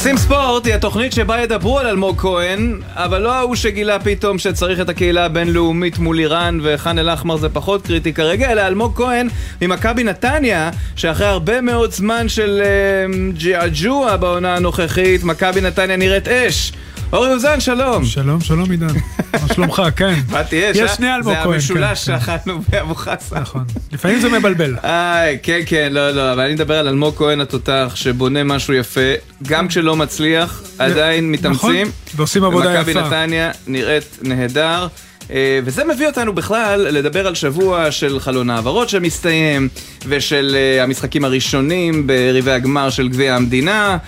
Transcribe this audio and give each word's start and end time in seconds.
עושים 0.00 0.16
ספורט 0.16 0.66
היא 0.66 0.74
התוכנית 0.74 1.12
שבה 1.12 1.40
ידברו 1.40 1.78
על 1.78 1.86
אלמוג 1.86 2.20
כהן, 2.20 2.80
אבל 2.94 3.22
לא 3.22 3.32
ההוא 3.32 3.54
שגילה 3.54 3.98
פתאום 3.98 4.38
שצריך 4.38 4.80
את 4.80 4.88
הקהילה 4.88 5.24
הבינלאומית 5.24 5.98
מול 5.98 6.18
איראן 6.18 6.58
וח'אן 6.62 6.98
אל-אחמר 6.98 7.36
זה 7.36 7.48
פחות 7.48 7.86
קריטי 7.86 8.12
כרגע, 8.12 8.52
אלא 8.52 8.66
אלמוג 8.66 8.96
כהן 8.96 9.28
ממכבי 9.62 10.04
נתניה, 10.04 10.70
שאחרי 10.96 11.26
הרבה 11.26 11.60
מאוד 11.60 11.92
זמן 11.92 12.28
של 12.28 12.62
uh, 12.62 13.42
ג'עג'וע 13.42 14.16
בעונה 14.16 14.56
הנוכחית, 14.56 15.24
מכבי 15.24 15.60
נתניה 15.60 15.96
נראית 15.96 16.28
אש. 16.28 16.72
אורי 17.12 17.32
אוזן, 17.32 17.60
שלום. 17.60 18.04
שלום, 18.04 18.40
שלום 18.40 18.70
עידן. 18.70 18.86
מה 19.32 19.54
שלומך? 19.54 19.82
כן. 19.96 20.14
מה 20.28 20.44
תהיה? 20.44 20.70
יש 20.70 20.90
שני 20.90 21.14
אלמוג 21.14 21.34
כהן. 21.34 21.44
זה 21.44 21.54
המשולש 21.54 22.08
כן, 22.08 22.18
שאכלנו 22.18 22.60
באבו 22.68 22.94
חסה. 22.94 23.40
נכון. 23.40 23.64
לפעמים 23.92 24.20
זה 24.20 24.28
מבלבל. 24.28 24.76
איי, 24.84 25.38
כן, 25.42 25.60
כן, 25.66 25.88
לא, 25.92 26.10
לא, 26.10 26.32
אבל 26.32 26.42
אני 26.42 26.54
מדבר 26.54 26.78
על 26.78 26.88
אלמוג 26.88 27.14
כהן 27.16 27.40
התותח, 27.40 27.92
שבונה 27.94 28.44
משהו 28.44 28.74
יפה, 28.74 29.00
גם 29.42 29.68
כשלא 29.68 29.96
מצליח, 29.96 30.62
עדיין 30.78 31.32
מתאמצים. 31.32 31.86
נכון, 31.86 32.16
ועושים 32.16 32.44
עבודה 32.44 32.74
יפה. 32.74 32.90
ומכבי 32.90 32.94
נתניה 32.94 33.50
נראית 33.66 34.18
נהדר. 34.22 34.86
אה, 35.32 35.60
וזה 35.64 35.84
מביא 35.84 36.06
אותנו 36.06 36.32
בכלל 36.32 36.80
לדבר 36.80 37.26
על 37.26 37.34
שבוע 37.34 37.90
של 37.90 38.20
חלון 38.20 38.50
העברות 38.50 38.88
שמסתיים, 38.88 39.68
ושל 40.06 40.56
אה, 40.58 40.82
המשחקים 40.82 41.24
הראשונים 41.24 42.06
בריבי 42.06 42.50
הגמר 42.50 42.90
של 42.90 43.08
גביע 43.08 43.34
המדינה. 43.34 43.98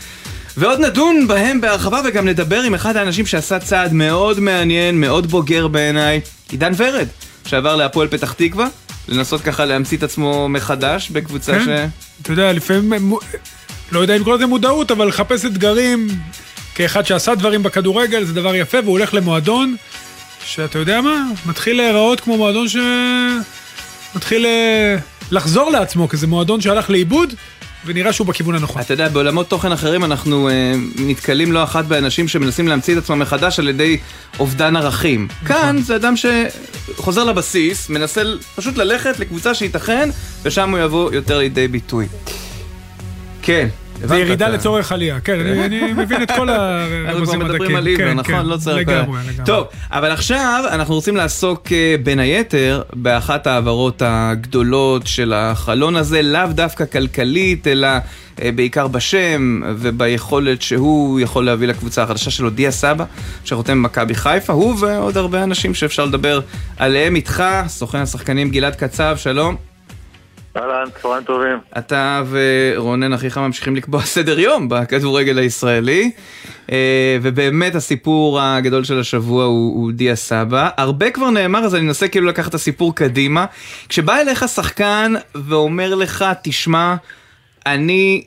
ועוד 0.57 0.81
נדון 0.81 1.29
בהם 1.29 1.61
בהרחבה 1.61 2.01
וגם 2.05 2.29
נדבר 2.29 2.63
עם 2.63 2.75
אחד 2.75 2.97
האנשים 2.97 3.27
שעשה 3.27 3.59
צעד 3.59 3.93
מאוד 3.93 4.41
מעניין, 4.41 5.01
מאוד 5.01 5.27
בוגר 5.27 5.69
בעיניי, 5.69 6.21
עידן 6.51 6.73
ורד, 6.77 7.07
שעבר 7.47 7.77
להפועל 7.77 8.09
פתח 8.09 8.33
תקווה, 8.33 8.67
לנסות 9.09 9.41
ככה 9.41 9.65
להמציא 9.65 9.99
את 9.99 10.03
עצמו 10.03 10.49
מחדש 10.49 11.11
בקבוצה 11.11 11.53
כן, 11.53 11.65
ש... 11.65 11.69
אתה 12.23 12.33
יודע, 12.33 12.53
לפעמים, 12.53 13.13
לא 13.93 14.01
יודע 14.01 14.17
אם 14.17 14.21
לקרוא 14.21 14.35
לזה 14.35 14.47
מודעות, 14.47 14.91
אבל 14.91 15.09
לחפש 15.09 15.45
אתגרים 15.45 16.09
כאחד 16.75 17.07
שעשה 17.07 17.35
דברים 17.35 17.63
בכדורגל 17.63 18.25
זה 18.25 18.33
דבר 18.33 18.55
יפה, 18.55 18.79
והוא 18.79 18.99
הולך 18.99 19.15
למועדון 19.15 19.77
שאתה 20.45 20.79
יודע 20.79 21.01
מה, 21.01 21.25
מתחיל 21.47 21.77
להיראות 21.77 22.21
כמו 22.21 22.37
מועדון 22.37 22.67
שמתחיל 24.13 24.47
אה, 24.47 24.97
לחזור 25.31 25.71
לעצמו, 25.71 26.09
כי 26.09 26.17
זה 26.17 26.27
מועדון 26.27 26.61
שהלך 26.61 26.91
לאיבוד. 26.91 27.35
ונראה 27.87 28.13
שהוא 28.13 28.27
בכיוון 28.27 28.55
הנכון. 28.55 28.83
אתה 28.83 28.95
יודע, 28.95 29.09
בעולמות 29.09 29.49
תוכן 29.49 29.73
אחרים 29.73 30.05
אנחנו 30.05 30.49
אה, 30.49 30.73
נתקלים 30.97 31.53
לא 31.53 31.63
אחת 31.63 31.85
באנשים 31.85 32.29
שמנסים 32.29 32.69
להמציא 32.69 32.99
את 32.99 33.03
עצמם 33.03 33.19
מחדש 33.19 33.59
על 33.59 33.69
ידי 33.69 33.99
אובדן 34.39 34.77
ערכים. 34.77 35.29
נכון. 35.43 35.57
כאן 35.57 35.79
זה 35.83 35.97
אדם 35.97 36.15
שחוזר 36.17 37.25
לבסיס, 37.25 37.89
מנסה 37.89 38.23
פשוט 38.57 38.77
ללכת 38.77 39.19
לקבוצה 39.19 39.55
שייתכן, 39.55 40.09
ושם 40.43 40.71
הוא 40.71 40.79
יבוא 40.79 41.13
יותר 41.13 41.39
לידי 41.39 41.69
ביטוי. 41.69 42.07
כן. 43.43 43.69
זה 44.05 44.17
ירידה 44.17 44.49
לצורך 44.49 44.93
עלייה, 44.93 45.21
כן, 45.21 45.41
אני 45.41 45.93
מבין 45.93 46.23
את 46.23 46.31
כל 46.31 46.49
הרמזים 47.09 47.09
הדקים. 47.09 47.17
אנחנו 47.17 47.39
מדברים 47.39 47.77
על 47.77 47.87
עיוור, 47.87 48.07
כן, 48.07 48.17
נכון? 48.17 48.35
כן. 48.35 48.47
לא 48.47 48.57
צריך... 48.57 48.89
לגמרי, 48.89 49.21
לגמרי. 49.29 49.45
טוב, 49.45 49.67
אבל 49.91 50.11
עכשיו 50.11 50.65
אנחנו 50.71 50.95
רוצים 50.95 51.17
לעסוק 51.17 51.73
אה, 51.73 51.95
בין 52.03 52.19
היתר 52.19 52.83
באחת 52.93 53.47
ההעברות 53.47 54.03
הגדולות 54.05 55.07
של 55.07 55.33
החלון 55.33 55.97
הזה, 55.97 56.23
לאו 56.23 56.47
דווקא 56.51 56.85
כלכלית, 56.85 57.67
אלא 57.67 57.89
אה, 58.43 58.53
בעיקר 58.53 58.89
בשם 58.89 59.61
וביכולת 59.77 60.63
שהוא 60.63 61.21
יכול 61.21 61.45
להביא 61.45 61.69
לקבוצה 61.69 62.03
החדשה 62.03 62.31
שלו, 62.31 62.51
דיה 62.51 62.71
סבא, 62.71 63.05
שחותם 63.45 63.83
במכבי 63.83 64.15
חיפה, 64.15 64.53
הוא 64.53 64.77
ועוד 64.81 65.17
הרבה 65.17 65.43
אנשים 65.43 65.75
שאפשר 65.75 66.05
לדבר 66.05 66.41
עליהם 66.77 67.17
איתך, 67.17 67.45
סוכן 67.67 67.99
השחקנים 67.99 68.51
גלעד 68.51 68.75
קצב, 68.75 69.17
שלום. 69.17 69.72
אהלן, 70.57 70.85
צהריים 71.03 71.25
טובים. 71.25 71.59
אתה 71.79 72.23
ורונן 72.31 73.13
אחיך 73.13 73.39
ממשיכים 73.39 73.77
לקבוע 73.77 74.03
סדר 74.03 74.39
יום 74.39 74.69
בכדורגל 74.69 75.39
הישראלי, 75.39 76.11
אה, 76.73 77.19
ובאמת 77.23 77.75
הסיפור 77.75 78.41
הגדול 78.41 78.85
של 78.85 79.01
השבוע 79.01 79.45
הוא, 79.45 79.75
הוא 79.75 79.93
דיה 79.93 80.17
סבא. 80.17 80.69
הרבה 80.77 81.11
כבר 81.11 81.31
נאמר, 81.31 81.59
אז 81.59 81.75
אני 81.75 81.87
אנסה 81.89 82.09
כאילו 82.09 82.27
לקחת 82.27 82.49
את 82.49 82.55
הסיפור 82.55 82.95
קדימה. 82.95 83.47
כשבא 83.89 84.21
אליך 84.21 84.49
שחקן 84.49 85.13
ואומר 85.35 85.95
לך, 85.95 86.25
תשמע, 86.43 86.95
אני 87.67 88.25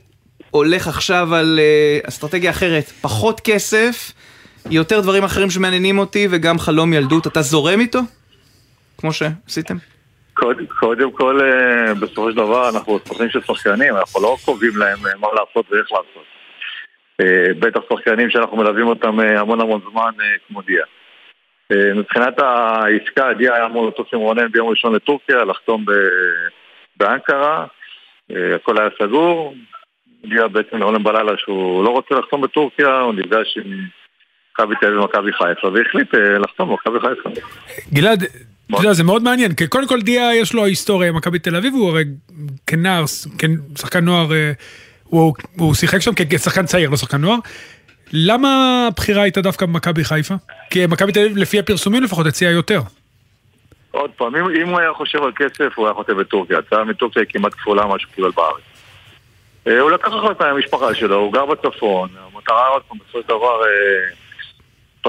הולך 0.51 0.87
עכשיו 0.87 1.35
על 1.35 1.59
uh, 2.03 2.07
אסטרטגיה 2.09 2.51
אחרת, 2.51 2.91
פחות 3.01 3.41
כסף, 3.43 4.11
יותר 4.69 4.99
דברים 5.01 5.23
אחרים 5.23 5.49
שמעניינים 5.49 5.99
אותי 5.99 6.27
וגם 6.31 6.59
חלום 6.59 6.93
ילדות, 6.93 7.27
אתה 7.27 7.41
זורם 7.41 7.79
איתו? 7.79 7.99
כמו 8.97 9.13
שעשיתם? 9.13 9.77
קודם, 10.79 11.11
כל, 11.11 11.39
אה, 11.41 11.93
בסופו 11.93 12.31
של 12.31 12.37
דבר 12.37 12.69
אנחנו 12.69 12.99
סוכנים 13.07 13.29
של 13.29 13.41
שחקנים, 13.41 13.95
אנחנו 13.95 14.21
לא 14.21 14.35
קובעים 14.45 14.77
להם 14.77 14.97
אה, 15.05 15.11
מה 15.19 15.27
לעשות 15.27 15.71
ואיך 15.71 15.91
לעשות. 15.91 16.25
אה, 17.21 17.53
בטח 17.59 17.79
שחקנים 17.93 18.29
שאנחנו 18.29 18.57
מלווים 18.57 18.87
אותם 18.87 19.19
המון 19.19 19.61
המון 19.61 19.81
זמן 19.91 20.11
כמו 20.47 20.61
דיה. 20.61 20.85
מבחינת 21.95 22.39
העסקה, 22.39 23.33
דיה 23.37 23.55
היה 23.55 23.65
אמור 23.65 23.87
לטוס 23.87 24.07
עם 24.13 24.19
רונן 24.19 24.51
ביום 24.51 24.69
ראשון 24.69 24.95
לטורקיה, 24.95 25.43
לחתום 25.43 25.85
באנקרה, 26.97 27.65
הכל 28.55 28.79
היה 28.79 28.89
סגור. 29.01 29.55
דיה 30.25 30.47
בעצם 30.47 30.77
לעולם 30.77 31.03
בלילה 31.03 31.31
שהוא 31.37 31.83
לא 31.83 31.89
רוצה 31.89 32.15
לחתום 32.15 32.41
בטורקיה, 32.41 32.99
הוא 32.99 33.13
נפגש 33.13 33.57
עם 33.57 33.71
מכבי 34.51 34.75
תל 34.81 34.87
אביב 34.87 34.99
ומכבי 34.99 35.33
חיפה, 35.33 35.67
והחליט 35.67 36.13
לחתום 36.39 36.69
במכבי 36.69 36.99
חיפה. 36.99 37.29
גלעד, 37.93 38.23
אתה 38.69 38.77
יודע, 38.77 38.93
זה 38.93 39.03
מאוד 39.03 39.23
מעניין, 39.23 39.53
כי 39.53 39.67
קודם 39.67 39.87
כל 39.87 40.01
דיה 40.01 40.35
יש 40.35 40.53
לו 40.53 40.65
היסטוריה 40.65 41.09
עם 41.09 41.15
מכבי 41.15 41.39
תל 41.39 41.55
אביב, 41.55 41.73
הוא 41.73 41.89
הרי 41.89 42.03
כנער, 42.67 43.05
שחקן 43.77 44.05
נוער, 44.05 44.33
אה, 44.33 44.51
הוא, 45.03 45.33
הוא 45.57 45.73
שיחק 45.73 45.99
שם 45.99 46.11
כשחקן 46.29 46.65
צעיר, 46.65 46.89
לא 46.89 46.97
שחקן 46.97 47.17
נוער. 47.17 47.37
למה 48.13 48.49
הבחירה 48.87 49.21
הייתה 49.21 49.41
דווקא 49.41 49.65
במכבי 49.65 50.03
חיפה? 50.03 50.33
כי 50.69 50.85
מכבי 50.85 51.11
תל 51.11 51.19
אביב, 51.19 51.37
לפי 51.37 51.59
הפרסומים 51.59 52.03
לפחות, 52.03 52.25
הציעה 52.25 52.51
יותר. 52.51 52.81
עוד 53.91 54.11
פעם, 54.17 54.35
אם, 54.35 54.45
אם 54.61 54.67
הוא 54.67 54.79
היה 54.79 54.93
חושב 54.93 55.23
על 55.23 55.31
כסף, 55.35 55.73
הוא 55.75 55.85
היה 55.85 55.93
חוטא 55.93 56.13
בטורקיה. 56.13 56.57
הצעה 56.59 56.83
מטורקיה 56.83 57.21
היא 57.21 57.29
כמעט 57.29 57.53
כפולה 57.53 57.85
מה 57.85 57.99
שהוא 57.99 58.11
קיבל 58.15 58.31
בארץ. 58.31 58.63
אה, 59.67 59.79
הוא 59.79 59.91
לקח 59.91 60.07
החלטה 60.07 60.49
עם 60.49 60.55
המשפחה 60.55 60.95
שלו, 60.95 61.15
הוא 61.15 61.33
גר 61.33 61.45
בצפון, 61.45 62.09
המטרה 62.33 62.67
עוד 62.67 62.81
פעם, 62.87 62.97
בסופו 62.97 63.21
של 63.21 63.27
דבר... 63.27 63.61
אה, 63.63 64.24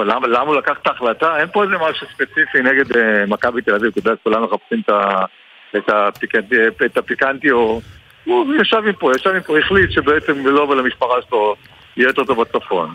למה, 0.03 0.27
למה 0.27 0.43
הוא 0.43 0.55
לקח 0.55 0.77
את 0.81 0.87
ההחלטה? 0.87 1.39
אין 1.39 1.47
פה 1.47 1.63
איזה 1.63 1.75
משהו 1.89 2.07
ספציפי 2.13 2.61
נגד 2.63 2.91
uh, 2.91 2.97
מכבי 3.27 3.61
תל 3.61 3.75
אביב, 3.75 3.91
יודע, 3.95 4.11
כולם 4.23 4.43
מחפשים 4.43 4.81
את, 4.85 4.89
את, 5.77 5.89
הפיקנטי, 5.89 6.55
את 6.85 6.97
הפיקנטי, 6.97 7.51
או... 7.51 7.81
הוא 8.25 8.53
ישב 8.61 8.81
עם 8.87 8.93
פה, 8.93 9.11
ישב 9.15 9.29
עם 9.29 9.41
פה, 9.41 9.59
החליט 9.59 9.91
שבעצם 9.91 10.47
לו 10.47 10.69
ולמשפחה 10.69 11.13
שלו 11.29 11.55
יהיה 11.97 12.07
יותר 12.07 12.23
טוב 12.23 12.41
בצפון. 12.41 12.93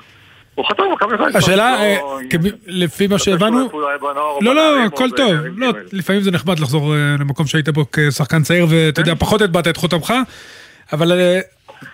הוא 0.55 0.65
חתם 0.69 0.83
במכבי 0.91 1.25
חיפה. 1.25 1.39
השאלה, 1.39 1.83
אה, 1.83 1.99
לפי 2.67 3.07
מה 3.07 3.19
שהבנו, 3.19 3.69
לא, 4.41 4.55
לא, 4.55 4.85
הכל 4.85 5.11
טוב, 5.11 5.33
לא, 5.57 5.69
לפעמים 5.93 6.23
זה 6.23 6.31
נחמד 6.31 6.59
לחזור 6.59 6.95
אה, 6.95 7.17
למקום 7.21 7.47
שהיית 7.47 7.69
בו 7.69 7.85
כשחקן 7.93 8.43
צעיר 8.43 8.67
ואתה 8.69 9.01
יודע, 9.01 9.13
כן. 9.13 9.19
פחות 9.19 9.43
הטבעת 9.43 9.69
את 9.69 9.77
חותמך, 9.77 10.15
אבל 10.93 11.13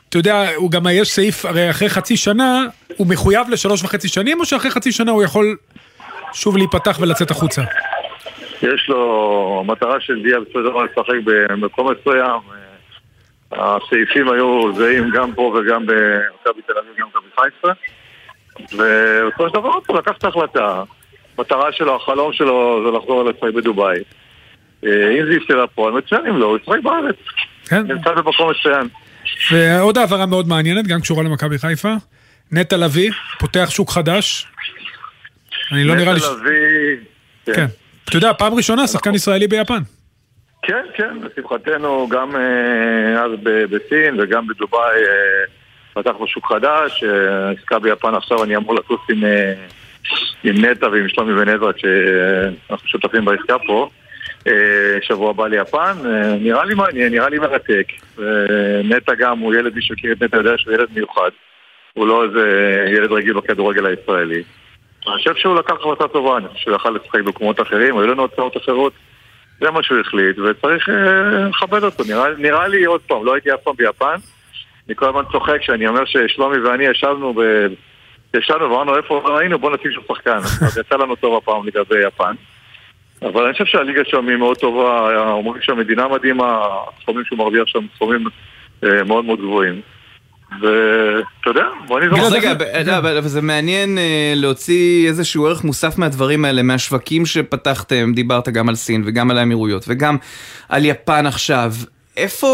אתה 0.09 0.19
יודע, 0.19 0.49
הוא 0.57 0.71
גם, 0.71 0.87
יש 0.93 1.11
סעיף, 1.11 1.45
הרי 1.45 1.71
אחרי 1.71 1.89
חצי 1.89 2.17
שנה, 2.17 2.67
הוא 2.97 3.07
מחויב 3.07 3.51
לשלוש 3.51 3.83
וחצי 3.83 4.09
שנים, 4.09 4.41
או 4.41 4.45
שאחרי 4.47 4.71
חצי 4.71 4.93
שנה 4.93 5.11
הוא 5.11 5.23
יכול 5.23 5.57
שוב 6.33 6.57
להיפתח 6.57 6.99
ולצאת 7.01 7.31
החוצה? 7.31 7.63
יש 8.63 8.89
לו 8.89 9.65
מטרה 9.67 10.01
של 10.01 10.23
דיה 10.23 10.39
דבר 10.55 10.85
לשחק 10.85 11.15
במקום 11.25 11.89
מסוים. 11.93 12.41
הסעיפים 13.53 14.29
היו 14.29 14.73
זהים 14.77 15.11
גם 15.11 15.35
פה 15.35 15.43
וגם 15.43 15.87
במכבי 15.87 16.63
תל 16.67 16.79
אביב, 16.79 16.95
גם 16.99 17.07
במכבי 17.15 17.31
חיפה. 17.37 17.69
ובסופו 18.73 19.49
של 19.49 19.55
דבר 19.55 19.71
הוא 19.87 19.99
לקח 19.99 20.13
את 20.19 20.25
ההחלטה. 20.25 20.83
המטרה 21.39 21.73
שלו, 21.73 21.97
החלום 21.97 22.33
שלו 22.33 22.83
זה 22.85 22.99
לחזור 22.99 23.25
לשחק 23.25 23.55
בדובאי. 23.55 23.99
אה, 24.87 25.11
אם 25.11 25.27
זה 25.27 25.33
יפתר 25.33 25.65
לפועל, 25.65 25.93
מצוין, 25.93 26.27
אם 26.27 26.37
לא, 26.37 26.47
הוא 26.47 26.59
ישחק 26.63 26.79
בארץ. 26.83 27.17
כן. 27.69 27.83
נמצא 27.87 28.13
במקום 28.13 28.51
מצוין. 28.51 28.89
ועוד 29.53 29.99
העברה 29.99 30.27
מאוד 30.27 30.49
מעניינת, 30.49 30.87
גם 30.87 31.01
קשורה 31.01 31.23
למכבי 31.23 31.59
חיפה. 31.59 31.95
נטע 32.53 32.77
לביא, 32.77 33.11
פותח 33.39 33.67
שוק 33.71 33.91
חדש. 33.91 34.47
אני 35.73 35.85
לא 35.85 35.95
נראה 35.97 36.13
לי... 36.13 36.21
נטע 36.21 36.33
לביא... 36.33 36.97
כן. 37.47 37.53
כן. 37.55 37.67
אתה 38.05 38.17
יודע, 38.17 38.33
פעם 38.33 38.55
ראשונה 38.55 38.87
שחקן 38.87 39.15
ישראלי 39.15 39.47
ביפן. 39.49 39.83
כן, 40.63 40.85
כן, 40.95 41.17
לשמחתנו 41.23 42.09
גם 42.09 42.37
אה, 42.37 43.25
אז 43.25 43.31
בסין 43.43 44.21
וגם 44.21 44.47
בדובאי 44.47 45.03
אה, 45.03 45.45
פתחנו 45.95 46.27
שוק 46.27 46.47
חדש, 46.47 47.05
אה, 47.05 47.51
עסקה 47.51 47.79
ביפן 47.79 48.15
עכשיו 48.15 48.45
אני 48.45 48.57
אמור 48.57 48.75
לטוס 48.75 49.01
עם, 49.11 49.25
עם 50.45 50.65
נטע 50.65 50.87
ועם 50.89 51.09
שלומי 51.09 51.33
ונזרת 51.33 51.79
שאנחנו 51.79 52.89
שותפים 52.89 53.25
בעסקה 53.25 53.59
פה. 53.67 53.91
אה, 54.47 54.53
שבוע 55.03 55.31
הבא 55.31 55.47
ליפן, 55.47 55.95
אה, 56.05 56.35
נראה 56.41 56.65
לי 56.65 56.75
מעניין, 56.75 57.13
נראה 57.13 57.29
לי 57.29 57.39
מרתק. 57.39 57.87
נטע 58.85 59.15
גם 59.15 59.39
הוא 59.39 59.55
ילד, 59.55 59.75
מי 59.75 59.83
שמכיר 59.83 60.13
את 60.13 60.23
נטע 60.23 60.37
יודע 60.37 60.59
שהוא 60.59 60.75
ילד 60.75 60.89
מיוחד. 60.95 61.31
הוא 61.95 62.07
לא 62.07 62.25
איזה 62.25 62.85
ילד 62.97 63.13
רגיל 63.13 63.33
בכדורגל 63.33 63.87
הישראלי. 63.87 64.43
אני 65.07 65.17
חושב 65.17 65.35
שהוא 65.35 65.57
לקח 65.57 65.75
החלטה 65.81 66.09
טובה, 66.09 66.37
אני 66.37 66.49
חושב 66.49 66.65
שהוא 66.65 66.77
יכל 66.77 66.91
לשחק 66.91 67.21
במקומות 67.21 67.61
אחרים, 67.61 67.99
היו 67.99 68.07
לנו 68.07 68.25
הצעות 68.25 68.57
אחרות. 68.57 68.93
זה 69.61 69.71
מה 69.71 69.83
שהוא 69.83 70.01
החליט, 70.01 70.39
וצריך 70.39 70.89
אה, 70.89 71.49
לכבד 71.49 71.83
אותו. 71.83 72.05
נראה, 72.09 72.27
נראה 72.39 72.69
לי, 72.69 72.85
עוד 72.85 73.01
פעם, 73.01 73.25
לא 73.25 73.35
הייתי 73.35 73.55
אף 73.55 73.61
פעם 73.61 73.75
ביפן. 73.77 74.15
אני 74.87 74.97
כל 74.97 75.09
הזמן 75.09 75.23
צוחק 75.33 75.63
שאני 75.63 75.87
אומר 75.87 76.05
ששלומי 76.05 76.59
ואני 76.59 76.85
ישבנו 76.85 77.35
ב... 77.35 77.41
ישבנו 78.35 78.71
ואמרנו 78.71 78.97
איפה 78.97 79.23
ראינו 79.25 79.59
בוא 79.59 79.71
נשים 79.77 79.93
שם 79.93 80.01
שחקן. 80.09 80.37
אז 80.37 80.79
יצא 80.79 80.97
לנו 80.97 81.17
טוב 81.17 81.37
הפעם 81.37 81.67
לגבי 81.67 82.07
יפן. 82.07 82.35
אבל 83.23 83.45
אני 83.45 83.53
חושב 83.53 83.65
שהליגה 83.65 84.01
שם 84.05 84.29
היא 84.29 84.37
מאוד 84.37 84.57
טובה, 84.57 85.09
אומרים 85.31 85.63
שהמדינה 85.63 86.09
מדהימה, 86.09 86.59
הסכומים 86.99 87.25
שהוא 87.25 87.39
מרוויח 87.39 87.67
שם 87.67 87.87
סכומים 87.95 88.25
אה, 88.85 89.05
מאוד 89.05 89.25
מאוד 89.25 89.39
גבוהים. 89.39 89.81
ואתה 90.61 91.51
יודע, 91.51 91.65
בוא 91.87 92.01
נזרוק. 92.01 92.33
רגע, 92.73 92.99
אבל 92.99 93.21
זה 93.21 93.43
מעניין 93.43 93.99
אה, 93.99 94.33
להוציא 94.37 95.09
איזשהו 95.09 95.47
ערך 95.47 95.65
מוסף 95.65 95.99
מהדברים 95.99 96.45
האלה, 96.45 96.63
מהשווקים 96.63 97.27
שפתחתם, 97.27 98.13
דיברת 98.15 98.49
גם 98.49 98.69
על 98.69 98.75
סין 98.75 99.03
וגם 99.07 99.31
על 99.31 99.39
האמירויות 99.39 99.85
וגם 99.89 100.17
על 100.69 100.85
יפן 100.85 101.27
עכשיו. 101.27 101.73
איפה 102.19 102.49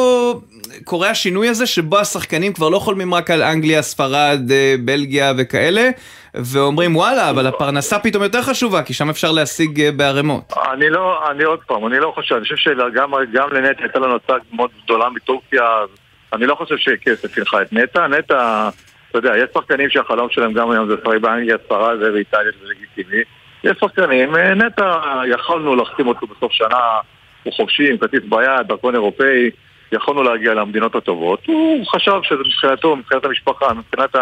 קורה 0.84 1.10
השינוי 1.10 1.48
הזה 1.48 1.66
שבו 1.66 1.98
השחקנים 1.98 2.52
כבר 2.52 2.68
לא 2.68 2.78
חולמים 2.78 3.14
רק 3.14 3.30
על 3.30 3.42
אנגליה, 3.42 3.82
ספרד, 3.82 4.40
אה, 4.50 4.74
בלגיה 4.84 5.32
וכאלה, 5.38 5.90
ואומרים 6.34 6.96
וואלה, 6.96 7.30
אבל 7.30 7.46
הפרנסה 7.46 7.98
פתאום 7.98 8.22
יותר 8.22 8.42
חשובה, 8.42 8.82
כי 8.82 8.94
שם 8.94 9.10
אפשר 9.10 9.32
להשיג 9.32 9.80
אה, 9.80 9.92
בערימות. 9.92 10.52
אני 10.72 10.90
לא, 10.90 11.30
אני 11.30 11.44
עוד 11.44 11.60
פעם, 11.66 11.86
אני 11.86 11.98
לא 11.98 12.12
חושב, 12.14 12.34
אני 12.34 12.44
חושב 12.44 12.56
שגם 12.56 13.12
לנטע 13.52 13.82
הייתה 13.82 13.98
לנו 13.98 14.16
הצעה 14.16 14.36
מאוד 14.52 14.70
גדולה 14.84 15.08
מטורקיה, 15.10 15.64
אני 16.32 16.46
לא 16.46 16.54
חושב 16.54 16.76
שכסף 16.78 17.38
ילכה 17.38 17.62
את 17.62 17.72
נטע, 17.72 18.06
נטע, 18.06 18.68
אתה 19.10 19.18
יודע, 19.18 19.36
יש 19.36 19.50
שחקנים 19.54 19.90
שהחלום 19.90 20.28
שלהם 20.30 20.52
גם 20.52 20.70
היום 20.70 20.88
זה 20.88 20.94
לשחק 20.94 21.20
באנגליה, 21.20 21.56
ספרד 21.66 21.96
ובאיטליה, 22.00 22.50
זה 22.62 22.68
לגיטימי. 22.68 23.22
יש 23.64 23.76
שחקנים, 23.80 24.36
אה, 24.36 24.54
נטע, 24.54 25.00
יכולנו 25.26 25.76
להחתים 25.76 26.06
אותו 26.06 26.26
בסוף 26.26 26.52
שנה, 26.52 26.98
הוא 27.44 27.52
חופשי 27.52 27.90
עם 27.90 27.98
כרטיס 27.98 28.22
ביד, 28.28 28.66
דרכון 28.68 28.94
אירופאי, 28.94 29.50
יכולנו 29.92 30.22
להגיע 30.22 30.54
למדינות 30.54 30.94
הטובות. 30.94 31.46
הוא 31.46 31.86
חשב 31.86 32.20
שזה 32.22 32.40
מבחינתו, 32.46 32.96
מבחינת 32.96 33.24
המשפחה, 33.24 33.74
מבחינת 33.74 34.16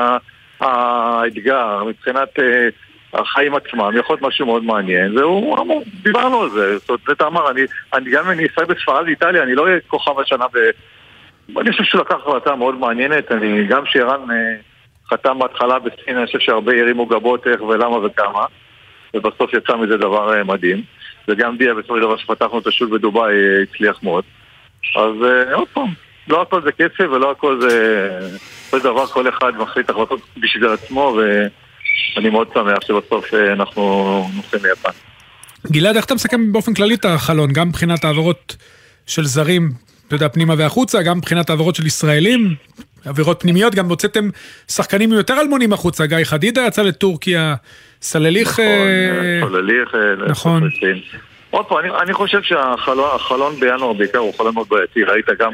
האתגר, 0.61 1.85
מבחינת 1.85 2.39
אה, 2.39 2.69
החיים 3.15 3.55
עצמם, 3.55 3.91
יכול 3.99 4.15
להיות 4.15 4.23
משהו 4.23 4.47
מאוד 4.47 4.65
מעניין, 4.65 5.19
והוא 5.19 5.59
אמר, 5.59 5.75
דיברנו 6.03 6.43
על 6.43 6.51
זה, 6.51 6.79
זאת 6.79 6.89
אומרת, 6.89 7.19
זה 7.19 7.27
אמר, 7.27 7.51
אני, 7.51 7.61
אני 7.95 8.11
גם 8.11 8.25
אם 8.25 8.31
אני 8.31 8.47
אשחק 8.47 8.67
בספרד 8.67 9.05
ואיטליה, 9.07 9.43
אני 9.43 9.55
לא 9.55 9.67
אהיה 9.67 9.81
כוכב 9.87 10.19
השנה 10.19 10.45
ב... 10.55 10.59
אני 11.59 11.73
חושב 11.73 11.85
שהוא 11.85 12.01
לקח 12.01 12.15
החלטה 12.15 12.55
מאוד 12.55 12.75
מעניינת, 12.75 13.33
אני 13.33 13.67
גם 13.67 13.87
שערן 13.87 14.31
אה, 14.31 14.55
חתם 15.09 15.39
בהתחלה 15.39 15.79
בסין, 15.79 16.17
אני 16.17 16.27
חושב 16.27 16.39
שהרבה 16.39 16.81
הרימו 16.81 17.07
גבות 17.07 17.47
איך 17.47 17.63
ולמה 17.63 17.97
וכמה, 17.97 18.45
ובסוף 19.15 19.55
יצא 19.55 19.77
מזה 19.77 19.97
דבר 19.97 20.35
אה, 20.37 20.45
מדהים, 20.45 20.83
וגם 21.29 21.57
דיה 21.57 21.75
בסופו 21.75 21.97
של 21.97 22.03
דבר 22.03 22.17
שפתחנו 22.17 22.59
את 22.59 22.67
השוק 22.67 22.91
בדובאי 22.91 23.35
הצליח 23.63 24.03
מאוד. 24.03 24.25
אז 24.97 25.15
עוד 25.53 25.69
פעם, 25.73 25.89
לא 26.29 26.43
הכל 26.43 26.63
זה 26.63 26.73
כסף 26.73 27.05
ולא 27.13 27.31
הכל 27.31 27.61
זה... 27.61 28.09
כל 28.71 28.81
דבר, 28.81 29.07
כל 29.07 29.29
אחד 29.29 29.53
מחליט 29.59 29.91
החלטות 29.91 30.21
בשביל 30.37 30.67
עצמו, 30.67 31.17
ואני 32.17 32.31
מאוד 32.31 32.49
שמח 32.55 32.79
שבסוף 32.87 33.35
אה, 33.35 33.53
אנחנו 33.53 33.83
נוסעים 34.37 34.63
ליפן. 34.65 34.91
גלעד, 35.67 35.97
איך 35.97 36.05
אתה 36.05 36.15
מסכם 36.15 36.53
באופן 36.53 36.75
כללי 36.75 36.95
את 36.95 37.05
החלון, 37.05 37.53
גם 37.53 37.69
מבחינת 37.69 38.05
העברות 38.05 38.57
של 39.07 39.25
זרים, 39.25 39.71
אתה 40.07 40.15
יודע, 40.15 40.29
פנימה 40.29 40.55
והחוצה, 40.59 41.03
גם 41.03 41.19
מבחינת 41.19 41.51
העברות 41.51 41.75
של 41.75 41.87
ישראלים, 41.87 42.55
עבירות 43.05 43.41
פנימיות, 43.41 43.75
גם 43.75 43.89
הוצאתם 43.89 44.29
שחקנים 44.69 45.13
יותר 45.13 45.41
אלמונים 45.41 45.73
החוצה, 45.73 46.07
גיא 46.07 46.25
חדידה 46.25 46.67
יצא 46.67 46.83
לטורקיה, 46.83 47.55
סלליך... 48.03 48.51
נכון, 48.51 48.65
אה, 48.65 49.41
סלליך, 49.49 49.95
אה, 49.95 50.27
נכון. 50.29 50.63
עוד 51.51 51.67
פעם, 51.67 51.79
אני, 51.79 51.89
אני 52.03 52.13
חושב 52.13 52.43
שהחלון 52.43 53.55
בינואר 53.61 53.93
בעיקר 53.93 54.19
הוא 54.19 54.35
חלון 54.35 54.55
מאוד 54.55 54.69
בעייתי, 54.69 55.05
ראית 55.05 55.27
גם 55.39 55.53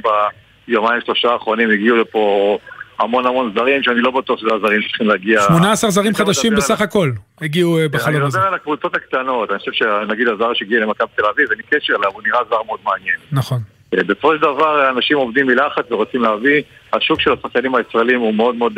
ביומיים 0.67 1.01
שלושה 1.07 1.29
האחרונים 1.29 1.71
הגיעו 1.71 1.97
לפה 1.97 2.59
המון 2.99 3.27
המון 3.27 3.53
זרים, 3.55 3.83
שאני 3.83 4.01
לא 4.01 4.11
בטוח 4.11 4.41
שזה 4.41 4.49
הזרים 4.55 4.83
שצריכים 4.83 5.07
להגיע... 5.07 5.41
18 5.41 5.91
זרים 5.91 6.15
חדשים 6.15 6.55
בסך 6.55 6.81
הכל 6.81 7.11
הגיעו 7.41 7.79
אה, 7.79 7.89
בחלון 7.89 8.23
הזה. 8.23 8.39
אני 8.39 8.45
מדבר 8.45 8.49
על 8.49 8.55
הקבוצות 8.55 8.95
הקטנות, 8.95 9.51
אני 9.51 9.59
חושב 9.59 9.73
שנגיד 9.73 10.29
הזר 10.29 10.55
שהגיע 10.55 10.81
למכבי 10.81 11.09
תל 11.17 11.27
אביב, 11.35 11.51
אין 11.51 11.59
לי 11.59 11.79
קשר 11.79 11.93
אליו, 11.93 12.11
הוא 12.13 12.23
נראה 12.27 12.41
זר 12.51 12.63
מאוד 12.67 12.79
מעניין. 12.85 13.17
נכון. 13.33 13.59
בסופו 13.93 14.35
של 14.35 14.41
דבר 14.41 14.91
אנשים 14.91 15.17
עובדים 15.17 15.47
מלחץ 15.47 15.85
ורוצים 15.91 16.23
להביא, 16.23 16.63
השוק 16.93 17.21
של 17.21 17.33
השחקנים 17.33 17.75
הישראלים 17.75 18.21
הוא 18.21 18.35
מאוד 18.35 18.55
מאוד, 18.55 18.73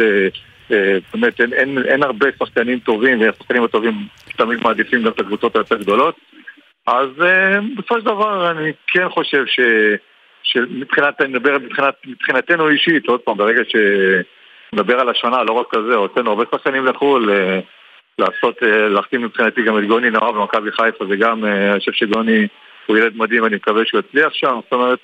באמת 1.12 1.40
אין, 1.40 1.52
אין, 1.52 1.78
אין 1.88 2.02
הרבה 2.02 2.26
שחקנים 2.38 2.78
טובים, 2.78 3.20
והשחקנים 3.20 3.64
הטובים 3.64 3.94
תמיד 4.36 4.62
מעדיפים 4.62 5.02
גם 5.02 5.12
את 5.12 5.20
הקבוצות 5.20 5.56
היותר 5.56 5.76
גדולות. 5.76 6.14
אז 6.86 7.08
בסופו 7.76 7.98
של 7.98 8.04
דבר 8.04 8.50
אני 8.50 8.72
כן 8.86 9.08
חושב 9.08 9.46
ש... 9.46 9.60
שמבחינת, 10.42 11.20
אני 11.20 11.28
מדבר 11.28 11.58
מבחינת, 11.58 11.94
מבחינתנו 12.06 12.68
אישית, 12.68 13.08
עוד 13.08 13.20
פעם, 13.20 13.36
ברגע 13.36 13.62
שנדבר 13.68 15.00
על 15.00 15.08
השנה, 15.08 15.42
לא 15.42 15.52
רק 15.52 15.66
כזה, 15.70 15.94
הוצאנו 15.94 16.30
הרבה 16.30 16.44
שחקנים 16.54 16.86
לחו"ל, 16.86 17.30
אה, 17.30 17.60
לעשות, 18.18 18.62
אה, 18.62 18.88
להחתים 18.88 19.22
מבחינתי 19.22 19.62
גם 19.62 19.78
את 19.78 19.84
גוני 19.84 20.10
נאור 20.10 20.32
במכבי 20.32 20.72
חיפה, 20.72 21.04
וגם, 21.08 21.44
אה, 21.44 21.70
אני 21.70 21.78
חושב 21.78 21.92
שגוני 21.92 22.46
הוא 22.86 22.98
ילד 22.98 23.16
מדהים, 23.16 23.44
אני 23.44 23.56
מקווה 23.56 23.82
שהוא 23.86 24.00
יצליח 24.00 24.32
שם, 24.34 24.60
זאת 24.64 24.72
אומרת, 24.72 24.98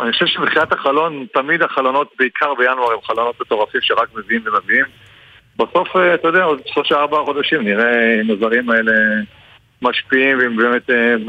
אני 0.00 0.12
חושב 0.12 0.26
שמבחינת 0.26 0.72
החלון, 0.72 1.26
תמיד 1.34 1.62
החלונות, 1.62 2.12
בעיקר 2.18 2.54
בינואר, 2.58 2.92
הם 2.92 2.98
חלונות 3.06 3.40
מטורפים 3.40 3.80
שרק 3.82 4.08
מביאים 4.14 4.42
ומביאים. 4.46 4.84
בסוף, 5.56 5.88
אתה 6.14 6.28
יודע, 6.28 6.42
עוד 6.42 6.60
שלושה 6.66 6.94
ארבעה 6.94 7.24
חודשים 7.24 7.64
נראה 7.64 8.20
אם 8.20 8.30
הזרים 8.30 8.70
האלה 8.70 8.92
משפיעים, 9.82 10.38
ואם 10.38 10.56
באמת 10.56 10.90
הם 10.90 11.26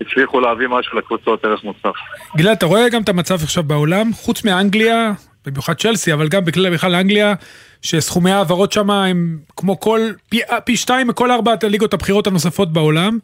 הצליחו 0.00 0.40
להביא 0.40 0.66
משהו 0.68 0.98
לקבוצות 0.98 1.44
ערך 1.44 1.64
מוסף. 1.64 1.96
גלעד, 2.36 2.56
אתה 2.56 2.66
רואה 2.66 2.88
גם 2.88 3.02
את 3.02 3.08
המצב 3.08 3.34
עכשיו 3.34 3.62
בעולם, 3.62 4.12
חוץ 4.12 4.44
מאנגליה, 4.44 5.12
במיוחד 5.46 5.74
צ'לסי, 5.74 6.12
אבל 6.12 6.28
גם 6.28 6.44
בכלל 6.44 6.70
בכלל 6.70 6.94
אנגליה, 6.94 7.34
שסכומי 7.82 8.30
העברות 8.30 8.72
שם 8.72 8.90
הם 8.90 9.38
כמו 9.56 9.80
כל, 9.80 10.00
פי, 10.30 10.40
פי 10.64 10.76
שתיים 10.76 11.08
מכל 11.08 11.30
ארבעת 11.30 11.64
הליגות 11.64 11.94
הבכירות 11.94 12.26
הנוספות 12.26 12.72
בעולם. 12.72 13.18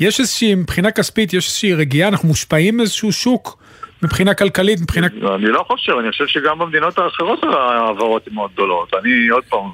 יש 0.00 0.20
איזושהי, 0.20 0.54
מבחינה 0.54 0.90
כספית, 0.90 1.34
יש 1.34 1.46
איזושהי 1.46 1.74
רגיעה, 1.74 2.08
אנחנו 2.08 2.28
מושפעים 2.28 2.76
מאיזשהו 2.76 3.12
שוק 3.12 3.58
מבחינה 4.02 4.34
כלכלית, 4.34 4.80
מבחינה... 4.80 5.06
אני 5.34 5.46
לא 5.46 5.64
חושב, 5.66 5.92
אני 5.92 6.10
חושב 6.10 6.26
שגם 6.26 6.58
במדינות 6.58 6.98
האחרות 6.98 7.44
העברות 7.44 8.26
הן 8.26 8.34
מאוד 8.34 8.50
גדולות. 8.52 8.94
אני 8.94 9.28
עוד 9.28 9.44
פעם... 9.44 9.70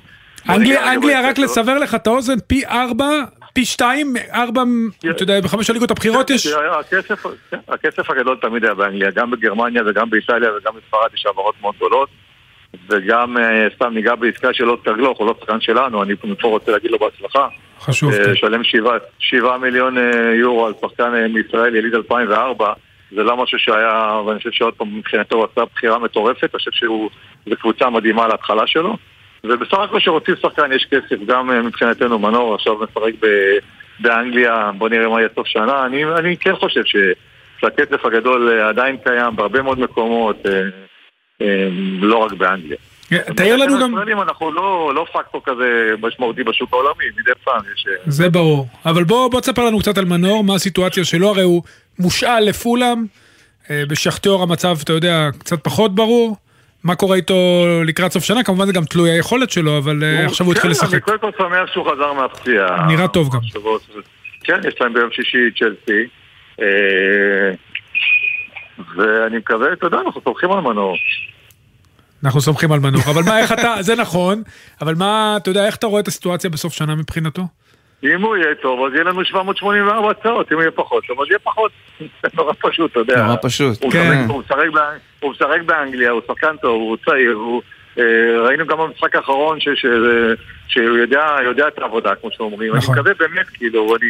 אנגליה, 0.48 0.92
אנגליה, 0.92 1.28
רק 1.28 1.38
לסבר 1.38 1.78
לך 1.78 1.94
את 1.94 2.06
האוזן, 2.06 2.38
פי 2.46 2.66
ארבע 2.66 3.24
פי 3.52 3.64
שתיים, 3.64 4.14
ארבע, 4.32 4.62
אתה 5.10 5.22
יודע, 5.22 5.40
בחמש 5.40 5.70
הליגות 5.70 5.90
הבכירות 5.90 6.30
יש... 6.30 6.46
הכסף 7.68 8.10
הגדול 8.10 8.36
תמיד 8.40 8.64
היה 8.64 8.74
באנגליה, 8.74 9.10
גם 9.10 9.30
בגרמניה 9.30 9.82
וגם 9.86 10.10
באיטליה 10.10 10.50
וגם 10.56 10.72
בספרד 10.76 11.14
יש 11.14 11.26
העברות 11.26 11.54
מאוד 11.60 11.74
גדולות 11.76 12.08
וגם 12.88 13.38
אה, 13.38 13.66
סתם 13.74 13.94
ניגע 13.94 14.14
בעסקה 14.14 14.52
של 14.52 14.64
עוד 14.64 14.78
תגלוך, 14.84 15.18
הוא 15.18 15.26
לא 15.26 15.34
שחקן 15.40 15.60
שלנו, 15.60 16.02
אני 16.02 16.14
מפה 16.24 16.48
רוצה 16.48 16.72
להגיד 16.72 16.90
לו 16.90 16.98
בהצלחה. 16.98 17.48
חשוב. 17.80 18.12
אה, 18.12 18.36
שלם 18.36 18.62
שבעה 19.18 19.58
מיליון 19.58 19.98
אה, 19.98 20.34
יורו 20.34 20.66
על 20.66 20.72
שחקן 20.80 21.26
מישראל 21.32 21.76
יליד 21.76 21.94
2004 21.94 22.72
זה 23.14 23.22
לא 23.22 23.36
משהו 23.36 23.58
שהיה, 23.58 24.20
ואני 24.26 24.38
חושב 24.38 24.50
שעוד 24.50 24.74
פעם 24.74 24.98
מבחינתו 24.98 25.36
הוא 25.36 25.46
עשה 25.52 25.64
בחירה 25.74 25.98
מטורפת, 25.98 26.42
אני 26.42 26.58
חושב 26.58 26.70
שזו 26.72 27.56
קבוצה 27.60 27.90
מדהימה 27.90 28.28
להתחלה 28.28 28.66
שלו 28.66 28.96
ובסך 29.44 29.78
הכל 29.78 29.98
כשרוצים 29.98 30.34
שחקן 30.42 30.72
יש 30.72 30.86
כסף, 30.90 31.24
גם 31.26 31.50
אה, 31.50 31.62
מבחינתנו 31.62 32.18
מנור 32.18 32.54
עכשיו 32.54 32.74
משחק 32.74 33.28
באנגליה, 34.00 34.70
בוא 34.78 34.88
נראה 34.88 35.08
מה 35.08 35.20
יהיה 35.20 35.28
סוף 35.34 35.46
שנה. 35.46 35.86
אני, 35.86 36.04
אני 36.04 36.36
כן 36.36 36.56
חושב 36.56 36.84
ש, 36.84 36.96
שהכסף 37.60 38.04
הגדול 38.04 38.48
אה, 38.50 38.68
עדיין 38.68 38.96
קיים 39.04 39.36
בהרבה 39.36 39.62
מאוד 39.62 39.78
מקומות, 39.78 40.46
אה, 40.46 41.48
לא 42.00 42.16
רק 42.16 42.32
באנגליה. 42.32 42.76
תאר 43.36 43.56
לנו 43.56 43.80
גם... 43.80 44.22
אנחנו 44.22 44.52
לא, 44.52 44.92
לא 44.94 45.06
פקטור 45.12 45.40
כזה 45.44 45.90
משמעותי 46.02 46.44
בשוק 46.44 46.72
העולמי, 46.72 47.04
מדי 47.20 47.30
פעם 47.44 47.60
יש... 47.74 47.86
זה 48.06 48.30
ברור. 48.30 48.66
אבל 48.86 49.04
בוא, 49.04 49.30
בוא 49.30 49.40
תספר 49.40 49.64
לנו 49.64 49.78
קצת 49.78 49.98
על 49.98 50.04
מנור, 50.04 50.44
מה 50.44 50.54
הסיטואציה 50.54 51.04
שלו, 51.04 51.28
הרי 51.28 51.42
הוא 51.42 51.62
מושאל 51.98 52.40
לפולאם, 52.40 53.04
בשחטור 53.70 54.42
המצב, 54.42 54.76
אתה 54.82 54.92
יודע, 54.92 55.28
קצת 55.38 55.64
פחות 55.64 55.94
ברור. 55.94 56.36
מה 56.84 56.94
קורה 56.94 57.16
איתו 57.16 57.66
לקראת 57.86 58.12
סוף 58.12 58.24
שנה, 58.24 58.42
כמובן 58.44 58.66
זה 58.66 58.72
גם 58.72 58.84
תלוי 58.84 59.10
היכולת 59.10 59.50
שלו, 59.50 59.78
אבל 59.78 60.04
אה, 60.04 60.26
עכשיו 60.26 60.46
הוא 60.46 60.52
התחיל 60.54 60.70
לשחק. 60.70 60.90
כן, 60.90 60.94
אני 60.94 61.00
קודם 61.00 61.18
כל 61.18 61.30
שמח 61.38 61.72
שהוא 61.72 61.86
חזר 61.92 62.12
מהפציעה. 62.12 62.86
נראה 62.86 63.08
טוב 63.08 63.34
גם. 63.34 63.40
כן, 64.44 64.60
יש 64.68 64.74
להם 64.80 64.94
ביום 64.94 65.10
שישי 65.12 65.38
צ'לסי. 65.58 66.02
אה, 66.60 67.54
ואני 68.96 69.38
מקווה, 69.38 69.72
אתה 69.72 69.86
יודע, 69.86 69.98
אנחנו 70.06 70.20
סומכים 70.24 70.52
על 70.52 70.60
מנור. 70.60 70.96
אנחנו 72.24 72.40
סומכים 72.40 72.72
על 72.72 72.80
מנור, 72.80 73.02
אבל 73.10 73.22
מה, 73.22 73.38
איך 73.38 73.52
אתה, 73.52 73.74
זה 73.80 73.94
נכון, 73.94 74.42
אבל 74.80 74.94
מה, 74.94 75.34
אתה 75.36 75.50
יודע, 75.50 75.66
איך 75.66 75.76
אתה 75.76 75.86
רואה 75.86 76.00
את 76.00 76.08
הסיטואציה 76.08 76.50
בסוף 76.50 76.72
שנה 76.72 76.94
מבחינתו? 76.94 77.42
אם 78.04 78.22
הוא 78.22 78.36
יהיה 78.36 78.54
טוב, 78.54 78.84
אז 78.86 78.92
יהיה 78.92 79.04
לנו 79.04 79.24
784 79.24 80.10
הצעות, 80.10 80.52
אם 80.52 80.56
הוא 80.56 80.62
יהיה 80.62 80.70
פחות 80.70 81.04
טוב, 81.06 81.20
אז 81.20 81.26
יהיה 81.30 81.38
פחות. 81.38 81.72
זה 81.98 82.28
נורא 82.34 82.52
פשוט, 82.60 82.90
אתה 82.90 83.00
יודע. 83.00 83.22
נורא 83.22 83.36
פשוט, 83.42 83.84
כן. 83.92 84.26
הוא 85.20 85.30
משחק 85.30 85.62
באנגליה, 85.66 86.10
הוא 86.10 86.20
שחקן 86.26 86.56
טוב, 86.62 86.80
הוא 86.80 86.96
צעיר, 87.04 87.32
הוא... 87.32 87.62
אה, 87.98 88.04
ראינו 88.46 88.66
גם 88.66 88.78
במשחק 88.78 89.16
האחרון 89.16 89.58
שהוא 90.68 90.98
יודע 91.44 91.68
את 91.68 91.78
העבודה, 91.78 92.14
כמו 92.14 92.30
שאומרים. 92.32 92.72
אני 92.72 92.78
נכון. 92.78 92.94
מקווה 92.94 93.14
באמת, 93.14 93.46
כאילו, 93.46 93.96
אני 93.96 94.06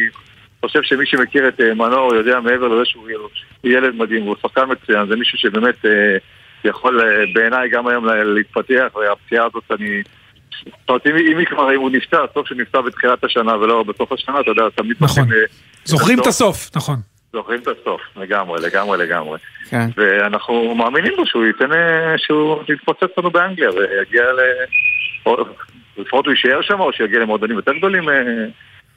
חושב 0.61 0.83
שמי 0.83 1.05
שמכיר 1.05 1.47
את 1.47 1.61
אה, 1.61 1.73
מנור 1.73 2.15
יודע 2.15 2.39
מעבר 2.39 2.67
לזה 2.67 2.85
שהוא 2.85 3.09
ילד 3.63 3.95
מדהים, 3.95 4.23
הוא 4.23 4.35
שחקן 4.41 4.63
מצוין, 4.69 5.07
זה 5.07 5.15
מישהו 5.15 5.37
שבאמת... 5.37 5.85
יכול 6.65 7.01
בעיניי 7.33 7.69
גם 7.69 7.87
היום 7.87 8.05
להתפתח, 8.07 8.95
והפציעה 8.95 9.45
הזאת 9.45 9.63
אני... 9.71 10.01
זאת 10.65 10.89
אומרת, 10.89 11.07
אם 11.07 11.37
היא 11.37 11.47
כבר, 11.47 11.73
אם 11.75 11.79
הוא 11.79 11.89
נפצע, 11.91 12.25
טוב 12.25 12.47
שהוא 12.47 12.57
נפצע 12.57 12.81
בתחילת 12.81 13.23
השנה 13.23 13.57
ולא 13.57 13.83
בסוף 13.83 14.11
השנה, 14.11 14.39
אתה 14.39 14.51
יודע, 14.51 14.63
תמיד... 14.75 14.97
נכון. 15.01 15.27
זוכרים 15.85 16.19
את 16.19 16.27
הסוף, 16.27 16.69
נכון. 16.75 16.95
זוכרים 17.33 17.59
את 17.59 17.67
הסוף, 17.67 18.01
לגמרי, 18.15 18.61
לגמרי, 18.61 18.97
לגמרי. 18.97 19.39
כן. 19.69 19.87
ואנחנו 19.97 20.75
מאמינים 20.75 21.13
בו 21.17 21.25
שהוא 21.25 21.45
ייתן, 21.45 21.69
שהוא 22.17 22.63
יתפוצץ 22.69 23.17
לנו 23.17 23.31
באנגליה 23.31 23.69
ויגיע 23.69 24.23
ל... 24.23 24.39
לפחות 25.97 26.25
הוא 26.25 26.33
יישאר 26.33 26.61
שם 26.61 26.79
או 26.79 26.93
שיגיע 26.93 27.19
למועדונים 27.19 27.55
יותר 27.57 27.73
גדולים 27.73 28.03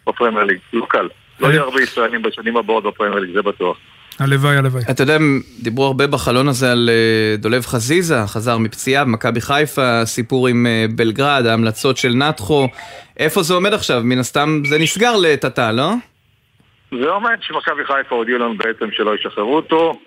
בפרמייר 0.09 0.45
ליג. 0.45 0.59
לא 0.73 0.87
קל. 0.89 1.09
לא 1.41 1.47
יהיו 1.47 1.63
הרבה 1.63 1.83
ישראלים 1.83 2.23
בשנים 2.23 2.57
הבאות 2.57 2.85
בפרמייר 2.85 3.19
ליג, 3.19 3.35
זה 3.35 3.43
בטוח. 3.43 3.77
הלוואי, 4.21 4.57
הלוואי. 4.57 4.83
אתה 4.91 5.03
יודע, 5.03 5.17
דיברו 5.63 5.85
הרבה 5.85 6.07
בחלון 6.07 6.49
הזה 6.49 6.73
על 6.73 6.91
אה, 6.93 7.37
דולב 7.37 7.63
חזיזה, 7.63 8.15
חזר 8.27 8.59
מפציעה 8.59 9.05
במכבי 9.05 9.41
חיפה, 9.41 10.05
סיפור 10.05 10.49
עם 10.49 10.67
אה, 10.67 10.85
בלגרד, 10.97 11.47
ההמלצות 11.47 11.97
של 11.97 12.09
נתחו. 12.09 12.69
איפה 13.19 13.43
זה 13.43 13.55
עומד 13.55 13.73
עכשיו? 13.73 14.01
מן 14.05 14.19
הסתם 14.19 14.63
זה 14.65 14.79
נסגר 14.79 15.17
לעת 15.17 15.45
עתה, 15.45 15.73
לא? 15.73 15.93
זה 17.01 17.09
עומד 17.09 17.37
שמכבי 17.41 17.85
חיפה 17.85 18.15
הודיעו 18.15 18.39
לנו 18.39 18.57
בעצם 18.57 18.89
שלא 18.93 19.15
ישחררו 19.15 19.57
אותו. 19.57 20.01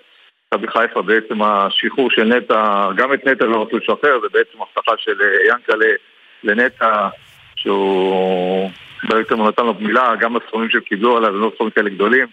מכבי 0.54 0.68
חיפה 0.68 1.02
בעצם 1.02 1.42
השחרור 1.42 2.10
של 2.10 2.24
נטע, 2.24 2.88
גם 2.96 3.14
את 3.14 3.26
נטע 3.26 3.44
לא 3.44 3.62
רצו 3.62 3.76
לשחרר, 3.76 4.20
זה 4.22 4.28
בעצם 4.32 4.58
הבטחה 4.62 4.92
של 4.98 5.20
אה, 5.22 5.54
ינקלה 5.54 5.92
לנטע, 6.44 7.08
שהוא 7.56 8.70
בעצם 9.08 9.42
נתן 9.42 9.66
לו 9.66 9.74
מילה, 9.80 10.12
גם 10.20 10.36
הסכומים 10.36 10.70
שהם 10.70 10.80
קיבלו 10.80 11.16
עליו, 11.16 11.28
הם 11.28 11.40
לא 11.40 11.52
סכומים 11.54 11.70
כאלה 11.70 11.90
גדולים. 11.90 12.26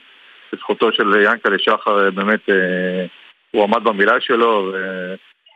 בזכותו 0.54 0.94
של 0.94 1.14
ינקלה 1.26 1.58
שחר 1.60 2.06
אה, 2.06 2.12
באמת 2.12 2.50
אה, 2.50 3.06
הוא 3.52 3.64
עמד 3.64 3.84
במילה 3.84 4.22
שלו 4.22 4.74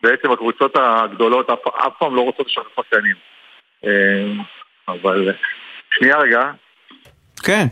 ובעצם 0.03 0.31
הקבוצות 0.31 0.75
הגדולות 0.75 1.49
אף, 1.49 1.59
אף 1.67 1.93
פעם 1.99 2.15
לא 2.15 2.21
רוצות 2.21 2.47
לשחרר 2.47 2.63
שחקנים. 2.75 3.15
אה, 3.85 4.43
אבל 4.87 5.33
שנייה 5.91 6.17
רגע. 6.17 6.51
כן. 7.43 7.65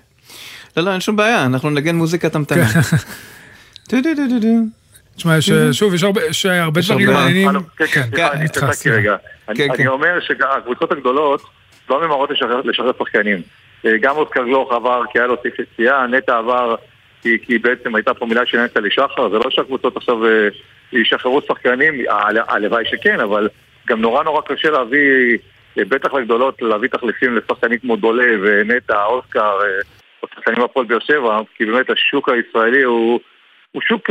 לא 0.77 0.83
לא 0.83 0.91
אין 0.91 0.99
שום 0.99 1.15
בעיה 1.15 1.45
אנחנו 1.45 1.69
נגן 1.69 1.95
מוזיקת 1.95 2.35
המתנה 2.35 2.65
תשמע, 5.15 5.33
שוב, 5.71 5.93
יש 5.93 6.03
הרבה 6.45 6.81
דברים 6.81 7.07
מעניינים. 7.07 7.49
כן, 7.77 7.85
כן, 9.55 9.71
אני 9.71 9.88
אומר 9.88 10.19
שהקבוצות 10.19 10.91
הגדולות 10.91 11.41
לא 11.89 12.01
ממהרות 12.01 12.29
לשחרר 12.29 12.61
שחקנים. 12.99 13.41
גם 14.01 14.15
אוסקר 14.17 14.43
גלוך 14.43 14.71
עבר 14.71 15.01
כי 15.11 15.19
היה 15.19 15.27
לו 15.27 15.35
סעיף 15.41 15.53
יציאה, 15.59 16.07
נטע 16.07 16.38
עבר 16.38 16.75
כי, 17.21 17.38
כי 17.41 17.57
בעצם 17.57 17.95
הייתה 17.95 18.13
פה 18.13 18.25
מילה 18.25 18.45
של 18.45 18.63
נטע 18.63 18.79
לשחר, 18.79 19.29
זה 19.29 19.38
לא 19.38 19.49
שהקבוצות 19.49 19.97
עכשיו 19.97 20.25
אה, 20.25 20.47
ישחררו 20.93 21.41
שחקנים, 21.41 21.93
הלוואי 22.47 22.85
שכן, 22.85 23.19
אבל 23.19 23.49
גם 23.88 24.01
נורא 24.01 24.23
נורא 24.23 24.41
קשה 24.41 24.69
להביא, 24.69 25.38
אה, 25.77 25.85
בטח 25.85 26.13
לגדולות, 26.13 26.61
להביא 26.61 26.89
תחליפים 26.89 27.38
לשחקנים 27.38 27.79
כמו 27.79 27.95
דולה 27.95 28.33
ונטע, 28.41 29.05
אוסקר, 29.05 29.57
אה, 29.61 29.81
או 30.23 30.27
שחקנים 30.35 30.63
הפועל 30.63 30.85
באר 30.85 30.99
שבע, 30.99 31.39
כי 31.55 31.65
באמת 31.65 31.89
השוק 31.89 32.29
הישראלי 32.29 32.83
הוא, 32.83 33.19
הוא 33.71 33.81
שוק, 33.81 34.09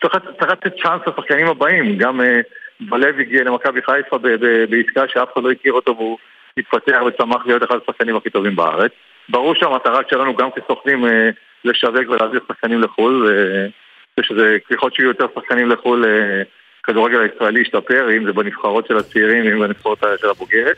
צריך 0.00 0.14
לתת 0.40 0.72
צ'אנס 0.82 1.00
לשחקנים 1.06 1.46
הבאים, 1.46 1.98
גם 1.98 2.20
בלב 2.80 3.20
הגיע 3.20 3.44
למכבי 3.44 3.80
חיפה 3.82 4.18
בעסקה 4.70 5.08
שאף 5.08 5.28
אחד 5.32 5.42
לא 5.42 5.50
הכיר 5.50 5.72
אותו 5.72 5.96
והוא 5.96 6.18
התפתח 6.58 6.98
וצמח 7.06 7.46
להיות 7.46 7.62
אחד 7.62 7.76
השחקנים 7.82 8.16
הכי 8.16 8.30
טובים 8.30 8.56
בארץ. 8.56 8.92
ברור 9.28 9.54
שהמטרה 9.54 10.00
שלנו 10.10 10.36
גם 10.36 10.48
כסוכנים 10.50 11.04
לשווק 11.66 12.08
ולהעביר 12.08 12.40
שחקנים 12.48 12.82
לחו"ל, 12.82 13.30
ושזה, 14.20 14.56
ככל 14.70 14.90
שיהיו 14.90 15.08
יותר 15.08 15.26
שחקנים 15.34 15.70
לחו"ל, 15.70 16.04
אה, 16.04 16.42
כדורגל 16.82 17.20
הישראלי 17.20 17.60
ישתפר, 17.60 18.16
אם 18.16 18.24
זה 18.24 18.32
בנבחרות 18.32 18.86
של 18.86 18.96
הצעירים, 18.96 19.52
אם 19.52 19.60
בנבחרות 19.60 19.98
של 20.20 20.30
הבוגרת. 20.30 20.76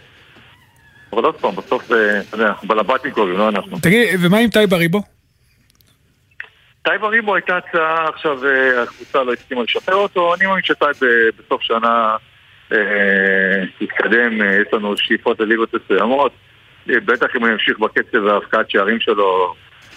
אבל 1.12 1.24
עוד 1.24 1.34
פעם, 1.34 1.56
בסוף 1.56 1.86
זה, 1.86 2.20
אתה 2.28 2.36
יודע, 2.36 2.52
בלבטים 2.62 3.10
קוראים, 3.10 3.38
לא 3.38 3.48
אנחנו. 3.48 3.78
תגיד, 3.82 4.08
ומה 4.22 4.38
עם 4.38 4.50
טייבה 4.50 4.76
ריבו? 4.76 5.02
טייבה 6.82 7.08
ריבו 7.08 7.34
הייתה 7.34 7.56
הצעה, 7.56 8.08
עכשיו 8.08 8.46
אה, 8.46 8.82
הקבוצה 8.82 9.22
לא 9.22 9.32
הסכימה 9.32 9.62
לשפר 9.62 9.94
אותו, 9.94 10.34
אני 10.34 10.46
מאמין 10.46 10.62
שטייבה 10.62 11.06
בסוף 11.38 11.62
שנה 11.62 12.16
אה, 12.72 13.64
יתקדם, 13.80 14.42
יש 14.42 14.72
לנו 14.72 14.96
שאיפות 14.96 15.40
לליגות 15.40 15.74
מסוימות, 15.74 16.32
בטח 16.86 17.26
אם 17.36 17.40
הוא 17.40 17.48
ימשיך 17.48 17.78
בקצב 17.78 18.22
וההפקעת 18.24 18.70
שערים 18.70 19.00
שלו 19.00 19.54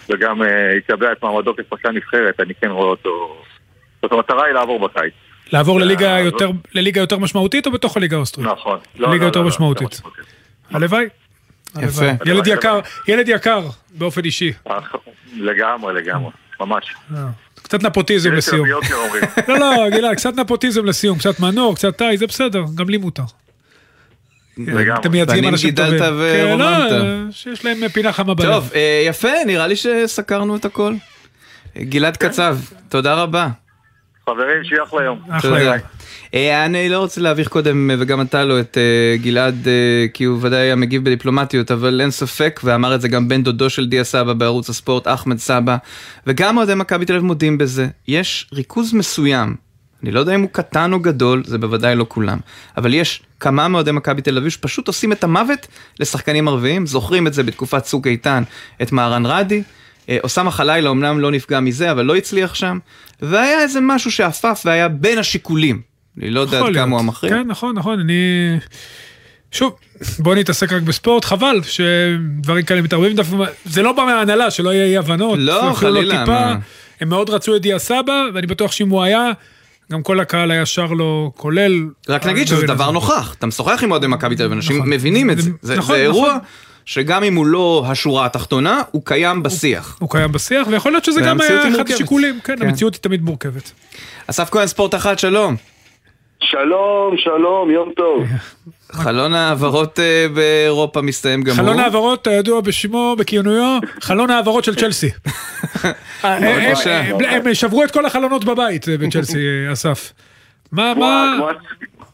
וגם 0.10 0.42
יקבע 0.78 1.12
את 1.12 1.24
מעמדו 1.24 1.54
כשחקן 1.56 1.96
נבחרת, 1.96 2.40
אני 2.40 2.54
כן 2.62 2.68
רואה 2.68 2.88
אותו... 2.88 3.44
זאת 4.02 4.12
המטרה 4.12 4.46
היא 4.46 4.54
לעבור 4.54 4.80
בקיץ. 4.80 5.14
לעבור 5.54 5.80
לליגה 5.80 6.20
יותר, 6.20 6.50
לליגה 6.74 7.02
יותר 7.02 7.18
משמעותית 7.18 7.68
או 7.68 7.72
בתוך 7.72 7.98
הליגה 7.98 8.18
האוסטרית? 8.18 8.48
נכון. 8.48 8.80
לא, 8.96 9.12
ליגה 9.12 9.24
לא, 9.24 9.30
יותר 9.30 9.42
לא, 9.42 9.48
משמעותית. 9.48 10.02
הלוואי. 10.72 11.06
יפה. 11.82 12.06
ילד 12.26 12.48
יקר, 12.48 12.80
ילד 13.08 13.30
יקר 13.30 13.62
באופן 13.92 14.26
אישי. 14.26 14.54
אה, 14.68 14.80
לגמרי, 15.38 15.94
לגמרי, 15.94 16.32
ממש. 16.60 16.96
אה, 17.16 17.28
קצת 17.56 17.84
נפוטיזם 17.84 18.34
לסיום. 18.34 18.68
לא, 19.48 19.60
לא, 19.60 19.90
גלעד, 19.90 20.16
קצת 20.16 20.36
נפוטיזם 20.36 20.86
לסיום, 20.86 21.18
קצת 21.18 21.40
מנור, 21.40 21.76
קצת 21.76 21.98
טאי, 21.98 22.18
זה 22.18 22.28
בסדר, 22.28 22.64
גם 22.76 22.90
לי 22.90 22.98
מותר. 22.98 23.24
אתם 25.00 25.12
מייצגים 25.12 25.48
אנשים 25.48 25.72
טובים. 25.72 25.92
בנים 25.92 26.04
גידלת 26.04 26.48
ורוממת. 26.48 26.90
כן, 26.90 26.98
לא, 26.98 27.32
שיש 27.32 27.66
להם 27.66 27.88
פינה 27.88 28.14
חמה 28.14 28.34
בלב. 28.34 28.52
טוב, 28.52 28.72
אה, 28.76 29.04
יפה, 29.08 29.30
נראה 29.48 29.68
לי 29.68 29.76
שסקרנו 29.76 30.56
את 30.56 30.66
הכל. 30.66 30.94
גלעד 31.78 32.18
כן. 32.18 32.28
קצב, 32.28 32.58
תודה 32.90 33.14
רבה. 33.14 33.48
חברים, 34.26 34.64
שיהיה 34.64 34.84
אחלה 34.84 35.04
יום. 35.04 35.20
אחלה 35.30 35.76
אה, 36.34 36.66
אני 36.66 36.90
לא 36.90 37.00
רוצה 37.00 37.22
להביך 37.22 37.48
קודם, 37.48 37.92
וגם 38.00 38.22
אתה 38.22 38.46
לא, 38.46 38.60
את 38.60 38.78
אה, 38.78 39.18
גלעד, 39.18 39.68
כי 40.14 40.24
הוא 40.24 40.38
ודאי 40.42 40.60
היה 40.60 40.76
מגיב 40.76 41.06
בדיפלומטיות, 41.06 41.72
אבל 41.72 42.02
אין 42.02 42.12
ספק, 42.12 42.60
ואמר 42.64 42.96
את 42.96 43.02
זה 43.02 43.08
גם 43.08 43.28
בן 43.28 43.44
דודו 43.44 43.70
של 43.70 43.88
דיה 43.88 44.04
סבא 44.04 44.34
בערוץ 44.34 44.70
הספורט, 44.70 45.08
אחמד 45.08 45.38
סבא, 45.38 45.78
וגם 46.28 46.58
אוהדי 46.58 46.76
מכבי 46.76 47.06
תל 47.06 47.14
אביב 47.14 47.26
מודים 47.26 47.58
בזה. 47.58 47.88
יש 48.08 48.48
ריכוז 48.54 48.94
מסוים 48.94 49.56
אני 50.04 50.12
לא 50.12 50.20
יודע 50.20 50.36
אם 50.36 50.42
הוא 50.42 50.50
קטן 50.52 50.94
או 50.94 51.00
גדול, 51.00 51.44
זה 51.46 51.58
בוודאי 51.58 51.96
לא 51.96 52.06
כולם, 52.10 52.38
אבל 52.78 52.94
יש 52.94 53.22
כמה 53.40 53.68
מאוהדי 53.68 53.92
מכבי 53.92 54.22
תל 54.22 54.38
אביב 54.38 54.50
שפשוט 54.50 54.88
עושים 54.88 55.12
את 55.12 55.24
המוות 55.24 55.68
לשחקנים 56.00 56.48
ערביים, 56.48 56.88
זוכרים 56.88 57.28
את 57.28 57.34
זה 57.34 57.44
בתקופת 57.44 57.84
צוק 57.84 58.08
איתן, 58.08 58.44
את 58.82 58.92
מהרן 58.92 59.26
רדי, 59.26 59.64
אה, 60.10 60.18
אוסאמה 60.24 60.52
חלילה 60.52 60.90
אמנם 60.90 61.20
לא 61.20 61.32
נפגע 61.32 61.60
מזה, 61.60 61.92
אבל 61.92 62.06
לא 62.06 62.16
הצליח 62.16 62.56
שם, 62.56 62.80
והיה 63.22 63.62
איזה 63.62 63.80
משהו 63.82 64.12
שעפף 64.12 64.62
והיה 64.66 64.88
בין 64.88 65.18
השיקולים. 65.18 65.82
אני 66.18 66.30
לא 66.30 66.40
יודע 66.40 66.60
עד 66.60 66.74
כמה 66.74 66.92
הוא 66.92 67.00
המכריע. 67.00 67.34
כן, 67.34 67.48
נכון, 67.48 67.78
נכון, 67.78 68.00
אני... 68.00 68.14
שוב, 69.52 69.76
בוא 70.20 70.36
נתעסק 70.36 70.74
רק 70.74 70.82
בספורט, 70.82 71.26
חבל 71.26 71.62
שדברים 71.64 72.66
כאלה 72.66 72.82
מתערבים, 72.82 73.16
זה 73.66 73.82
לא 73.82 73.92
בא 73.92 74.06
מההנהלה, 74.06 74.52
שלא 74.52 74.74
יהיה 74.74 74.86
אי 74.86 74.98
הבנות. 74.98 75.40
לא, 75.42 75.72
חלילה. 75.76 76.56
הם 77.02 77.10
מאוד 77.10 77.30
רצו 77.30 77.56
את 77.56 77.62
דיה 77.62 77.80
סבא, 77.80 78.24
ואני 78.34 78.48
בטוח 78.48 78.72
שאם 78.72 78.90
הוא 78.90 79.04
היה, 79.04 79.32
גם 79.92 80.04
כל 80.04 80.20
הקהל 80.20 80.52
היה 80.52 80.66
שר 80.66 80.86
לו, 80.86 81.32
כולל... 81.38 81.90
רק 82.10 82.26
נגיד 82.26 82.48
שזה 82.48 82.68
דבר 82.68 82.92
נוכח, 82.92 83.34
אתה 83.34 83.48
משוחח 83.48 83.84
עם 83.84 83.92
אוהדי 83.92 84.08
מכבי 84.08 84.36
תל 84.36 84.44
אביב, 84.44 84.54
אנשים 84.54 84.78
נכון. 84.78 84.90
מבינים 84.90 85.30
את 85.30 85.38
זה. 85.38 85.52
זה 85.62 85.78
נכון, 85.78 85.96
אירוע 85.96 86.30
נכון. 86.30 86.40
שגם 86.86 87.24
אם 87.24 87.36
הוא 87.36 87.46
לא 87.46 87.84
השורה 87.88 88.26
התחתונה, 88.26 88.82
הוא 88.92 89.02
קיים 89.06 89.44
בשיח. 89.44 89.98
הוא 90.02 90.10
קיים 90.10 90.32
בשיח, 90.32 90.68
ויכול 90.68 90.92
להיות 90.92 91.06
שזה 91.06 91.22
גם 91.22 91.42
היה 91.42 91.70
אחד 91.70 91.92
השיקולים. 91.92 92.40
כן, 92.44 92.56
כן, 92.60 92.68
המציאות 92.68 92.94
היא 92.94 93.02
תמיד 93.02 93.22
מורכבת. 93.22 93.72
אסף 94.28 94.50
כהן, 94.50 94.68
ספורט 94.68 94.96
אחת, 94.96 95.20
שלום. 95.20 95.56
שלום, 96.40 97.18
שלום, 97.18 97.72
יום 97.72 97.92
טוב. 97.96 98.24
חלון 98.94 99.34
העברות 99.34 100.00
אה, 100.00 100.26
באירופה 100.34 101.02
מסתיים 101.02 101.42
גם 101.42 101.56
הוא. 101.56 101.58
חלון 101.58 101.80
העברות 101.80 102.28
הידוע 102.28 102.62
בשמו, 102.62 103.16
בכינויו, 103.20 103.80
חלון 104.02 104.30
העברות 104.30 104.64
של 104.64 104.76
צ'לסי. 104.76 105.10
אה, 106.26 106.38
אה, 106.88 107.36
הם 107.36 107.54
שברו 107.54 107.84
את 107.84 107.92
כל 107.92 108.06
החלונות 108.06 108.46
בבית 108.46 108.86
בצ'לסי, 109.00 109.48
אסף. 109.72 110.14
מה, 110.72 110.94
מה... 110.94 111.38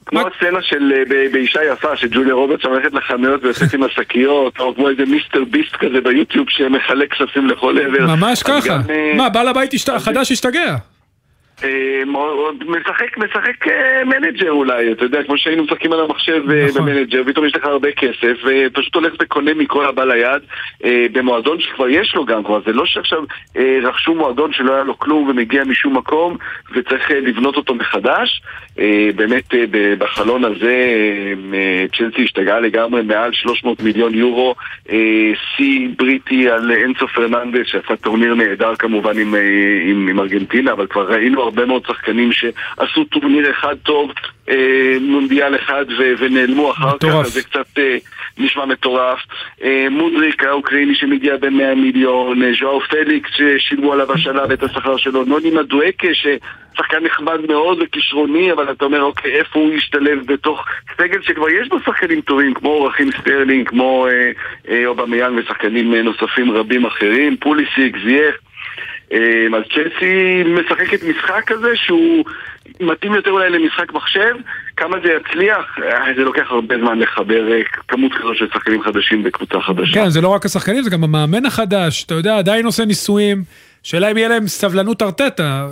כמו 0.06 0.20
הסצנה 0.20 0.62
של 0.62 0.94
באישה 1.32 1.60
יפה, 1.74 1.98
שג'וליה 1.98 2.34
רוברטס 2.34 2.66
הולכת 2.66 2.94
לחנויות 2.94 3.44
ויוצאת 3.44 3.74
עם 3.74 3.84
השקיות, 3.84 4.60
או 4.60 4.76
כמו 4.76 4.90
איזה 4.90 5.06
מיסטר 5.06 5.44
ביסט 5.52 5.76
כזה 5.76 6.02
ביוטיוב 6.04 6.48
שמחלק 6.50 7.14
כספים 7.14 7.48
לכל 7.48 7.78
עבר. 7.80 8.16
ממש 8.16 8.44
ככה. 8.44 8.80
מה, 9.16 9.30
בעל 9.30 9.48
הבית 9.48 9.72
החדש 9.94 10.32
השתגע. 10.32 10.76
אה, 11.64 12.04
משחק, 12.68 13.18
משחק 13.18 13.68
אה, 13.68 14.04
manager 14.06 14.52
אולי, 14.52 14.92
אתה 14.92 15.06
יודע, 15.06 15.24
כמו 15.24 15.38
שהיינו 15.38 15.64
משחקים 15.64 15.94
על 15.94 16.00
המחשב 16.00 16.52
אה, 16.52 16.66
נכון. 16.70 16.86
ב 16.86 16.90
manager, 16.90 17.24
פתאום 17.26 17.46
יש 17.46 17.56
לך 17.56 17.66
הרבה 17.66 17.92
כסף, 17.92 18.38
ופשוט 18.46 18.96
הולך 18.96 19.14
וקונה 19.22 19.54
מכל 19.54 19.86
הבא 19.86 20.04
ליד, 20.04 20.42
במועדון 21.12 21.60
שכבר 21.60 21.90
יש 21.90 22.16
לו 22.16 22.26
גם 22.26 22.44
כבר, 22.44 22.60
זה 22.66 22.74
לא 22.74 22.86
שעכשיו 22.86 23.24
רכשו 23.84 24.16
מועדון 24.16 24.54
שלא 24.54 24.74
היה 24.74 24.84
לו 24.84 25.00
כלום 25.00 25.30
ומגיע 25.30 25.64
משום 25.64 25.98
מקום, 25.98 26.38
וצריך 26.76 27.12
לבנות 27.12 27.56
אותו 27.56 27.76
מחדש. 27.76 28.42
באמת 29.16 29.54
בחלון 29.98 30.46
הזה 30.46 30.86
צ'לסי 31.98 32.24
השתגעה 32.24 32.60
לגמרי 32.60 33.02
מעל 33.02 33.34
300 33.34 33.84
מיליון 33.84 34.14
יורו, 34.14 34.56
שיא 35.56 35.90
בריטי 35.98 36.50
על 36.50 36.72
אנסו 36.72 37.08
פרננדס, 37.08 37.68
שעשה 37.68 37.96
טורניר 37.96 38.36
נהדר 38.36 38.76
כמובן 38.76 39.20
עם, 39.20 39.36
עם, 39.90 40.08
עם 40.08 40.20
ארגנטינה, 40.20 40.72
אבל 40.72 40.88
כבר 40.88 41.14
ראינו 41.14 41.47
הרבה 41.48 41.66
מאוד 41.66 41.86
שחקנים 41.88 42.32
שעשו 42.32 43.04
טורניר 43.04 43.52
אחד 43.52 43.76
טוב, 43.84 44.12
אה, 44.50 44.98
מונדיאל 45.02 45.56
אחד 45.56 45.86
ו- 46.00 46.14
ונעלמו 46.20 46.72
אחר 46.72 46.96
מטורף. 46.96 47.14
כך, 47.14 47.26
אז 47.26 47.34
זה 47.34 47.44
קצת 47.44 47.78
אה, 47.78 47.98
נשמע 48.38 48.66
מטורף. 48.66 49.20
אה, 49.64 49.88
מודריק 49.92 50.44
האוקראיני 50.44 50.96
שמגיע 50.96 51.38
ב-100 51.38 51.76
מיליון, 51.76 52.44
אה, 52.44 52.52
ז'ואאו 52.60 52.80
פליקס 52.80 53.30
ששילמו 53.30 53.94
עליו 53.94 54.14
השנה 54.14 54.42
ואת 54.50 54.64
השכר 54.64 54.98
שלו, 54.98 55.24
נוני 55.24 55.50
מדואקה 55.50 56.08
שחקן 56.78 57.04
נחמד 57.04 57.40
מאוד 57.50 57.78
וכישרוני, 57.82 58.52
אבל 58.52 58.72
אתה 58.72 58.86
אומר, 58.86 59.02
אוקיי, 59.02 59.32
איפה 59.32 59.60
הוא 59.60 59.74
ישתלב 59.74 60.20
בתוך 60.26 60.66
סגל 60.98 61.22
שכבר 61.22 61.50
יש 61.50 61.68
בו 61.68 61.80
שחקנים 61.80 62.22
טובים, 62.22 62.54
כמו 62.54 62.84
רחים 62.84 63.12
סטרלינג, 63.12 63.70
כמו 63.70 64.08
אה, 64.08 64.32
אה, 64.70 64.86
אובמיאנג 64.86 65.38
ושחקנים 65.38 65.94
אה, 65.94 66.02
נוספים 66.02 66.52
רבים 66.52 66.86
אחרים, 66.86 67.38
פוליסיק, 67.38 67.98
זייח. 68.06 68.36
אה, 69.14 69.58
אז 69.58 69.64
צ'לסי 69.74 70.44
משחקת 70.44 71.04
משחק 71.04 71.44
כזה 71.48 71.68
שהוא 71.76 72.26
מתאים 72.80 73.14
יותר 73.14 73.32
אולי 73.32 73.50
למשחק 73.50 73.94
מחשב, 73.94 74.36
כמה 74.78 74.98
זה 75.04 75.10
יצליח, 75.14 75.78
אה, 75.84 76.14
זה 76.18 76.24
לוקח 76.24 76.46
הרבה 76.50 76.76
זמן 76.78 77.00
לחבר 77.00 77.52
אה, 77.52 77.62
כמות 77.88 78.12
כזו 78.14 78.36
של 78.36 78.48
שחקנים 78.54 78.82
חדשים 78.82 79.24
בקבוצה 79.24 79.62
חדשה. 79.62 79.94
כן, 79.94 80.10
זה 80.10 80.22
לא 80.22 80.28
רק 80.28 80.46
השחקנים, 80.46 80.84
זה 80.84 80.90
גם 80.90 81.04
המאמן 81.04 81.46
החדש, 81.46 82.04
אתה 82.04 82.14
יודע, 82.14 82.38
עדיין 82.38 82.66
עושה 82.66 82.86
ניסויים. 82.86 83.44
שאלה 83.84 84.12
אם 84.12 84.18
יהיה 84.18 84.28
להם 84.28 84.48
סבלנות 84.48 85.02
ארטטה, 85.02 85.68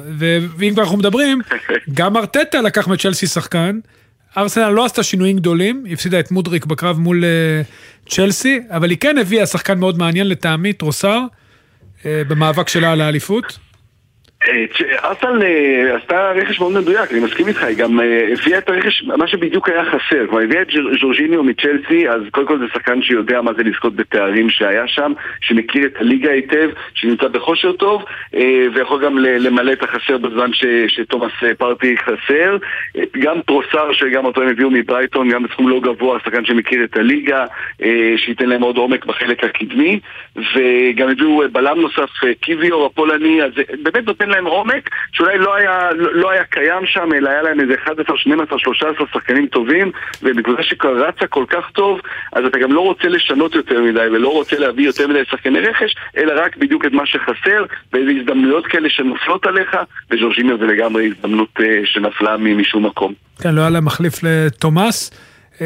ואם 0.58 0.74
כבר 0.74 0.84
אנחנו 0.84 0.98
מדברים, 0.98 1.42
גם 1.98 2.18
ארטטה 2.18 2.62
לקח 2.62 2.88
מצ'לסי 2.88 3.28
שחקן, 3.28 3.80
ארסנל 4.38 4.70
לא 4.70 4.86
עשתה 4.86 5.04
שינויים 5.04 5.36
גדולים, 5.36 5.84
הפסידה 5.92 6.20
את 6.20 6.32
מודריק 6.32 6.66
בקרב 6.66 7.00
מול 7.00 7.24
uh, 7.24 8.10
צ'לסי, 8.12 8.60
אבל 8.70 8.90
היא 8.90 8.98
כן 8.98 9.18
הביאה 9.18 9.46
שחקן 9.46 9.80
מאוד 9.80 9.98
מעניין 9.98 10.28
לטעמי, 10.28 10.74
טרוסר, 10.74 11.20
במאבק 12.06 12.68
שלה 12.70 12.92
על 12.92 13.02
האליפות. 13.02 13.58
ארסנל 15.04 15.44
אה, 15.44 15.96
עשתה 15.96 16.32
רכש 16.32 16.60
מאוד 16.60 16.74
מדויק, 16.74 17.12
אני 17.12 17.20
מסכים 17.20 17.48
איתך, 17.48 17.64
היא 17.64 17.78
גם 17.78 18.00
אה, 18.00 18.28
הביאה 18.34 18.58
את 18.58 18.70
הרכש, 18.70 19.04
מה 19.04 19.28
שבדיוק 19.28 19.70
היה 19.70 19.86
חסר, 19.86 20.28
כלומר 20.28 20.44
הביאה 20.44 20.62
את 20.62 20.68
ז'ורג'יניו 21.02 21.44
מצ'לסי, 21.44 22.10
אז 22.10 22.22
קודם 22.32 22.48
כל 22.48 22.60
זה 22.60 22.66
שחקן 22.74 23.02
שיודע 23.02 23.42
מה 23.42 23.54
זה 23.54 23.64
לזכות 23.64 23.96
בתארים 23.96 24.50
שהיה 24.50 24.88
שם, 24.88 25.14
שמכיר 25.42 25.86
את 25.86 25.94
הליגה 26.00 26.32
היטב, 26.32 26.70
שנמצא 26.94 27.28
בכושר 27.28 27.72
טוב, 27.72 28.04
אה, 28.36 28.68
ויכול 28.74 29.06
גם 29.06 29.18
למלא 29.18 29.72
את 29.72 29.84
החסר 29.84 30.18
בזמן 30.18 30.52
שתומאס 30.88 31.32
פרטי 31.58 31.96
חסר. 31.98 32.58
גם 33.20 33.42
טרוסר, 33.42 33.94
שגם 33.94 34.26
אותו 34.26 34.42
הם 34.42 34.48
הביאו 34.48 34.70
מברייטון, 34.72 35.30
גם 35.30 35.44
בסכום 35.44 35.70
לא 35.70 35.80
גבוה, 35.80 36.20
שחקן 36.20 36.46
שמכיר 36.46 36.84
את 36.84 36.98
הליגה, 36.98 37.46
שייתן 38.18 38.50
להם 38.50 38.62
עוד 38.62 38.78
עומק 38.78 39.06
בחלק 39.06 39.44
הקדמי, 39.44 40.00
וגם 40.36 41.10
הביאו 41.10 41.42
בלם 41.52 41.82
נוסף, 41.82 42.10
קיוויור 42.42 42.86
הפולני, 42.86 43.44
אז 43.44 43.52
באמת 43.84 44.08
נותן 44.08 44.30
להם 44.36 44.46
עומק 44.46 44.90
שאולי 45.12 45.38
לא 45.38 45.56
היה, 45.56 45.90
לא 45.94 46.32
היה 46.32 46.44
קיים 46.44 46.86
שם, 46.86 47.10
אלא 47.18 47.30
היה 47.30 47.42
להם 47.42 47.60
איזה 47.60 47.74
11, 47.84 48.18
12, 48.18 48.60
13 48.60 49.08
שחקנים 49.14 49.48
טובים, 49.48 49.92
ובקבוצה 50.24 50.64
שכבר 50.64 51.08
רצה 51.08 51.28
כל 51.28 51.46
כך 51.50 51.70
טוב, 51.74 52.00
אז 52.34 52.46
אתה 52.46 52.60
גם 52.60 52.72
לא 52.74 52.80
רוצה 52.80 53.08
לשנות 53.08 53.56
יותר 53.56 53.82
מדי, 53.82 54.00
ולא 54.00 54.30
רוצה 54.30 54.60
להביא 54.60 54.86
יותר 54.86 55.08
מדי 55.08 55.26
שחקני 55.30 55.60
רכש, 55.60 55.96
אלא 56.18 56.34
רק 56.46 56.58
בדיוק 56.58 56.86
את 56.86 56.92
מה 56.92 57.06
שחסר, 57.06 57.64
ואיזה 57.94 58.12
הזדמנויות 58.20 58.68
כאלה 58.68 58.90
שנופלות 58.90 59.46
עליך, 59.46 59.78
וז'ורג'יניו 60.12 60.58
זה 60.58 60.66
לגמרי 60.66 61.12
הזדמנות 61.12 61.50
אה, 61.60 61.64
שנפלה 61.86 62.38
משום 62.38 62.86
מקום. 62.86 63.14
כן, 63.42 63.56
לא 63.56 63.62
היה 63.62 63.70
להם 63.70 63.86
מחליף 63.86 64.14
לתומאס. 64.24 65.12
אה, 65.54 65.58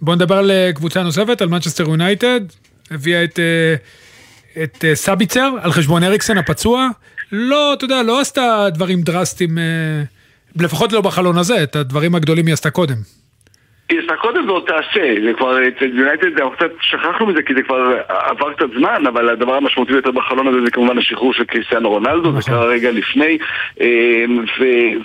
בואו 0.00 0.16
נדבר 0.16 0.38
על 0.38 0.50
קבוצה 0.74 1.02
נוספת, 1.02 1.42
על 1.42 1.48
מנצ'סטר 1.48 1.84
יונייטד, 1.84 2.40
הביאה 2.90 3.24
את... 3.24 3.38
אה... 3.38 4.00
את 4.62 4.84
אה, 4.84 4.94
סביצר 4.94 5.50
על 5.62 5.72
חשבון 5.72 6.02
אריקסן 6.02 6.38
הפצוע, 6.38 6.88
לא, 7.32 7.74
אתה 7.74 7.84
יודע, 7.84 8.02
לא 8.02 8.20
עשתה 8.20 8.66
דברים 8.74 9.02
דרסטיים, 9.02 9.58
אה, 9.58 10.02
לפחות 10.56 10.92
לא 10.92 11.00
בחלון 11.00 11.38
הזה, 11.38 11.62
את 11.62 11.76
הדברים 11.76 12.14
הגדולים 12.14 12.46
היא 12.46 12.52
עשתה 12.52 12.70
קודם. 12.70 13.19
היא 13.90 14.00
עשתה 14.00 14.16
קודם 14.16 14.48
ועוד 14.48 14.64
תעשה, 14.66 15.14
זה 15.24 15.32
כבר, 15.32 15.68
אצל 15.68 15.98
יונייטד 15.98 16.38
אנחנו 16.38 16.50
קצת 16.56 16.70
שכחנו 16.80 17.26
מזה 17.26 17.42
כי 17.42 17.54
זה 17.54 17.62
כבר 17.62 17.96
עבר 18.08 18.52
קצת 18.52 18.70
זמן, 18.78 19.06
אבל 19.06 19.28
הדבר 19.28 19.54
המשמעותי 19.54 19.92
ביותר 19.92 20.10
בחלון 20.10 20.48
הזה 20.48 20.58
זה 20.64 20.70
כמובן 20.70 20.98
השחרור 20.98 21.34
של 21.34 21.44
קריסטיאנו 21.44 21.90
רונלדו, 21.90 22.32
זה 22.32 22.38
נכון. 22.38 22.54
קרה 22.54 22.64
רגע 22.64 22.90
לפני, 22.90 23.38
אה, 23.80 24.24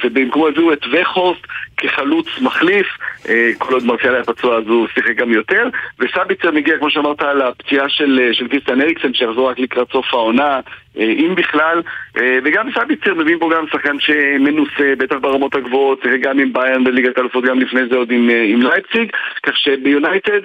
ובמקום 0.04 0.48
הביאו 0.48 0.74
את 0.74 0.86
וכורסט 0.92 1.48
כחלוץ 1.78 2.28
מחליף, 2.42 2.88
אה, 3.30 3.52
כל 3.58 3.74
עוד 3.74 3.86
מרסיאל 3.86 4.14
היה 4.14 4.24
פצוע 4.24 4.58
אז 4.58 4.64
הוא 4.68 4.88
שיחק 4.94 5.16
גם 5.16 5.32
יותר, 5.34 5.70
וסביצר 6.00 6.52
מגיע, 6.52 6.78
כמו 6.78 6.90
שאמרת, 6.90 7.22
על 7.22 7.42
הפציעה 7.42 7.90
של, 7.90 8.30
של 8.34 8.48
קריסטיאן 8.48 8.82
אריקסן 8.82 9.14
שיחזור 9.14 9.50
רק 9.50 9.60
לקראת 9.60 9.92
סוף 9.92 10.14
העונה, 10.14 10.60
אה, 10.98 11.04
אם 11.04 11.36
בכלל, 11.36 11.82
אה, 12.18 12.38
וגם 12.44 12.70
סביצר 12.72 13.14
מביא 13.14 13.36
פה 13.40 13.50
גם 13.56 13.66
שחקן 13.72 14.00
שמנוסה, 14.00 14.94
בטח 14.98 15.16
ברמות 15.22 15.56
הגבוהות, 15.56 16.06
גם 16.22 16.40
עם 16.40 16.54
ביין 16.54 16.84
בליגת 16.84 17.18
האלופות, 17.18 17.44
גם 17.44 17.60
לפני 17.60 17.82
זה 17.90 17.96
עוד 17.96 18.12
עם, 18.12 18.30
עם 18.30 18.62
לייפציג, 18.76 19.12
כך 19.44 19.58
שביונייטד 19.58 20.42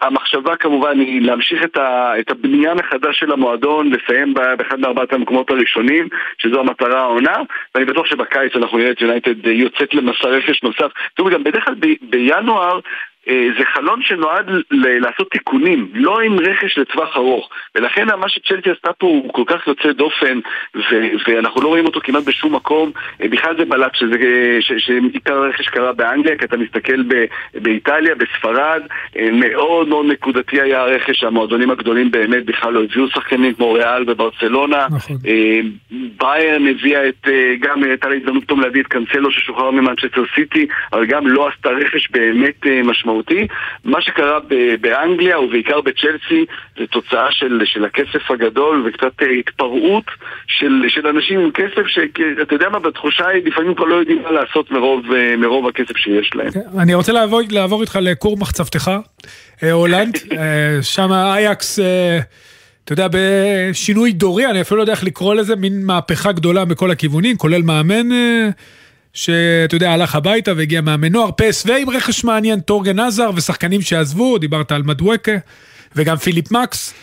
המחשבה 0.00 0.56
כמובן 0.56 1.00
היא 1.00 1.22
להמשיך 1.22 1.64
את, 1.64 1.76
ה, 1.76 2.12
את 2.20 2.30
הבנייה 2.30 2.74
מחדש 2.74 3.18
של 3.18 3.32
המועדון, 3.32 3.92
לסיים 3.92 4.34
באחד 4.34 4.80
מארבעת 4.80 5.12
המקומות 5.12 5.50
הראשונים, 5.50 6.08
שזו 6.38 6.60
המטרה 6.60 7.00
העונה, 7.00 7.36
ואני 7.74 7.86
בטוח 7.86 8.06
שבקיץ 8.06 8.56
אנחנו 8.56 8.78
נראה 8.78 8.90
את 8.90 9.00
יונייטד 9.00 9.46
יוצאת 9.46 9.94
למסע 9.94 10.28
רכש 10.28 10.62
נוסף. 10.62 10.92
תראו, 11.16 11.30
גם 11.30 11.44
בדרך 11.44 11.64
כלל 11.64 11.74
בינואר 12.02 12.74
אה, 12.76 12.80
זה 13.26 13.64
חלון 13.74 14.02
שנועד 14.02 14.50
לעשות 14.70 15.30
תיקונים, 15.30 15.88
לא 15.94 16.20
עם 16.20 16.38
רכש 16.40 16.78
לטווח 16.78 17.16
ארוך. 17.16 17.48
ולכן 17.74 18.06
מה 18.20 18.28
שצ'לסי 18.28 18.70
עשתה 18.70 18.92
פה 18.92 19.06
הוא 19.06 19.32
כל 19.32 19.42
כך 19.46 19.66
יוצא 19.66 19.92
דופן, 19.92 20.38
ו- 20.76 21.10
ואנחנו 21.26 21.62
לא 21.62 21.68
רואים 21.68 21.86
אותו 21.86 22.00
כמעט 22.04 22.24
בשום 22.24 22.54
מקום. 22.54 22.90
אה, 23.22 23.28
בכלל 23.28 23.56
זה 23.56 23.64
בלט 23.64 23.94
שזה, 23.94 24.16
שעיקר 24.78 25.34
הרכש 25.34 25.68
קרה 25.68 25.92
באנגליה, 25.92 26.38
כי 26.38 26.44
אתה 26.44 26.56
מסתכל 26.56 27.02
ב- 27.02 27.24
באיטליה, 27.54 28.14
בספרד, 28.14 28.82
אה, 29.16 29.28
מאוד 29.32 29.88
מאוד 29.88 30.06
נקודתי 30.06 30.60
היה 30.60 30.80
הרכש, 30.80 31.24
המועדונים 31.24 31.70
הגדולים 31.70 32.10
באמת 32.10 32.44
בכלל 32.44 32.72
לא 32.72 32.82
הביאו 32.82 33.08
שחקנים 33.08 33.54
כמו 33.54 33.72
ריאל 33.72 34.04
וברצלונה. 34.06 34.86
נכון. 34.90 35.16
ביירן 36.18 36.66
הביאה 36.66 37.08
את, 37.08 37.28
גם 37.60 37.82
הייתה 37.84 38.08
לה 38.08 38.16
הזדמנות 38.16 38.44
פתאום 38.44 38.60
להביא 38.60 38.82
את 38.82 38.86
קאנסלו 38.86 39.30
ששוחרר 39.30 39.70
ממנצ'סטר 39.70 40.22
סיטי, 40.34 40.66
אבל 40.92 41.06
גם 41.06 41.26
לא 41.26 41.48
עשתה 41.48 41.68
רכש 41.68 42.10
באמת 42.10 42.66
משמעותי. 42.84 43.11
משמעותי. 43.12 43.46
מה 43.84 44.02
שקרה 44.02 44.38
באנגליה 44.80 45.40
ובעיקר 45.40 45.80
בצ'לסי 45.80 46.44
זה 46.78 46.86
תוצאה 46.86 47.26
של, 47.30 47.62
של 47.64 47.84
הכסף 47.84 48.30
הגדול 48.30 48.84
וקצת 48.86 49.22
אה, 49.22 49.26
התפרעות 49.38 50.04
של, 50.46 50.82
של 50.88 51.06
אנשים 51.06 51.40
עם 51.40 51.50
כסף 51.50 51.86
שאתה 51.86 52.54
יודע 52.54 52.68
מה, 52.68 52.78
בתחושה 52.78 53.28
היא 53.28 53.42
לפעמים 53.44 53.74
כבר 53.74 53.84
לא 53.84 53.94
יודעים 53.94 54.22
מה 54.22 54.30
לעשות 54.30 54.70
מרוב, 54.70 55.04
אה, 55.12 55.36
מרוב 55.36 55.68
הכסף 55.68 55.96
שיש 55.96 56.30
להם. 56.34 56.50
כן, 56.50 56.78
אני 56.78 56.94
רוצה 56.94 57.12
לעבור, 57.12 57.40
לעבור 57.50 57.80
איתך 57.80 57.98
לכור 58.02 58.36
מחצבתך, 58.36 58.90
אה, 59.62 59.72
הולנד, 59.72 60.18
שם 60.94 61.12
אייקס... 61.12 61.78
אתה 62.84 62.92
יודע, 62.92 63.08
בשינוי 63.12 64.12
דורי, 64.12 64.46
אני 64.46 64.60
אפילו 64.60 64.76
לא 64.76 64.82
יודע 64.82 64.92
איך 64.92 65.04
לקרוא 65.04 65.34
לזה, 65.34 65.56
מין 65.56 65.86
מהפכה 65.86 66.32
גדולה 66.32 66.64
מכל 66.64 66.90
הכיוונים, 66.90 67.36
כולל 67.36 67.62
מאמן 67.62 68.08
שאתה 69.14 69.76
יודע, 69.76 69.90
הלך 69.90 70.14
הביתה 70.14 70.52
והגיע 70.56 70.80
מאמן 70.80 71.12
נוער, 71.12 71.30
פסו 71.36 71.72
עם 71.72 71.90
רכש 71.90 72.24
מעניין, 72.24 72.60
טורגן 72.60 73.00
עזר 73.00 73.30
ושחקנים 73.34 73.82
שעזבו, 73.82 74.38
דיברת 74.38 74.72
על 74.72 74.82
מדווקה 74.82 75.32
וגם 75.96 76.16
פיליפ 76.16 76.50
מקס. 76.52 76.94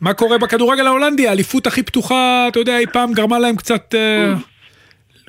מה 0.00 0.14
קורה 0.14 0.38
בכדורגל 0.38 0.86
ההולנדי? 0.86 1.28
האליפות 1.28 1.66
הכי 1.66 1.82
פתוחה, 1.82 2.46
אתה 2.48 2.58
יודע, 2.58 2.78
אי 2.78 2.86
פעם 2.86 3.12
גרמה 3.12 3.38
להם 3.38 3.56
קצת... 3.56 3.94
אה, 3.94 4.34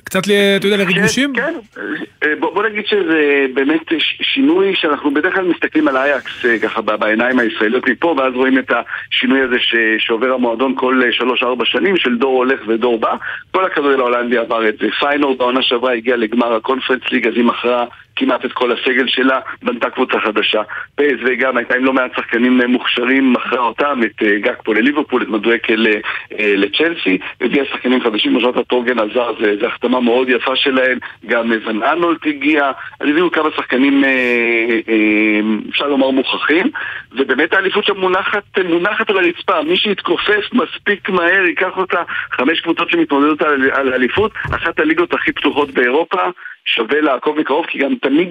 קצת, 0.08 0.22
אתה 0.56 0.66
יודע, 0.66 0.76
לריגושים? 0.76 1.32
כן, 1.34 1.54
כן. 1.74 1.80
אה, 2.22 2.36
בוא, 2.40 2.62
נגיד 2.68 2.86
שזה 2.86 3.46
באמת 3.54 3.92
שינוי 4.22 4.74
שאנחנו 4.76 5.14
בדרך 5.14 5.34
כלל 5.34 5.44
מסתכלים 5.44 5.88
על 5.88 5.96
אייקס 5.96 6.44
אה, 6.44 6.58
ככה 6.58 6.82
בעיניים 6.82 7.38
הישראליות 7.38 7.88
מפה, 7.88 8.14
ואז 8.18 8.34
רואים 8.34 8.58
את 8.58 8.72
השינוי 9.10 9.40
הזה 9.40 9.58
ש, 9.58 9.74
שעובר 9.98 10.32
המועדון 10.32 10.74
כל 10.76 11.02
3-4 11.42 11.44
שנים, 11.64 11.96
של 11.96 12.16
דור 12.18 12.36
הולך 12.36 12.60
ודור 12.66 12.98
בא. 12.98 13.14
כל 13.50 13.64
הכדורגל 13.64 14.00
ההולנדי 14.00 14.38
עבר 14.38 14.68
את 14.68 14.78
זה. 14.78 14.86
פיינורד 15.00 15.38
בעונה 15.38 15.62
שעברה 15.62 15.92
הגיע 15.92 16.16
לגמר 16.16 16.54
הקונפרנס 16.54 17.02
ליג, 17.12 17.26
אז 17.26 17.34
היא 17.36 17.44
מכרה 17.44 17.84
כמעט 18.16 18.44
את 18.44 18.52
כל 18.52 18.72
הסגל 18.72 19.06
שלה, 19.06 19.40
בנתה 19.62 19.90
קבוצה 19.90 20.20
חדשה. 20.20 20.62
פייס 20.94 21.20
וגם 21.24 21.56
הייתה 21.56 21.76
עם 21.76 21.84
לא 21.84 21.92
מעט 21.92 22.10
שחקנים 22.16 22.60
מוכשרים, 22.68 23.32
מכרה 23.32 23.60
אותם, 23.60 24.00
את 24.04 24.22
אה, 24.22 24.38
גג 24.38 24.54
פה 24.64 24.74
לליברפול, 24.74 25.22
את 25.22 25.28
מדואקל 25.28 25.86
לצ'לסי, 26.38 27.18
הביאה 27.40 27.64
שחקנים 27.64 28.00
חדשים, 28.00 28.36
מז'וטה 28.36 28.64
טורגן 28.64 28.98
עזר, 28.98 29.32
זו 29.60 29.66
החתמה 29.66 30.00
מאוד 30.00 30.28
יפה 30.28 30.56
שלהם, 30.56 30.98
גם 31.26 31.52
ון 31.66 31.82
אנולט 31.82 32.26
הגיע, 32.26 32.70
אז 33.00 33.08
הביאו 33.08 33.30
כמה 33.30 33.48
שחקנים, 33.56 34.04
אה, 34.04 34.10
אה, 34.88 35.40
אפשר 35.70 35.88
לומר, 35.88 36.10
מוכחים, 36.10 36.70
ובאמת 37.12 37.52
האליפות 37.52 37.84
שם 37.84 38.00
מונחת, 38.00 38.58
מונחת 38.64 39.10
על 39.10 39.18
הרצפה, 39.18 39.62
מי 39.62 39.76
שיתכופף 39.76 40.52
מספיק 40.52 41.08
מהר, 41.08 41.44
ייקח 41.46 41.76
אותה, 41.76 42.02
חמש 42.32 42.60
קבוצות 42.60 42.90
שמתמודדות 42.90 43.42
על 43.72 43.92
האליפות, 43.92 44.32
אחת 44.54 44.80
הליגות 44.80 45.14
הכי 45.14 45.32
פתוחות 45.32 45.70
באירופה, 45.70 46.20
שווה 46.66 47.00
לעקוב 47.00 47.38
מקרוב, 47.38 47.66
כי 47.66 47.78
גם 47.78 47.94
תמיד 48.08 48.28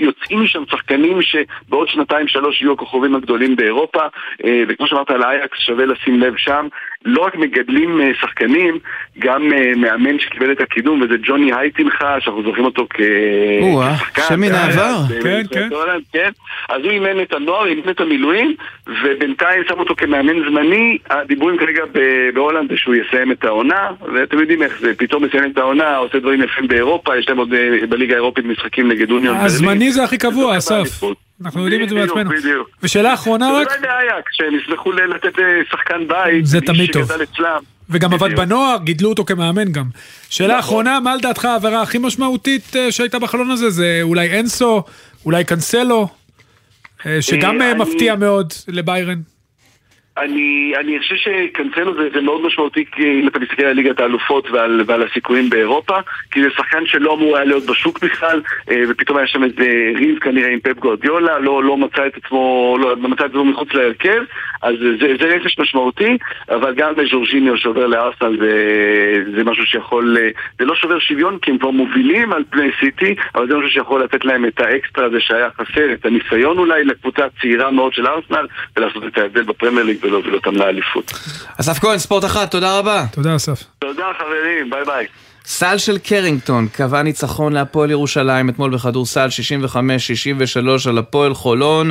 יוצאים 0.00 0.42
משם 0.42 0.62
שחקנים 0.70 1.22
שבעוד 1.22 1.88
שנתיים 1.88 2.28
שלוש 2.28 2.62
יהיו 2.62 2.72
הכוכבים 2.72 3.14
הגדולים 3.14 3.56
באירופה, 3.56 4.02
אה, 4.44 4.62
וכמו 4.68 4.86
שאמרת 4.86 5.10
על 5.10 5.22
אייקס 5.22 5.58
שווה 5.58 5.86
לשים 5.86 6.20
לב 6.20 6.36
שם, 6.36 6.66
לא 7.04 7.22
רק 7.22 7.36
מגדלים 7.36 8.00
אה, 8.00 8.10
שחקנים, 8.20 8.78
גם 9.18 9.52
אה, 9.52 9.72
מאמן 9.76 10.18
שקיבל 10.18 10.52
את 10.52 10.60
הקידום, 10.60 11.02
וזה 11.02 11.14
ג'וני 11.22 11.52
הייטינחה, 11.54 12.20
שאנחנו 12.20 12.42
זוכרים 12.42 12.64
אותו 12.64 12.86
כשחקן. 12.90 14.22
שם 14.28 14.40
מן 14.40 14.52
העבר. 14.52 14.96
כן, 15.22 15.42
כן. 15.50 15.68
כן. 16.12 16.30
אז 16.68 16.82
הוא 16.82 16.90
אימן 16.90 17.20
את 17.22 17.32
הנוער, 17.32 17.66
אימן 17.66 17.90
את 17.90 18.00
המילואים, 18.00 18.54
ובינתיים 18.86 19.62
שם 19.68 19.78
אותו 19.78 19.94
כמאמן 19.96 20.48
זמני. 20.48 20.98
הדיבורים 21.10 21.58
כרגע 21.58 21.82
בהולנד 22.34 22.70
זה 22.70 22.76
שהוא 22.76 22.94
יסיים 22.94 23.32
את 23.32 23.44
העונה, 23.44 23.90
ואתם 24.14 24.38
יודעים 24.38 24.62
איך 24.62 24.80
זה, 24.80 24.94
פתאום 24.94 25.24
מסיים 25.24 25.50
את 25.50 25.58
העונה, 25.58 25.96
עושה 25.96 26.18
דברים 26.18 26.42
יפים 26.42 26.68
באירופה, 26.68 27.16
יש 27.16 27.28
להם 27.28 27.38
עוד 27.38 27.54
בליגה 27.88 28.14
האירופית 28.14 28.44
משחקים 28.44 28.88
נגד 28.88 29.10
אוניון 29.18 29.34
ברלין. 29.34 29.46
הזמני 29.46 29.92
זה 29.92 30.04
הכי 30.04 30.18
קבוע, 30.18 30.58
אסף. 30.58 31.02
אנחנו 31.44 31.62
יודעים 31.62 31.82
את 31.82 31.88
זה 31.88 31.94
בעצמנו. 31.94 32.30
ושאלה 32.82 33.14
אחרונה 33.14 33.52
רק... 33.52 33.66
אולי 33.66 33.80
באייקס, 33.80 34.30
שהם 34.32 34.54
ישמחו 34.54 34.92
לתת 34.92 35.38
אה, 35.38 35.44
שחקן 35.70 36.08
בית. 36.08 36.46
זה 36.46 36.60
תמיד 36.60 36.92
טוב. 36.92 37.10
וגם 37.90 38.14
עבד 38.14 38.36
בנוער, 38.36 38.76
גידלו 38.84 39.08
אותו 39.08 39.24
כמאמן 39.24 39.72
גם. 39.72 39.84
שאלה 40.30 40.48
נכון. 40.48 40.58
אחרונה, 40.58 41.00
מה 41.00 41.16
לדעתך 41.16 41.44
העבירה 41.44 41.82
הכי 41.82 41.98
משמעותית 41.98 42.76
אה, 42.76 42.92
שהייתה 42.92 43.18
בחלון 43.18 43.50
הזה? 43.50 43.70
זה 43.70 43.98
אולי 44.02 44.40
אנסו, 44.40 44.82
אולי 45.24 45.44
קנסלו, 45.44 46.08
אה, 47.06 47.22
שגם 47.22 47.58
מפתיע 47.78 48.16
מאוד 48.16 48.52
לביירן. 48.68 49.20
אני, 50.20 50.72
אני 50.80 50.98
חושב 50.98 51.14
שקנצלו 51.16 51.94
זה, 51.94 52.08
זה 52.14 52.20
מאוד 52.20 52.46
משמעותי 52.46 52.84
אם 52.98 53.28
אתה 53.28 53.38
מסתכל 53.38 53.64
על 53.64 53.76
ליגת 53.76 54.00
האלופות 54.00 54.50
ועל, 54.50 54.82
ועל 54.86 55.02
הסיכויים 55.02 55.50
באירופה 55.50 55.96
כי 56.30 56.42
זה 56.42 56.48
שחקן 56.56 56.86
שלא 56.86 57.14
אמור 57.14 57.36
היה 57.36 57.44
להיות 57.44 57.66
בשוק 57.66 58.04
בכלל 58.04 58.42
אה, 58.70 58.82
ופתאום 58.88 59.18
היה 59.18 59.26
שם 59.26 59.44
איזה 59.44 59.92
ריב 59.94 60.18
כנראה 60.18 60.52
עם 60.52 60.60
פפ 60.60 60.78
גורדיולה 60.78 61.38
לא, 61.38 61.64
לא 61.64 61.76
מצא 61.76 62.06
את 62.06 62.16
עצמו, 62.16 62.76
לא, 62.80 62.90
לא 62.90 63.08
מצא 63.08 63.24
את 63.24 63.30
עצמו 63.30 63.44
מחוץ 63.44 63.74
להרכב 63.74 64.22
אז 64.62 64.74
זה, 65.00 65.06
זה 65.20 65.26
רכש 65.36 65.58
משמעותי 65.58 66.18
אבל 66.50 66.74
גם 66.74 66.92
ז'ורג'יניו 67.10 67.56
שעובר 67.56 67.86
לארסנל 67.86 68.36
זה, 68.40 68.52
זה 69.36 69.44
משהו 69.44 69.66
שיכול, 69.66 70.16
אה, 70.20 70.28
זה 70.58 70.64
לא 70.64 70.74
שובר 70.74 70.98
שוויון 70.98 71.38
כי 71.42 71.50
הם 71.50 71.58
כבר 71.58 71.70
מובילים 71.70 72.32
על 72.32 72.44
פני 72.50 72.68
סיטי 72.80 73.14
אבל 73.34 73.48
זה 73.48 73.56
משהו 73.56 73.70
שיכול 73.70 74.02
לתת 74.04 74.24
להם 74.24 74.44
את 74.44 74.60
האקסטרה 74.60 75.06
הזה 75.06 75.16
שהיה 75.20 75.48
חסר, 75.50 75.92
את 75.92 76.06
הניסיון 76.06 76.58
אולי 76.58 76.84
לקבוצה 76.84 77.22
הצעירה 77.24 77.70
מאוד 77.70 77.94
של 77.94 78.06
ארסנל 78.06 78.46
ולעשות 78.76 79.04
את 79.06 79.18
ההבדל 79.18 79.42
בפרמייר 79.42 79.86
ליג 79.86 80.04
ולהוביל 80.04 80.34
אותם 80.34 80.56
לאליפות. 80.56 81.12
אסף 81.60 81.78
כהן, 81.78 81.98
ספורט 81.98 82.24
אחת, 82.24 82.50
תודה 82.50 82.78
רבה. 82.78 83.02
תודה 83.12 83.36
אסף. 83.36 83.64
תודה 83.78 84.06
חברים, 84.18 84.70
ביי 84.70 84.84
ביי. 84.84 85.06
סל 85.50 85.78
של 85.78 85.98
קרינגטון 85.98 86.68
קבע 86.72 87.02
ניצחון 87.02 87.52
להפועל 87.52 87.90
ירושלים 87.90 88.48
אתמול 88.48 88.74
בכדורסל 88.74 89.28
65-63 89.74 90.88
על 90.88 90.98
הפועל 90.98 91.34
חולון 91.34 91.90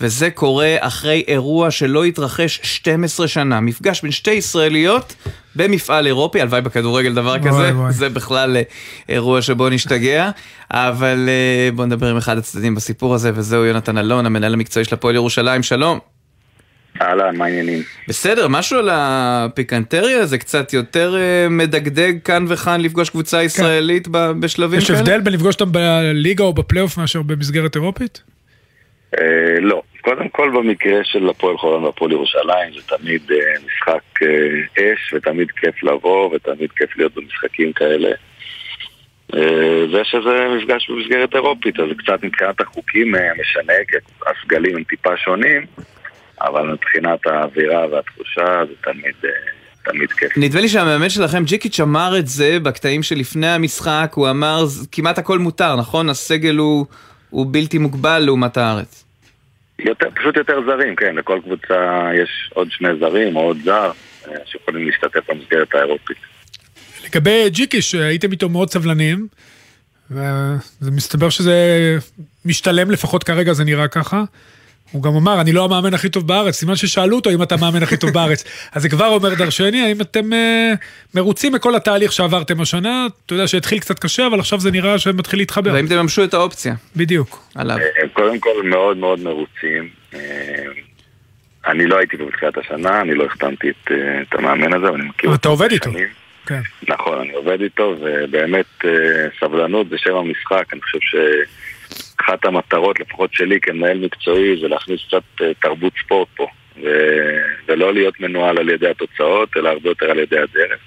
וזה 0.00 0.30
קורה 0.30 0.76
אחרי 0.78 1.24
אירוע 1.28 1.70
שלא 1.70 2.04
התרחש 2.04 2.60
12 2.62 3.28
שנה. 3.28 3.60
מפגש 3.60 4.02
בין 4.02 4.10
שתי 4.10 4.30
ישראליות 4.30 5.14
במפעל 5.56 6.06
אירופי, 6.06 6.40
הלוואי 6.40 6.60
בכדורגל 6.60 7.14
דבר 7.14 7.28
וואי 7.28 7.40
כזה, 7.40 7.76
וואי. 7.76 7.92
זה 7.92 8.08
בכלל 8.08 8.56
אה, 8.56 8.62
אירוע 9.08 9.42
שבו 9.42 9.68
נשתגע. 9.68 10.30
אבל 10.70 11.28
אה, 11.28 11.70
בואו 11.72 11.86
נדבר 11.86 12.10
עם 12.10 12.16
אחד 12.16 12.38
הצדדים 12.38 12.74
בסיפור 12.74 13.14
הזה 13.14 13.30
וזהו 13.34 13.64
יונתן 13.64 13.98
אלון 13.98 14.26
המנהל 14.26 14.54
המקצועי 14.54 14.84
של 14.84 14.94
הפועל 14.94 15.14
ירושלים, 15.14 15.62
שלום 15.62 15.98
אהלן, 17.02 17.36
מה 17.36 17.44
העניינים? 17.44 17.82
בסדר, 18.08 18.48
משהו 18.48 18.78
על 18.78 18.88
הפיקנטריה 18.92 20.26
זה 20.26 20.38
קצת 20.38 20.72
יותר 20.72 21.14
uh, 21.14 21.50
מדגדג 21.50 22.12
כאן 22.24 22.44
וכאן 22.48 22.80
לפגוש 22.80 23.10
קבוצה 23.10 23.38
כן. 23.38 23.44
ישראלית 23.44 24.06
כן. 24.06 24.40
בשלבים 24.40 24.78
יש 24.78 24.86
כאלה? 24.86 24.98
יש 24.98 25.08
הבדל 25.08 25.20
בין 25.20 25.32
לפגוש 25.32 25.54
אותם 25.54 25.72
בליגה 25.72 26.44
או 26.44 26.52
בפלייאוף 26.52 26.98
מאשר 26.98 27.22
במסגרת 27.22 27.76
אירופית? 27.76 28.22
Uh, 29.16 29.20
לא. 29.60 29.82
קודם 30.00 30.28
כל 30.28 30.50
במקרה 30.50 31.04
של 31.04 31.28
הפועל 31.28 31.56
חולון 31.56 31.84
והפועל 31.84 32.12
ירושלים 32.12 32.72
זה 32.74 32.96
תמיד 32.96 33.22
uh, 33.30 33.66
משחק 33.66 34.22
uh, 34.22 34.80
אש 34.80 35.14
ותמיד 35.14 35.50
כיף 35.50 35.82
לבוא 35.82 36.34
ותמיד 36.34 36.70
כיף 36.76 36.96
להיות 36.96 37.14
במשחקים 37.14 37.72
כאלה. 37.72 38.10
זה 39.92 40.04
שזה 40.04 40.46
מפגש 40.56 40.90
במסגרת 40.90 41.34
אירופית, 41.34 41.80
אז 41.80 41.88
קצת 41.98 42.24
מבחינת 42.24 42.60
החוקים 42.60 43.14
משנה, 43.40 43.72
כי 43.88 43.96
הסגלים 44.26 44.76
הם 44.76 44.84
טיפה 44.84 45.16
שונים, 45.16 45.66
אבל 46.40 46.72
מבחינת 46.72 47.26
האווירה 47.26 47.86
והתחושה 47.92 48.64
זה 48.68 48.74
תמיד... 48.82 49.14
אה, 49.24 49.30
תמיד 49.84 50.12
כיף. 50.12 50.32
נדמה 50.36 50.60
לי 50.60 50.68
שהמאמן 50.68 51.08
שלכם, 51.08 51.44
ג'יקיץ' 51.44 51.80
אמר 51.80 52.18
את 52.18 52.26
זה 52.26 52.58
בקטעים 52.62 53.02
שלפני 53.02 53.46
המשחק, 53.46 54.12
הוא 54.14 54.30
אמר 54.30 54.64
כמעט 54.92 55.18
הכל 55.18 55.38
מותר, 55.38 55.76
נכון? 55.76 56.08
הסגל 56.08 56.56
הוא, 56.56 56.86
הוא 57.30 57.46
בלתי 57.50 57.78
מוגבל 57.78 58.18
לעומת 58.18 58.56
הארץ. 58.56 59.04
יותר, 59.78 60.08
פשוט 60.14 60.36
יותר 60.36 60.60
זרים, 60.66 60.96
כן, 60.96 61.14
לכל 61.14 61.40
קבוצה 61.44 62.10
יש 62.22 62.50
עוד 62.54 62.70
שני 62.70 62.88
זרים 63.00 63.36
או 63.36 63.40
עוד 63.40 63.56
זר 63.64 63.90
אה, 64.28 64.34
שיכולים 64.46 64.86
להשתתף 64.86 65.30
במסגרת 65.30 65.74
האירופית. 65.74 66.16
לגבי 67.04 67.50
ג'יקיש, 67.50 67.94
הייתם 67.94 68.32
איתו 68.32 68.48
מאוד 68.48 68.70
סבלניים, 68.70 69.26
וזה 70.10 70.90
מסתבר 70.90 71.30
שזה 71.30 71.54
משתלם 72.44 72.90
לפחות 72.90 73.24
כרגע, 73.24 73.52
זה 73.52 73.64
נראה 73.64 73.88
ככה. 73.88 74.24
הוא 74.92 75.02
גם 75.02 75.16
אמר, 75.16 75.40
אני 75.40 75.52
לא 75.52 75.64
המאמן 75.64 75.94
הכי 75.94 76.08
טוב 76.08 76.26
בארץ, 76.26 76.54
סימן 76.54 76.76
ששאלו 76.76 77.16
אותו 77.16 77.30
אם 77.30 77.42
אתה 77.42 77.54
המאמן 77.54 77.82
הכי 77.82 77.96
טוב 77.96 78.10
בארץ. 78.10 78.44
אז 78.74 78.82
זה 78.82 78.88
כבר 78.88 79.06
אומר 79.06 79.34
דרשני, 79.34 79.82
האם 79.82 80.00
אתם 80.00 80.32
uh, 80.32 80.76
מרוצים 81.14 81.52
מכל 81.52 81.74
התהליך 81.74 82.12
שעברתם 82.12 82.60
השנה? 82.60 83.06
אתה 83.26 83.34
יודע 83.34 83.46
שהתחיל 83.46 83.78
קצת 83.78 83.98
קשה, 83.98 84.26
אבל 84.26 84.40
עכשיו 84.40 84.60
זה 84.60 84.70
נראה 84.70 84.98
שמתחיל 84.98 85.38
להתחבר. 85.38 85.72
והאם 85.72 85.86
תממשו 85.86 86.24
את 86.24 86.34
האופציה. 86.34 86.74
בדיוק. 86.96 87.42
עליו. 87.54 87.76
אה, 87.78 88.08
קודם 88.12 88.38
כל, 88.38 88.62
מאוד 88.64 88.96
מאוד 88.96 89.20
מרוצים. 89.20 89.88
אה, 90.14 90.20
אני 91.66 91.86
לא 91.86 91.98
הייתי 91.98 92.16
בתחילת 92.16 92.58
השנה, 92.58 93.00
אני 93.00 93.14
לא 93.14 93.24
החתמתי 93.24 93.70
את, 93.70 93.92
את 94.22 94.34
המאמן 94.34 94.72
הזה, 94.72 94.88
אבל 94.88 95.00
אני 95.00 95.08
מכיר 95.08 95.30
אותו. 95.30 95.40
אתה 95.40 95.48
עובד 95.48 95.70
איתו. 95.72 95.90
כן. 96.46 96.60
נכון, 96.88 97.18
אני 97.18 97.32
עובד 97.32 97.60
איתו, 97.60 97.94
ובאמת 98.00 98.84
סבלנות 99.40 99.88
זה 99.88 99.98
שם 99.98 100.14
המשחק, 100.14 100.64
אני 100.72 100.80
חושב 100.80 100.98
ש... 101.00 101.14
אחת 102.20 102.44
המטרות, 102.44 103.00
לפחות 103.00 103.34
שלי 103.34 103.60
כמנהל 103.60 103.98
מקצועי, 103.98 104.60
זה 104.60 104.68
להכניס 104.68 105.00
קצת 105.08 105.22
אה, 105.40 105.54
תרבות 105.54 105.92
ספורט 106.04 106.28
פה. 106.36 106.46
ו- 106.82 107.42
ולא 107.68 107.94
להיות 107.94 108.20
מנוהל 108.20 108.58
על 108.58 108.68
ידי 108.68 108.88
התוצאות, 108.88 109.56
אלא 109.56 109.68
הרבה 109.68 109.88
יותר 109.88 110.10
על 110.10 110.18
ידי 110.18 110.38
הדרך. 110.38 110.80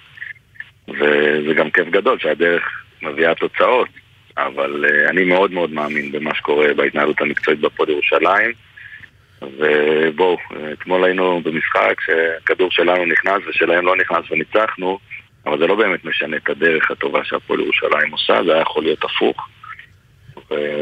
וזה 0.87 1.53
גם 1.55 1.71
כיף 1.71 1.87
גדול 1.87 2.19
שהדרך 2.19 2.63
מביאה 3.01 3.35
תוצאות, 3.35 3.87
אבל 4.37 4.85
uh, 4.85 5.09
אני 5.09 5.23
מאוד 5.23 5.51
מאוד 5.51 5.71
מאמין 5.71 6.11
במה 6.11 6.35
שקורה 6.35 6.73
בהתנהלות 6.73 7.21
המקצועית 7.21 7.59
בפוד 7.59 7.89
ירושלים. 7.89 8.51
ובואו, 9.41 10.37
אתמול 10.73 11.03
היינו 11.03 11.41
במשחק 11.43 11.95
שכדור 12.01 12.71
שלנו 12.71 13.05
נכנס 13.05 13.41
ושלהם 13.47 13.85
לא 13.85 13.95
נכנס 13.95 14.31
וניצחנו, 14.31 14.99
אבל 15.45 15.59
זה 15.59 15.67
לא 15.67 15.75
באמת 15.75 16.05
משנה 16.05 16.37
את 16.37 16.49
הדרך 16.49 16.91
הטובה 16.91 17.23
שהפועל 17.23 17.59
ירושלים 17.59 18.11
עושה, 18.11 18.43
זה 18.45 18.53
היה 18.53 18.61
יכול 18.61 18.83
להיות 18.83 19.03
הפוך. 19.03 19.47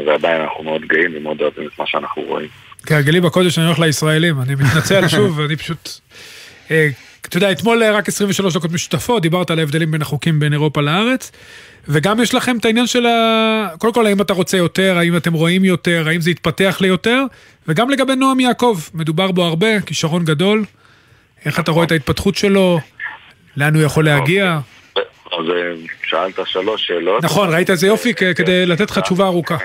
ועדיין 0.06 0.40
אנחנו 0.40 0.64
מאוד 0.64 0.82
גאים 0.82 1.10
ומאוד 1.16 1.40
אוהבים 1.40 1.66
את 1.66 1.78
מה 1.78 1.84
שאנחנו 1.86 2.22
רואים. 2.22 2.48
כהרגלי 2.86 3.20
בקודש 3.20 3.58
אני 3.58 3.66
הולך 3.66 3.78
לישראלים, 3.78 4.40
אני 4.40 4.54
מתנצל 4.54 5.08
שוב, 5.16 5.40
אני 5.40 5.56
פשוט... 5.56 5.88
אה, 6.70 6.88
אתה 7.20 7.36
יודע, 7.36 7.52
אתמול 7.52 7.84
רק 7.84 8.08
23 8.08 8.56
דקות 8.56 8.72
משותפות, 8.72 9.22
דיברת 9.22 9.50
על 9.50 9.58
ההבדלים 9.58 9.90
בין 9.90 10.02
החוקים 10.02 10.40
בין 10.40 10.52
אירופה 10.52 10.80
לארץ, 10.80 11.32
וגם 11.88 12.20
יש 12.20 12.34
לכם 12.34 12.56
את 12.56 12.64
העניין 12.64 12.86
של 12.86 13.06
ה... 13.06 13.68
קודם 13.78 13.92
כל, 13.92 14.06
האם 14.06 14.20
אתה 14.20 14.32
רוצה 14.32 14.56
יותר, 14.56 14.98
האם 14.98 15.16
אתם 15.16 15.32
רואים 15.32 15.64
יותר, 15.64 16.04
האם 16.08 16.20
זה 16.20 16.30
יתפתח 16.30 16.78
ליותר, 16.80 17.24
וגם 17.68 17.90
לגבי 17.90 18.16
נועם 18.16 18.40
יעקב, 18.40 18.78
מדובר 18.94 19.32
בו 19.32 19.44
הרבה, 19.44 19.80
כישרון 19.80 20.24
גדול, 20.24 20.64
איך 21.44 21.60
אתה 21.60 21.70
רואה 21.70 21.84
את 21.84 21.92
ההתפתחות 21.92 22.36
שלו, 22.36 22.80
לאן 23.56 23.74
הוא 23.74 23.82
יכול 23.82 24.04
להגיע? 24.04 24.58
אז 25.40 25.50
אה, 25.50 25.72
שאלת 26.04 26.46
שלוש 26.46 26.86
שאלות. 26.86 27.24
נכון, 27.24 27.54
ראית 27.54 27.70
איזה 27.70 27.86
יופי 27.86 28.14
כדי 28.14 28.66
לתת 28.66 28.90
לך 28.90 28.98
תשובה 28.98 29.26
ארוכה. 29.26 29.56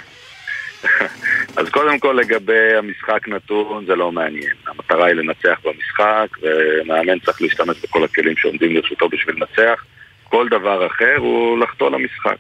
אז 1.58 1.70
קודם 1.70 2.00
כל 2.00 2.20
לגבי 2.22 2.76
המשחק 2.78 3.28
נתון 3.28 3.86
זה 3.86 3.96
לא 3.96 4.12
מעניין. 4.12 4.54
המטרה 4.68 5.06
היא 5.06 5.16
לנצח 5.16 5.60
במשחק, 5.66 6.28
ומאמן 6.42 7.20
צריך 7.20 7.42
להשתמש 7.42 7.78
בכל 7.84 8.04
הכלים 8.04 8.38
שעומדים 8.38 8.76
לרשותו 8.76 9.10
בשביל 9.10 9.36
לנצח. 9.36 9.84
כל 10.24 10.50
דבר 10.50 10.88
אחר 10.88 11.16
הוא 11.18 11.60
לחטוא 11.60 11.92
למשחק. 11.92 12.36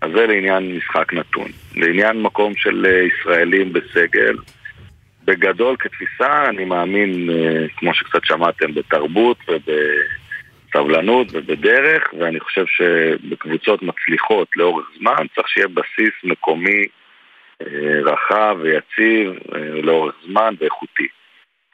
אז 0.00 0.10
זה 0.14 0.26
לעניין 0.26 0.76
משחק 0.76 1.12
נתון. 1.12 1.48
לעניין 1.76 2.22
מקום 2.22 2.52
של 2.56 2.86
אה, 2.86 3.02
ישראלים 3.02 3.72
בסגל, 3.72 4.36
בגדול 5.24 5.76
כתפיסה 5.78 6.44
אני 6.48 6.64
מאמין, 6.64 7.30
אה, 7.30 7.66
כמו 7.76 7.94
שקצת 7.94 8.24
שמעתם, 8.24 8.74
בתרבות 8.74 9.36
וב... 9.48 9.70
בסבלנות 10.72 11.26
ובדרך, 11.32 12.14
ואני 12.18 12.40
חושב 12.40 12.64
שבקבוצות 12.66 13.82
מצליחות 13.82 14.48
לאורך 14.56 14.86
זמן 14.98 15.26
צריך 15.34 15.48
שיהיה 15.48 15.68
בסיס 15.68 16.14
מקומי 16.24 16.86
אה, 17.62 18.12
רחב 18.12 18.56
ויציב 18.60 19.30
אה, 19.54 19.80
לאורך 19.82 20.14
זמן 20.26 20.54
ואיכותי. 20.58 21.08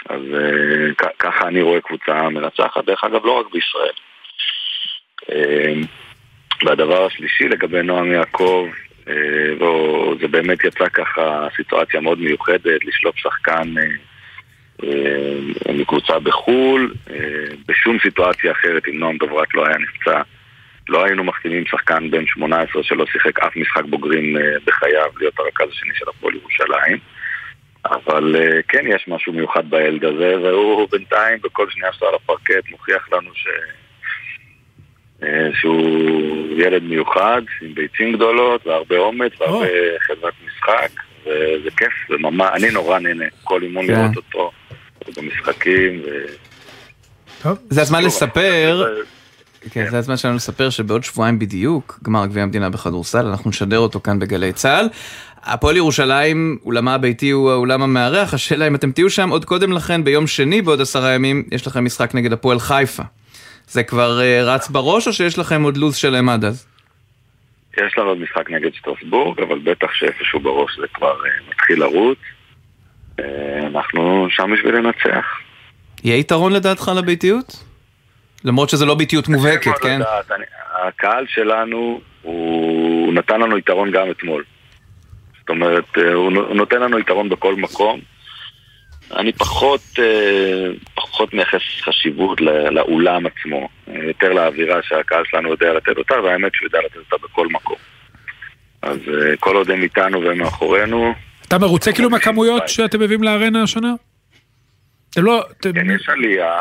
אז 0.08 0.20
אה, 0.34 1.10
ככה 1.18 1.48
אני 1.48 1.62
רואה 1.62 1.80
קבוצה 1.80 2.28
מנצחת, 2.28 2.84
דרך 2.84 3.04
אגב 3.04 3.26
לא 3.26 3.32
רק 3.32 3.46
בישראל. 3.52 3.92
והדבר 6.64 7.06
השלישי 7.06 7.48
לגבי 7.48 7.82
נועם 7.82 8.12
יעקב, 8.12 8.68
וזה 9.54 10.28
באמת 10.28 10.64
יצא 10.64 10.88
ככה 10.88 11.48
סיטואציה 11.56 12.00
מאוד 12.00 12.18
מיוחדת, 12.20 12.84
לשלוף 12.84 13.16
שחקן 13.16 13.74
מקבוצה 15.74 16.18
בחו"ל, 16.18 16.94
בשום 17.68 17.98
סיטואציה 18.02 18.52
אחרת 18.52 18.82
אם 18.88 18.98
נועם 18.98 19.16
דוברת 19.16 19.54
לא 19.54 19.66
היה 19.66 19.76
נפצע. 19.78 20.22
לא 20.88 21.04
היינו 21.04 21.24
מחתימים 21.24 21.66
שחקן 21.66 22.10
בן 22.10 22.26
18 22.26 22.82
שלא 22.82 23.06
שיחק 23.06 23.38
אף 23.38 23.56
משחק 23.56 23.84
בוגרים 23.84 24.36
בחייו 24.64 25.10
להיות 25.18 25.38
הרכז 25.38 25.68
השני 25.70 25.90
של 25.94 26.04
הפועל 26.08 26.34
ירושלים. 26.34 26.98
אבל 27.84 28.36
כן, 28.68 28.84
יש 28.86 29.04
משהו 29.08 29.32
מיוחד 29.32 29.70
בילד 29.70 30.04
הזה, 30.04 30.40
והוא 30.42 30.88
בינתיים 30.90 31.38
בכל 31.42 31.70
שנייה 31.70 31.92
שלו 31.92 32.08
על 32.08 32.14
הפרקט 32.14 32.70
מוכיח 32.70 33.08
לנו 33.12 33.30
ש... 33.34 33.46
שהוא 35.60 36.48
ילד 36.56 36.82
מיוחד, 36.82 37.42
עם 37.62 37.74
ביצים 37.74 38.12
גדולות 38.12 38.66
והרבה 38.66 38.98
אומץ 38.98 39.32
והרבה 39.40 39.66
חברת 40.00 40.34
משחק, 40.46 40.90
וזה 41.22 41.70
כיף, 41.76 41.92
זה 42.08 42.18
ממש, 42.18 42.50
אני 42.54 42.70
נורא 42.70 42.98
נהנה 42.98 43.24
כל 43.44 43.62
אימון 43.62 43.86
כן. 43.86 43.92
לראות 43.92 44.16
אותו 44.16 44.50
במשחקים. 45.16 46.02
זה 47.70 47.82
הזמן 47.82 48.04
לספר. 48.04 48.84
כן, 49.70 49.90
זה 49.90 49.98
הזמן 49.98 50.16
שלנו 50.16 50.36
לספר 50.36 50.70
שבעוד 50.70 51.04
שבועיים 51.04 51.38
בדיוק, 51.38 51.98
גמר 52.02 52.26
גביע 52.26 52.42
המדינה 52.42 52.70
בכדורסל, 52.70 53.26
אנחנו 53.26 53.50
נשדר 53.50 53.78
אותו 53.78 54.00
כאן 54.00 54.18
בגלי 54.18 54.52
צה"ל. 54.52 54.88
הפועל 55.42 55.76
ירושלים, 55.76 56.58
אולמה 56.64 56.94
הביתי 56.94 57.30
הוא 57.30 57.50
האולם 57.50 57.82
המארח, 57.82 58.34
השאלה 58.34 58.66
אם 58.66 58.74
אתם 58.74 58.92
תהיו 58.92 59.10
שם 59.10 59.28
עוד 59.30 59.44
קודם 59.44 59.72
לכן, 59.72 60.04
ביום 60.04 60.26
שני 60.26 60.62
בעוד 60.62 60.80
עשרה 60.80 61.14
ימים, 61.14 61.44
יש 61.52 61.66
לכם 61.66 61.84
משחק 61.84 62.14
נגד 62.14 62.32
הפועל 62.32 62.58
חיפה. 62.58 63.02
זה 63.68 63.82
כבר 63.82 64.20
uh, 64.20 64.44
רץ 64.44 64.68
בראש 64.68 65.06
או 65.06 65.12
שיש 65.12 65.38
לכם 65.38 65.62
עוד 65.62 65.76
לו"ז 65.76 65.96
שלם 65.96 66.28
עד 66.28 66.44
אז? 66.44 66.66
יש 67.76 67.98
לנו 67.98 68.08
עוד 68.08 68.18
משחק 68.18 68.50
נגד 68.50 68.74
שטרסבורג, 68.74 69.40
אבל 69.40 69.58
בטח 69.58 69.92
שאיפשהו 69.92 70.40
בראש 70.40 70.76
זה 70.80 70.86
כבר 70.94 71.14
uh, 71.14 71.50
מתחיל 71.50 71.80
לרוץ. 71.80 72.18
אנחנו 73.66 74.26
שם 74.30 74.50
בשביל 74.54 74.74
לנצח. 74.76 75.26
יהיה 76.04 76.16
יתרון 76.16 76.52
לדעתך 76.52 76.90
לביתיות? 76.96 77.64
למרות 78.44 78.68
שזה 78.68 78.86
לא 78.86 78.94
ביתיות 78.94 79.28
מובהקת, 79.28 79.78
כן? 79.82 80.00
לדעת, 80.00 80.30
אני, 80.30 80.44
הקהל 80.82 81.24
שלנו, 81.28 82.00
הוא 82.22 83.14
נתן 83.14 83.40
לנו 83.40 83.58
יתרון 83.58 83.90
גם 83.90 84.10
אתמול. 84.10 84.44
זאת 85.40 85.48
אומרת, 85.48 85.96
הוא 86.14 86.32
נותן 86.32 86.80
לנו 86.80 86.98
יתרון 86.98 87.28
בכל 87.28 87.54
מקום. 87.54 88.00
אני 89.16 89.32
פחות, 89.32 89.80
פחות 90.94 91.34
מייחס 91.34 91.60
חשיבות 91.80 92.40
לאולם 92.70 93.22
עצמו, 93.26 93.68
יותר 93.86 94.32
לאווירה 94.32 94.82
שהקהל 94.82 95.22
שלנו 95.30 95.50
יודע 95.50 95.72
לתת 95.72 95.98
אותה, 95.98 96.14
והאמת 96.24 96.54
שהוא 96.54 96.66
יודע 96.66 96.78
לתת 96.86 96.96
אותה 96.96 97.26
בכל 97.26 97.46
מקום. 97.48 97.76
אז 98.82 98.98
כל 99.40 99.56
עוד 99.56 99.70
הם 99.70 99.82
איתנו 99.82 100.22
והם 100.22 100.38
מאחורינו... 100.38 101.14
אתה 101.48 101.58
מרוצה 101.58 101.92
כאילו 101.92 102.10
מהכמויות 102.10 102.68
שאתם 102.68 103.00
מביאים 103.00 103.22
לארנה 103.22 103.62
השנה? 103.62 103.94
אתם 105.10 105.24
לא... 105.24 105.44
כן, 105.62 105.90
יש 105.90 106.08
עלייה. 106.08 106.58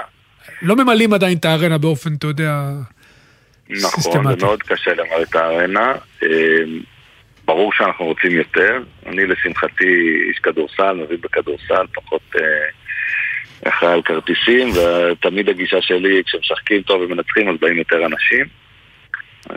לא 0.62 0.76
ממלאים 0.76 1.13
עדיין 1.13 1.38
את 1.38 1.45
הארנה 1.45 1.78
באופן, 1.78 2.13
אתה 2.13 2.28
יודע, 2.28 2.63
נכון, 3.69 4.13
זה 4.13 4.45
מאוד 4.45 4.63
קשה 4.63 4.93
למלא 4.93 5.23
את 5.23 5.36
הארנה. 5.36 5.93
ברור 7.45 7.73
שאנחנו 7.73 8.06
רוצים 8.06 8.32
יותר. 8.32 8.84
אני 9.06 9.26
לשמחתי 9.26 10.19
איש 10.30 10.39
כדורסל, 10.39 10.93
מבין 10.93 11.21
בכדורסל, 11.21 11.86
פחות 11.93 12.21
אה, 12.36 13.69
אחראי 13.69 13.93
על 13.93 14.02
כרטיסים, 14.02 14.69
ותמיד 14.69 15.50
הגישה 15.50 15.82
שלי, 15.82 16.23
כשמשחקים 16.26 16.82
טוב 16.82 17.02
ומנצחים, 17.02 17.50
אז 17.50 17.56
באים 17.62 17.78
יותר 17.78 18.06
אנשים. 18.06 18.45
אה, 19.52 19.56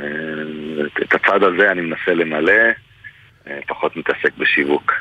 את 1.03 1.15
הצד 1.15 1.43
הזה 1.43 1.71
אני 1.71 1.81
מנסה 1.81 2.15
למלא, 2.15 2.53
אה, 3.47 3.59
פחות 3.67 3.97
מתעסק 3.97 4.37
בשיווק. 4.39 4.93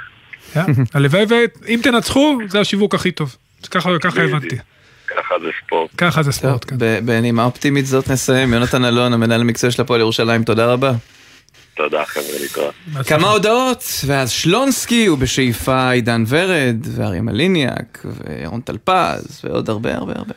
הלוואי 0.93 1.25
ואם 1.65 1.80
תנצחו, 1.84 2.38
זה 2.47 2.60
השיווק 2.60 2.95
הכי 2.95 3.12
טוב. 3.12 3.36
ככה 3.69 3.89
הבנתי. 4.23 4.58
ככה 5.08 5.36
זה 5.41 5.47
ספורט. 5.65 5.91
ככה 5.97 6.23
זה 6.23 6.32
ספורט, 6.32 6.65
כן. 6.69 6.78
בנימה 7.06 7.43
אופטימית 7.43 7.86
זאת 7.86 8.10
נסיים. 8.10 8.54
יונתן 8.54 8.86
אלון, 8.86 9.13
המנהל 9.13 9.41
המקצועי 9.41 9.71
של 9.71 9.82
הפועל 9.82 9.99
ירושלים, 9.99 10.43
תודה 10.43 10.65
רבה. 10.65 10.91
תודה 11.75 12.06
חבר'ה, 12.06 12.39
להתראות. 12.41 12.73
כמה 13.08 13.28
הודעות, 13.28 13.84
ואז 14.06 14.30
שלונסקי 14.30 15.10
ובשאיפה 15.10 15.89
עידן 15.89 16.23
ורד, 16.28 16.78
ואריה 16.95 17.21
מליניאק, 17.21 18.06
וירון 18.06 18.62
טלפז, 18.62 19.41
ועוד 19.43 19.69
הרבה 19.69 19.95
הרבה 19.95 20.13
הרבה. 20.15 20.34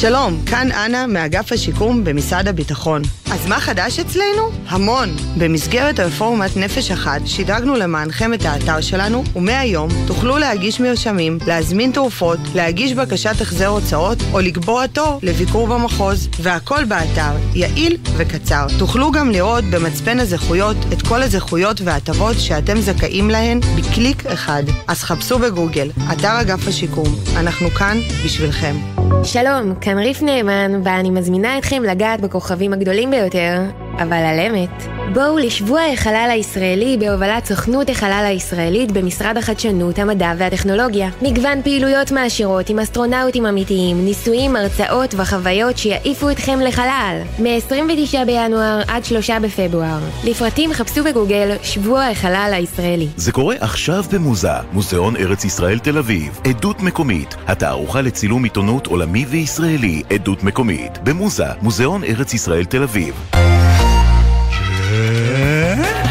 שלום, 0.00 0.40
כאן 0.46 0.72
אנה 0.72 1.06
מאגף 1.06 1.52
השיקום 1.52 2.04
במשרד 2.04 2.48
הביטחון. 2.48 3.02
אז 3.32 3.46
מה 3.46 3.60
חדש 3.60 3.98
אצלנו? 3.98 4.50
המון. 4.68 5.08
במסגרת 5.38 6.00
רפורמת 6.00 6.56
נפש 6.56 6.90
אחת 6.90 7.20
שידרגנו 7.26 7.76
למענכם 7.76 8.34
את 8.34 8.44
האתר 8.44 8.80
שלנו, 8.80 9.24
ומהיום 9.36 9.88
תוכלו 10.06 10.38
להגיש 10.38 10.80
מרשמים, 10.80 11.38
להזמין 11.46 11.92
תרופות, 11.92 12.38
להגיש 12.54 12.92
בקשת 12.92 13.40
החזר 13.40 13.66
הוצאות, 13.66 14.18
או 14.32 14.40
לקבוע 14.40 14.86
תור 14.86 15.18
לביקור 15.22 15.66
במחוז. 15.66 16.28
והכל 16.40 16.84
באתר, 16.84 17.32
יעיל 17.54 17.96
וקצר. 18.16 18.66
תוכלו 18.78 19.12
גם 19.12 19.30
לראות 19.30 19.64
במצפן 19.64 20.20
הזכויות 20.20 20.76
את 20.92 21.02
כל 21.02 21.22
הזכויות 21.22 21.80
וההטבות 21.80 22.36
שאתם 22.38 22.80
זכאים 22.80 23.30
להן 23.30 23.60
בקליק 23.60 24.26
אחד. 24.26 24.62
אז 24.88 25.02
חפשו 25.02 25.38
בגוגל, 25.38 25.90
אתר 26.12 26.40
אגף 26.40 26.68
השיקום. 26.68 27.14
אנחנו 27.36 27.70
כאן 27.70 27.98
בשבילכם. 28.24 28.76
שלום, 29.24 29.74
כאן 29.80 29.98
ריף 29.98 30.22
נאמן, 30.22 30.80
ואני 30.84 31.10
מזמינה 31.10 31.58
אתכם 31.58 31.82
לגעת 31.82 32.20
בכוכבים 32.20 32.72
הגדולים 32.72 33.10
ביותר, 33.10 33.19
어 33.20 33.28
디? 33.28 33.89
אבל 34.00 34.12
על 34.12 34.40
אמת. 34.40 34.82
בואו 35.14 35.38
לשבוע 35.38 35.80
החלל 35.92 36.28
הישראלי 36.32 36.96
בהובלת 37.00 37.44
סוכנות 37.44 37.90
החלל 37.90 38.24
הישראלית 38.26 38.92
במשרד 38.92 39.36
החדשנות, 39.36 39.98
המדע 39.98 40.32
והטכנולוגיה. 40.38 41.08
מגוון 41.22 41.62
פעילויות 41.62 42.12
מעשירות 42.12 42.70
עם 42.70 42.78
אסטרונאוטים 42.78 43.46
אמיתיים, 43.46 44.04
ניסויים, 44.04 44.56
הרצאות 44.56 45.14
וחוויות 45.14 45.78
שיעיפו 45.78 46.30
אתכם 46.30 46.60
לחלל. 46.60 47.20
מ-29 47.38 48.24
בינואר 48.26 48.82
עד 48.88 49.04
3 49.04 49.30
בפברואר. 49.30 49.98
לפרטים 50.24 50.72
חפשו 50.72 51.04
בגוגל 51.04 51.56
שבוע 51.62 52.04
החלל 52.04 52.50
הישראלי. 52.54 53.08
זה 53.16 53.32
קורה 53.32 53.56
עכשיו 53.60 54.04
במוזה, 54.12 54.52
מוזיאון 54.72 55.16
ארץ 55.16 55.44
ישראל 55.44 55.78
תל 55.78 55.98
אביב. 55.98 56.40
עדות 56.44 56.80
מקומית, 56.80 57.34
התערוכה 57.46 58.00
לצילום 58.00 58.44
עיתונות 58.44 58.86
עולמי 58.86 59.24
וישראלי, 59.28 60.02
עדות 60.10 60.42
מקומית. 60.42 60.98
במוזה, 61.04 61.46
מוזיאון 61.62 62.04
ארץ 62.04 62.34
ישראל 62.34 62.64
תל 62.64 62.82
אביב. 62.82 63.14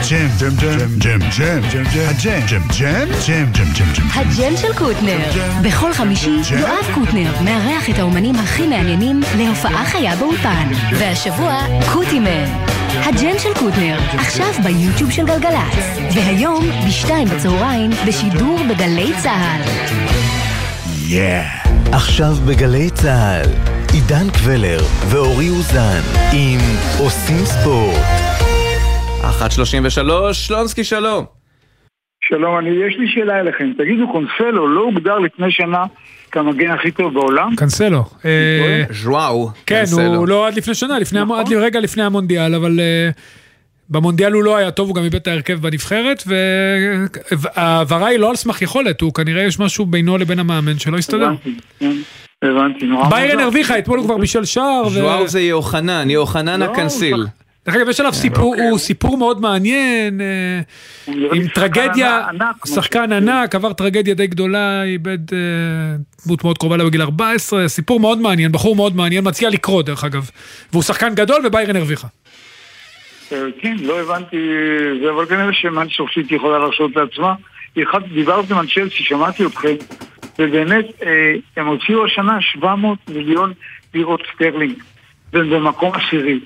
ג'ם, 0.09 0.27
ג'ם, 0.39 0.55
ג'ם, 0.59 0.77
ג'ם, 0.97 1.19
ג'ם, 1.37 1.61
ג'ם, 1.69 1.83
הג'ם, 1.83 2.45
ג'ם, 2.49 2.61
ג'ם, 2.79 3.07
ג'ם, 3.27 3.45
ג'ם, 3.51 3.65
ג'ם, 3.73 3.93
ג'ם. 3.93 4.07
הג'ם 4.13 4.57
של 4.57 4.73
קוטנר. 4.73 5.17
בכל 5.61 5.93
חמישי 5.93 6.39
יואב 6.59 6.85
קוטנר 6.93 7.31
מארח 7.41 7.89
את 7.89 7.99
האומנים 7.99 8.35
הכי 8.35 8.67
מעניינים 8.67 9.21
להופעה 9.37 9.85
חיה 9.85 10.15
באולפן. 10.15 10.67
והשבוע 10.99 11.61
קוטימן. 11.93 12.45
הג'ם 12.93 13.39
של 13.39 13.53
קוטנר, 13.59 13.99
עכשיו 14.13 14.53
ביוטיוב 14.63 15.11
של 15.11 15.25
גלגלצ. 15.25 15.85
והיום, 16.15 16.65
בשתיים 16.87 17.27
בצהריים, 17.27 17.91
בשידור 18.07 18.59
בגלי 18.69 19.11
צה"ל. 19.23 19.61
Yeah. 21.09 21.69
עכשיו 21.91 22.35
בגלי 22.45 22.89
צה"ל, 22.89 23.49
עידן 23.93 24.29
קבלר 24.29 24.85
ואורי 25.09 25.49
אוזן 25.49 26.01
עם 26.33 26.59
עושים 26.97 27.45
ספורט. 27.45 28.28
1.33, 29.21 30.33
שלונסקי 30.33 30.83
שלום. 30.83 31.25
שלום, 32.29 32.57
אני, 32.57 32.69
יש 32.69 32.95
לי 32.99 33.07
שאלה 33.07 33.39
אליכם. 33.39 33.71
תגידו, 33.77 34.11
קונסלו 34.11 34.67
לא 34.67 34.81
הוגדר 34.81 35.19
לפני 35.19 35.51
שנה 35.51 35.85
כמגן 36.31 36.71
הכי 36.71 36.91
טוב 36.91 37.13
בעולם? 37.13 37.55
קנסלו. 37.55 38.03
ז'ואו. 38.91 39.49
כן, 39.65 39.83
הוא 39.95 40.27
לא 40.27 40.47
עד 40.47 40.55
לפני 40.57 40.75
שנה, 40.75 40.97
עד 41.37 41.53
רגע 41.53 41.79
לפני 41.79 42.03
המונדיאל, 42.03 42.55
אבל 42.55 42.79
במונדיאל 43.89 44.33
הוא 44.33 44.43
לא 44.43 44.57
היה 44.57 44.71
טוב, 44.71 44.87
הוא 44.87 44.95
גם 44.95 45.03
איבד 45.03 45.15
את 45.15 45.27
ההרכב 45.27 45.53
בנבחרת, 45.53 46.23
וההעברה 47.31 48.07
היא 48.07 48.19
לא 48.19 48.29
על 48.29 48.35
סמך 48.35 48.61
יכולת, 48.61 49.01
הוא 49.01 49.13
כנראה 49.13 49.43
יש 49.43 49.59
משהו 49.59 49.85
בינו 49.85 50.17
לבין 50.17 50.39
המאמן 50.39 50.79
שלא 50.79 50.97
הסתדר. 50.97 51.31
הבנתי, 52.41 52.85
נורא 52.85 53.09
ביירן 53.09 53.39
הרוויחה, 53.39 53.79
אתמול 53.79 53.99
הוא 53.99 54.05
כבר 54.05 54.17
בישל 54.17 54.45
שער. 54.45 54.89
ז'ואו 54.89 55.27
זה 55.27 55.41
יוחנן, 55.41 56.09
יוחנן 56.09 56.61
הקנסיל. 56.61 57.25
דרך 57.65 57.75
אגב, 57.75 57.89
יש 57.89 57.99
עליו 57.99 58.13
סיפור, 58.13 58.55
הוא 58.69 58.77
סיפור 58.77 59.17
מאוד 59.17 59.41
מעניין, 59.41 60.21
עם 61.07 61.47
טרגדיה, 61.55 62.27
שחקן 62.65 63.13
ענק, 63.13 63.55
עבר 63.55 63.73
טרגדיה 63.73 64.13
די 64.13 64.27
גדולה, 64.27 64.83
איבד 64.83 65.17
דמות 66.25 66.43
מאוד 66.43 66.57
קרובה 66.57 66.77
לו 66.77 66.85
בגיל 66.85 67.01
14, 67.01 67.67
סיפור 67.67 67.99
מאוד 67.99 68.21
מעניין, 68.21 68.51
בחור 68.51 68.75
מאוד 68.75 68.95
מעניין, 68.95 69.27
מציע 69.27 69.49
לקרוא 69.49 69.81
דרך 69.81 70.03
אגב. 70.03 70.29
והוא 70.71 70.83
שחקן 70.83 71.15
גדול 71.15 71.41
וביירן 71.45 71.75
הרוויחה. 71.75 72.07
כן, 73.29 73.77
לא 73.79 73.99
הבנתי, 73.99 74.37
זה 75.03 75.09
אבל 75.09 75.25
כנראה 75.25 75.53
שמאנצ'סטר 75.53 76.03
סיטי 76.13 76.35
יכולה 76.35 76.59
להרשות 76.59 76.95
לעצמה. 76.95 77.33
דיברתם 78.13 78.57
על 78.57 78.65
צ'לסי, 78.67 79.03
שמעתי 79.03 79.45
אתכם, 79.45 79.75
ובאמת, 80.39 80.85
אה, 81.03 81.33
הם 81.57 81.67
הוציאו 81.67 82.05
השנה 82.05 82.41
700 82.41 82.99
מיליון 83.07 83.53
לירות 83.93 84.21
סטרלינג, 84.35 84.73
במקום 85.33 85.91
עשירי. 85.95 86.39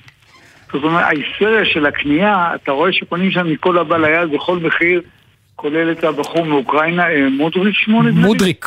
זאת 0.74 0.84
אומרת, 0.84 1.04
ההיסטריה 1.04 1.64
של 1.64 1.86
הקנייה, 1.86 2.54
אתה 2.54 2.72
רואה 2.72 2.92
שקונים 2.92 3.30
שם 3.30 3.46
מכל 3.46 3.78
הבא 3.78 3.96
ליד 3.96 4.30
בכל 4.30 4.58
מחיר, 4.58 5.02
כולל 5.56 5.92
את 5.92 6.04
הבחור 6.04 6.46
מאוקראינה, 6.46 7.10
אה, 7.10 7.28
מודריק 7.28 7.74
שמו 7.74 8.02
נדמה 8.02 8.20
לי? 8.20 8.26
מודריק. 8.26 8.66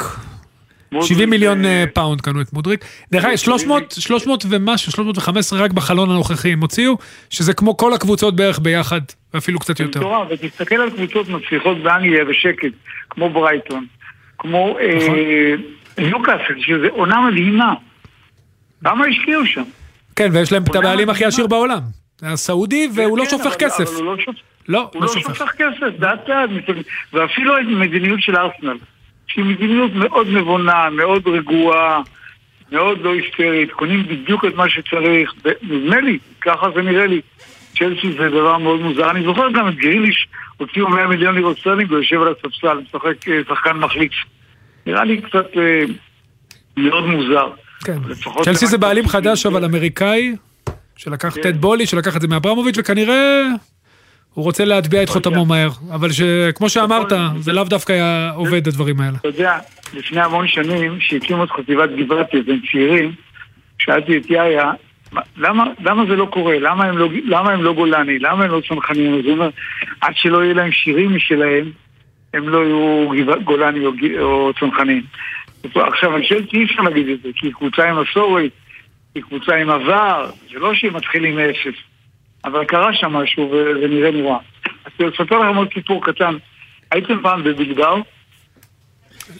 70 1.01 1.29
מיליון 1.29 1.65
אה, 1.65 1.83
pound 1.93 2.21
קנו 2.21 2.41
את 2.41 2.53
מודריק. 2.53 2.85
דרך 3.11 3.25
אגב, 3.25 3.35
300 3.35 4.45
ומשהו, 4.49 4.91
315 4.91 5.59
רק 5.59 5.71
בחלון 5.71 6.09
הנוכחי 6.09 6.53
הם 6.53 6.61
הוציאו, 6.61 6.97
שזה 7.29 7.53
כמו 7.53 7.77
כל 7.77 7.93
הקבוצות 7.93 8.35
בערך 8.35 8.59
ביחד, 8.59 9.01
ואפילו 9.33 9.59
קצת 9.59 9.79
יותר. 9.79 9.99
מטורף, 9.99 10.27
ותסתכל 10.31 10.75
על 10.75 10.89
קבוצות 10.89 11.29
מצליחות 11.29 11.77
באנגליה 11.83 12.25
בשקט, 12.25 12.71
כמו 13.09 13.29
ברייטון, 13.29 13.85
כמו 14.37 14.77
לוקאסל, 15.97 16.43
נכון. 16.43 16.61
שזה 16.61 16.87
עונה 16.91 17.21
מדהימה. 17.21 17.73
כמה 18.83 19.05
השקיעו 19.05 19.45
שם? 19.45 19.63
כן, 20.17 20.29
ויש 20.33 20.51
להם 20.51 20.63
את 20.63 20.75
הבעלים 20.75 21.09
הכי 21.09 21.25
עשיר 21.25 21.47
בעולם. 21.47 21.79
הסעודי, 22.21 22.89
והוא 22.95 23.17
לא 23.17 23.23
כן, 23.23 23.29
שופך 23.29 23.55
כסף. 23.55 23.99
לא, 23.99 24.09
הוא 24.09 24.17
לא, 24.67 24.89
לא 24.95 25.07
שופך 25.07 25.51
כסף, 25.51 25.99
לאט 25.99 26.29
לאט, 26.29 26.49
ואפילו 27.13 27.53
מדיניות 27.67 28.21
של 28.21 28.35
ארסנל. 28.35 28.77
שהיא 29.27 29.45
מדיניות 29.45 29.91
מאוד 29.93 30.27
נבונה, 30.29 30.89
מאוד 30.89 31.27
רגועה, 31.27 32.01
מאוד 32.71 33.01
לא 33.01 33.13
היסטרית, 33.13 33.71
קונים 33.71 34.03
בדיוק 34.03 34.45
את 34.45 34.55
מה 34.55 34.69
שצריך, 34.69 35.33
נדמה 35.61 35.99
לי, 35.99 36.17
ככה 36.41 36.67
זה 36.75 36.81
נראה 36.81 37.05
לי. 37.07 37.21
צ'לסי 37.77 38.11
זה 38.11 38.29
דבר 38.29 38.57
מאוד 38.57 38.81
מוזר. 38.81 39.11
אני 39.11 39.23
זוכר 39.23 39.51
גם 39.51 39.67
את 39.67 39.75
גריליש, 39.75 40.27
הוציאו 40.57 40.89
100 40.89 41.07
מיליון 41.07 41.35
לירות 41.35 41.59
סטרלינג 41.59 41.89
הוא 41.89 41.99
יושב 41.99 42.21
על 42.21 42.27
הספסל, 42.27 42.79
משחק 42.87 43.27
אה, 43.27 43.39
שחקן 43.49 43.77
מחליף. 43.77 44.11
נראה 44.85 45.03
לי 45.03 45.21
קצת 45.21 45.57
אה, 45.57 45.83
מאוד 46.77 47.05
מוזר. 47.05 47.49
כן. 47.83 47.97
צ'לסי 48.43 48.67
זה 48.67 48.77
בעלים 48.77 49.07
חדש 49.07 49.45
אבל 49.45 49.65
אמריקאי, 49.65 50.35
שלקח 50.95 51.35
כן. 51.35 51.41
טד 51.41 51.61
בולי, 51.61 51.85
שלקח 51.85 52.15
את 52.15 52.21
זה 52.21 52.27
מאברמוביץ', 52.27 52.75
וכנראה 52.77 53.47
הוא 54.33 54.43
רוצה 54.43 54.65
להטביע 54.65 55.03
את 55.03 55.09
חותמו 55.09 55.45
מהר, 55.45 55.69
אבל 55.93 56.09
כמו 56.55 56.69
שאמרת, 56.69 57.13
זה 57.39 57.53
לאו 57.53 57.63
דווקא 57.63 58.29
עובד 58.35 58.67
הדברים 58.67 58.99
האלה. 58.99 59.17
אתה 59.17 59.27
יודע, 59.27 59.59
לפני 59.93 60.21
המון 60.21 60.47
שנים, 60.47 60.97
שהקימו 60.99 61.43
את 61.43 61.51
חטיבת 61.51 61.89
גבעתי, 61.97 62.41
בין 62.41 62.61
צעירים, 62.71 63.11
שאלתי 63.79 64.17
את 64.17 64.29
יאיה, 64.29 64.71
למה, 65.37 66.05
זה 66.07 66.15
לא 66.15 66.25
קורה? 66.25 66.59
למה 66.59 66.85
הם 66.85 66.97
לא, 66.97 67.09
למה 67.25 67.51
הם 67.51 67.63
לא 67.63 67.73
גולני? 67.73 68.19
למה 68.19 68.43
הם 68.43 68.51
לא 68.51 68.61
צנחנים? 68.69 69.19
אז 69.19 69.25
הוא 69.25 69.33
אומר, 69.33 69.49
עד 70.01 70.13
שלא 70.15 70.43
יהיה 70.43 70.53
להם 70.53 70.71
שירים 70.71 71.15
משלהם, 71.15 71.71
הם 72.33 72.49
לא 72.49 72.57
יהיו 72.57 73.43
גולני 73.43 73.85
או, 73.85 73.91
או 74.19 74.51
צנחנים. 74.59 75.03
עכשיו, 75.63 76.15
אני 76.15 76.25
שואל, 76.25 76.45
אי 76.53 76.65
אפשר 76.65 76.81
להגיד 76.81 77.09
את 77.09 77.21
זה, 77.21 77.29
כי 77.35 77.47
היא 77.47 77.53
קבוצה 77.53 77.89
עם 77.89 78.01
מסורת, 78.01 78.51
היא 79.15 79.23
קבוצה 79.23 79.55
עם 79.55 79.69
עבר, 79.69 80.29
זה 80.53 80.59
לא 80.59 80.73
שהם 80.73 80.95
מתחילים 80.95 81.35
מאפס. 81.35 81.75
אבל 82.45 82.65
קרה 82.65 82.93
שם 82.93 83.13
משהו 83.13 83.51
וזה 83.51 83.87
נראה 83.87 84.11
נורא. 84.11 84.37
אז 84.85 84.91
אני 84.99 85.09
אספר 85.09 85.39
לכם 85.39 85.57
עוד 85.57 85.67
סיפור 85.73 86.05
קטן. 86.05 86.35
הייתם 86.91 87.21
פעם 87.21 87.43
בבלגאו? 87.43 88.03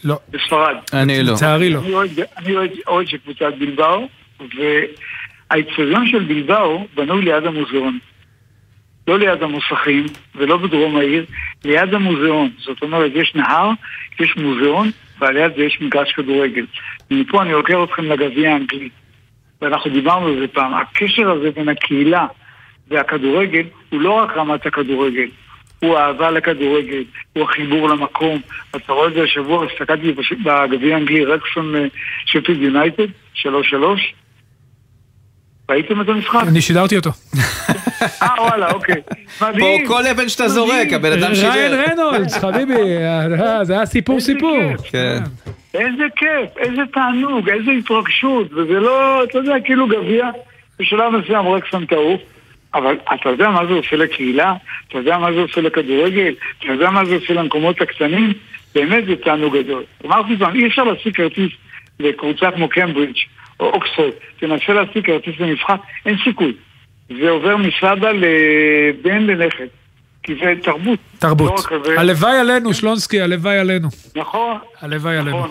לא. 0.04 0.18
בספרד. 0.30 0.76
אני 0.92 1.22
לא. 1.22 1.32
לצערי 1.32 1.70
לא. 1.70 1.80
אני 2.36 2.54
אוהד 2.86 3.08
של 3.08 3.16
קבוצת 3.16 3.52
בלבאו, 3.58 4.08
והאיצטדיון 4.40 6.06
של 6.06 6.24
בלבאו 6.24 6.86
בנוי 6.94 7.24
ליד 7.24 7.44
המוזיאון. 7.44 7.98
לא 9.08 9.18
ליד 9.18 9.42
המוסכים 9.42 10.06
ולא 10.34 10.56
בדרום 10.56 10.96
העיר, 10.96 11.24
ליד 11.64 11.94
המוזיאון. 11.94 12.50
זאת 12.58 12.82
אומרת, 12.82 13.12
יש 13.14 13.32
נהר, 13.34 13.70
יש 14.20 14.36
מוזיאון, 14.36 14.90
ועל 15.20 15.36
זה 15.56 15.62
יש 15.62 15.78
מגרש 15.80 16.12
כדורגל. 16.12 16.66
ומפה 17.10 17.42
אני 17.42 17.52
לוקח 17.52 17.74
אתכם 17.84 18.04
לגביע 18.04 18.52
האנגלי. 18.52 18.88
ואנחנו 19.62 19.90
דיברנו 19.90 20.26
על 20.26 20.38
זה 20.40 20.48
פעם. 20.48 20.74
הקשר 20.74 21.30
הזה 21.30 21.50
בין 21.50 21.68
הקהילה 21.68 22.26
והכדורגל 22.90 23.64
הוא 23.90 24.00
לא 24.00 24.12
רק 24.12 24.36
רמת 24.36 24.66
הכדורגל, 24.66 25.28
הוא 25.80 25.98
אהבה 25.98 26.30
לכדורגל, 26.30 27.04
הוא 27.32 27.44
החיבור 27.44 27.88
למקום. 27.88 28.40
אתה 28.76 28.92
רואה 28.92 29.08
את 29.08 29.14
זה 29.14 29.22
השבוע, 29.22 29.66
הסתכלתי 29.66 30.12
בגביע 30.44 30.94
האנגלי, 30.94 31.24
רקסון 31.24 31.76
אה, 31.76 31.84
שפיד 32.26 32.62
יונייטד, 32.62 33.06
שלוש 33.34 33.70
שלוש. 33.70 34.14
ראיתם 35.70 36.00
את 36.00 36.08
המשחק? 36.08 36.44
אני 36.48 36.60
שידרתי 36.60 36.96
אותו. 36.96 37.10
אה 38.22 38.42
וואלה, 38.42 38.70
אוקיי. 38.70 39.02
מדהים. 39.42 39.86
פה 39.86 39.94
כל 39.94 40.06
אבן 40.06 40.28
שאתה 40.28 40.48
זורק, 40.48 40.92
הבן 40.92 41.12
אדם 41.12 41.34
שידר. 41.34 41.52
ריין 41.52 41.72
רנולדס, 41.72 42.38
חביבי, 42.38 42.96
אה, 42.96 43.64
זה 43.64 43.72
היה 43.72 43.86
סיפור 43.86 44.20
סיפור. 44.20 44.60
כן. 44.90 45.18
איזה 45.74 46.04
כיף, 46.16 46.58
איזה 46.58 46.82
תענוג, 46.92 47.50
איזה 47.50 47.70
התרגשות, 47.70 48.52
וזה 48.52 48.80
לא, 48.80 49.24
אתה 49.24 49.38
יודע, 49.38 49.54
כאילו 49.64 49.86
גביע, 49.86 50.30
בשלב 50.78 51.16
מסוים 51.16 51.48
רקסון 51.48 51.86
טעוף. 51.86 52.20
אבל 52.74 52.96
אתה 53.14 53.28
יודע 53.28 53.48
מה 53.48 53.66
זה 53.66 53.72
עושה 53.72 53.96
לקהילה? 53.96 54.54
אתה 54.88 54.98
יודע 54.98 55.18
מה 55.18 55.32
זה 55.32 55.40
עושה 55.40 55.60
לכדורגל? 55.60 56.34
אתה 56.58 56.72
יודע 56.72 56.90
מה 56.90 57.04
זה 57.04 57.14
עושה 57.14 57.34
למקומות 57.34 57.80
הקטנים? 57.80 58.32
באמת 58.74 59.04
זה 59.06 59.16
תענוג 59.16 59.56
גדול. 59.56 59.82
אמרתי 60.06 60.36
פעם, 60.38 60.56
אי 60.56 60.66
אפשר 60.66 60.84
להשיג 60.84 61.14
כרטיס 61.14 61.50
לקבוצה 62.00 62.50
כמו 62.50 62.68
קמברידג' 62.68 63.16
או 63.60 63.66
אוקספורד. 63.66 64.12
תנסה 64.40 64.72
להשיג 64.72 65.06
כרטיס 65.06 65.34
למשחק, 65.40 65.80
אין 66.06 66.16
סיכוי. 66.24 66.52
זה 67.08 67.30
עובר 67.30 67.56
מסבא 67.56 68.10
לבן 68.12 69.22
לנכד. 69.22 69.66
כי 70.22 70.34
זה 70.34 70.52
תרבות. 70.62 70.98
תרבות. 71.18 71.66
לא 71.70 72.00
הלוואי 72.00 72.38
עלינו, 72.38 72.74
שלונסקי, 72.74 73.20
הלוואי 73.20 73.58
עלינו. 73.58 73.88
נכון. 74.16 74.58
הלוואי 74.80 75.16
עלינו. 75.16 75.38
נכון. 75.38 75.50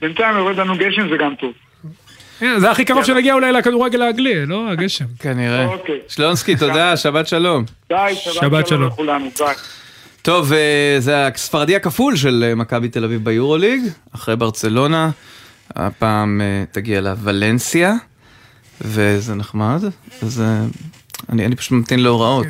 בינתיים 0.00 0.36
יורד 0.36 0.56
לנו 0.56 0.74
גשם, 0.78 1.08
זה 1.08 1.16
גם 1.16 1.34
טוב. 1.34 1.52
זה 2.58 2.70
הכי 2.70 2.84
קרוב 2.84 3.04
שנגיע 3.04 3.34
אולי 3.34 3.52
לכדורגל 3.52 4.02
האנגלי, 4.02 4.46
לא 4.46 4.70
הגשם. 4.70 5.04
כנראה. 5.18 5.66
אוקיי. 5.66 5.98
שלונסקי, 6.08 6.56
תודה, 6.56 6.96
שבת 6.96 7.28
שלום. 7.28 7.64
שבת 8.16 8.66
שלום. 8.66 8.90
טוב, 10.22 10.52
אה, 10.52 10.96
זה 10.98 11.26
הספרדי 11.26 11.76
הכפול 11.76 12.16
של 12.16 12.44
אה, 12.46 12.54
מכבי 12.54 12.88
תל 12.88 13.04
אביב 13.04 13.24
ביורוליג, 13.24 13.82
אחרי 14.14 14.36
ברצלונה. 14.36 15.10
הפעם 15.76 16.40
אה, 16.40 16.64
תגיע 16.72 17.00
לוולנסיה, 17.00 17.94
וזה 18.80 19.34
נחמד. 19.34 19.82
אז 20.22 20.42
אני 21.28 21.56
פשוט 21.56 21.72
ממתין 21.72 22.00
להוראות. 22.00 22.46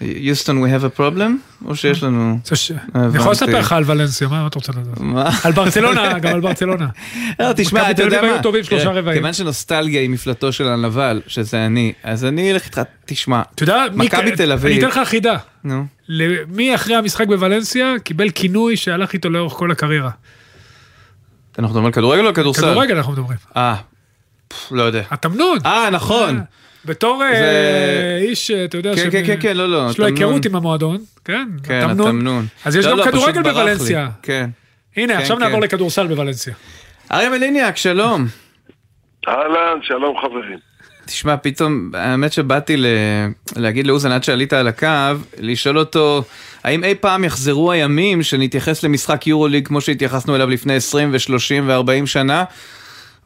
יוסטון, 0.00 0.64
we 0.64 0.68
have 0.68 0.96
a 0.96 1.00
problem? 1.00 1.64
או 1.64 1.76
שיש 1.76 2.02
לנו... 2.02 2.38
אני 2.94 3.16
יכול 3.16 3.32
לספר 3.32 3.58
לך 3.58 3.72
על 3.72 3.82
ולנסיה, 3.86 4.28
מה 4.28 4.46
אתה 4.46 4.58
רוצה 4.58 4.72
לדעת? 4.72 5.26
על 5.44 5.52
ברצלונה, 5.52 6.18
גם 6.18 6.34
על 6.34 6.40
ברצלונה. 6.40 6.86
לא, 7.40 7.52
תשמע, 7.56 7.90
אתה 7.90 8.02
יודע 8.02 8.22
מה? 8.22 9.12
כיוון 9.12 9.32
שנוסטלגיה 9.32 10.00
היא 10.00 10.10
מפלטו 10.10 10.52
של 10.52 10.68
הנבל, 10.68 11.20
שזה 11.26 11.66
אני, 11.66 11.92
אז 12.02 12.24
אני 12.24 12.52
אלך 12.52 12.64
איתך, 12.64 12.80
תשמע, 13.04 13.42
מכבי 13.94 14.36
תל 14.36 14.52
אביב... 14.52 14.66
אני 14.66 14.78
אתן 14.78 14.88
לך 14.88 15.00
חידה. 15.04 15.36
נו. 15.64 15.86
מי 16.48 16.74
אחרי 16.74 16.96
המשחק 16.96 17.26
בוולנסיה 17.26 17.94
קיבל 18.04 18.30
כינוי 18.30 18.76
שהלך 18.76 19.12
איתו 19.12 19.30
לאורך 19.30 19.52
כל 19.52 19.70
הקריירה? 19.70 20.10
אנחנו 21.58 21.68
מדברים 21.68 21.86
על 21.86 21.92
כדורגל 21.92 22.26
או 22.26 22.34
כדורסל? 22.34 22.60
כדורגל 22.60 22.96
אנחנו 22.96 23.12
מדברים. 23.12 23.38
אה, 23.56 23.76
לא 24.70 24.82
יודע. 24.82 25.02
התמנון. 25.10 25.58
אה, 25.66 25.90
נכון. 25.90 26.36
אה. 26.36 26.42
בתור 26.84 27.22
אה, 27.22 28.18
איש, 28.20 28.50
אתה 28.50 28.76
יודע, 28.76 28.94
כן, 28.96 29.10
כן, 29.10 29.26
כן, 29.26 29.36
כן, 29.40 29.56
לא, 29.56 29.68
לא. 29.68 29.86
יש 29.90 29.98
לו 29.98 30.06
היכרות 30.06 30.44
עם 30.44 30.56
המועדון, 30.56 30.98
כן, 31.24 31.48
כן, 31.62 31.90
התמנון. 31.90 32.46
אז 32.64 32.76
יש 32.76 32.84
לא, 32.84 32.90
גם 32.90 32.98
לא, 32.98 33.04
כדורגל 33.04 33.42
בוולנסיה. 33.42 34.08
כן. 34.22 34.50
הנה, 34.96 35.14
כן, 35.14 35.20
עכשיו 35.20 35.38
נעבור 35.38 35.60
לכדורסל 35.60 36.06
בוולנסיה. 36.06 36.54
אריה 37.12 37.30
מליניאק, 37.30 37.76
שלום. 37.76 38.26
אהלן, 39.28 39.78
שלום 39.82 40.16
חברים. 40.22 40.58
תשמע, 41.06 41.36
פתאום, 41.36 41.90
האמת 41.94 42.32
שבאתי 42.32 42.76
ל... 42.76 42.86
להגיד 43.56 43.86
לאוזן 43.86 44.12
עד 44.12 44.24
שעלית 44.24 44.52
על 44.52 44.68
הקו, 44.68 44.88
לשאול 45.38 45.78
אותו, 45.78 46.22
האם 46.64 46.84
אי 46.84 46.94
פעם 46.94 47.24
יחזרו 47.24 47.72
הימים 47.72 48.22
שנתייחס 48.22 48.82
למשחק 48.82 49.26
יורוליג 49.26 49.66
כמו 49.66 49.80
שהתייחסנו 49.80 50.36
אליו 50.36 50.50
לפני 50.50 50.74
20 50.74 51.12
ו-30 51.12 51.62
ו-40 51.62 52.06
שנה? 52.06 52.44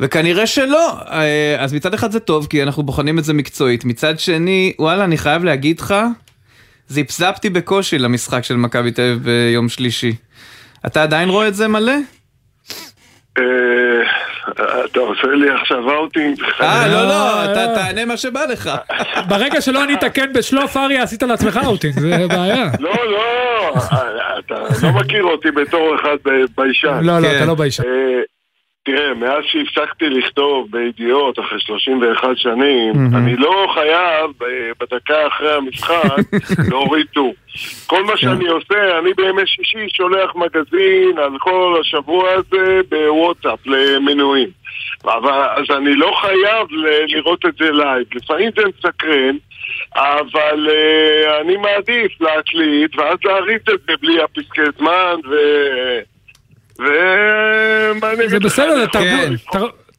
וכנראה 0.01 0.47
שלא. 0.47 0.93
אה, 1.11 1.57
אז 1.59 1.75
מצד 1.75 1.95
אחד 1.95 2.11
זה 2.11 2.21
טוב, 2.21 2.47
כי 2.47 2.63
אנחנו 2.63 2.83
בוחנים 2.83 3.19
את 3.19 3.25
זה 3.25 3.35
מקצועית. 3.35 3.85
מצד 3.85 4.19
שני, 4.19 4.73
וואלה, 4.79 5.05
אני 5.05 5.19
חייב 5.19 5.45
להגיד 5.45 5.81
לך, 5.81 5.95
זיפזפתי 6.89 7.51
בקושי 7.51 7.99
למשחק 7.99 8.45
של 8.45 8.57
מכבי 8.57 8.91
תל 8.91 9.03
אביב 9.03 9.23
ביום 9.25 9.69
שלישי. 9.69 10.13
אתה 10.87 11.03
עדיין 11.03 11.29
רואה 11.29 11.49
את 11.49 11.55
זה 11.55 11.69
מלא? 11.69 11.93
אה, 13.39 13.45
אתה 14.85 15.01
עושה 15.01 15.27
לי 15.27 15.51
עכשיו 15.51 15.91
אאוטינג. 15.91 16.37
אה, 16.61 16.89
לא, 16.89 17.09
לא, 17.09 17.45
אתה 17.45 17.67
תענה 17.75 18.05
מה 18.05 18.17
שבא 18.17 18.45
לך. 18.45 18.71
ברגע 19.29 19.61
שלא 19.61 19.83
ענית 19.83 20.05
כן 20.15 20.33
בשלוף 20.35 20.77
אריה, 20.77 21.03
עשית 21.03 21.23
לעצמך 21.23 21.61
אאוטינג, 21.65 22.01
זה 22.01 22.27
בעיה. 22.29 22.65
לא, 22.81 22.95
לא, 23.11 23.75
אתה 24.39 24.55
לא 24.83 24.93
מכיר 24.93 25.25
אותי 25.25 25.51
בתור 25.51 25.97
אחד 26.01 26.17
ביישן. 26.57 26.99
לא, 27.03 27.19
לא, 27.19 27.29
אתה 27.37 27.45
לא 27.45 27.55
ביישן. 27.55 27.83
תראה, 28.85 29.15
מאז 29.15 29.45
שהפסקתי 29.45 30.09
לכתוב 30.09 30.69
בידיעות 30.71 31.39
אחרי 31.39 31.61
31 31.61 32.29
שנים, 32.37 32.93
mm-hmm. 32.93 33.17
אני 33.17 33.37
לא 33.37 33.67
חייב 33.75 34.31
אה, 34.43 34.71
בדקה 34.81 35.27
אחרי 35.27 35.53
המשחק 35.53 36.17
להוריד 36.71 37.07
טור. 37.13 37.35
כל 37.87 38.05
מה 38.05 38.17
שאני 38.17 38.49
עושה, 38.49 38.99
אני 38.99 39.15
בימי 39.17 39.43
שישי 39.47 39.89
שולח 39.89 40.31
מגזין 40.35 41.19
על 41.19 41.39
כל 41.39 41.77
השבוע 41.81 42.31
הזה 42.31 42.81
בוואטסאפ 42.89 43.67
למנויים. 43.67 44.49
אז 45.05 45.65
אני 45.77 45.95
לא 45.95 46.13
חייב 46.21 46.67
לראות 47.07 47.47
את 47.47 47.55
זה 47.59 47.73
live. 47.73 48.07
לפעמים 48.15 48.51
זה 48.57 48.63
מסקרן, 48.69 49.37
אבל 49.97 50.69
uh, 50.69 51.41
אני 51.41 51.57
מעדיף 51.57 52.21
להקליט 52.21 52.99
ואז 52.99 53.19
להריץ 53.25 53.63
את 53.75 53.81
זה 53.87 53.93
בלי 54.01 54.23
הפסקי 54.23 54.61
זמן 54.79 55.15
ו... 55.31 55.35
ומה 56.85 58.13
אני 58.13 58.29
זה 58.29 58.39
בסדר, 58.41 58.75
זה 58.75 58.87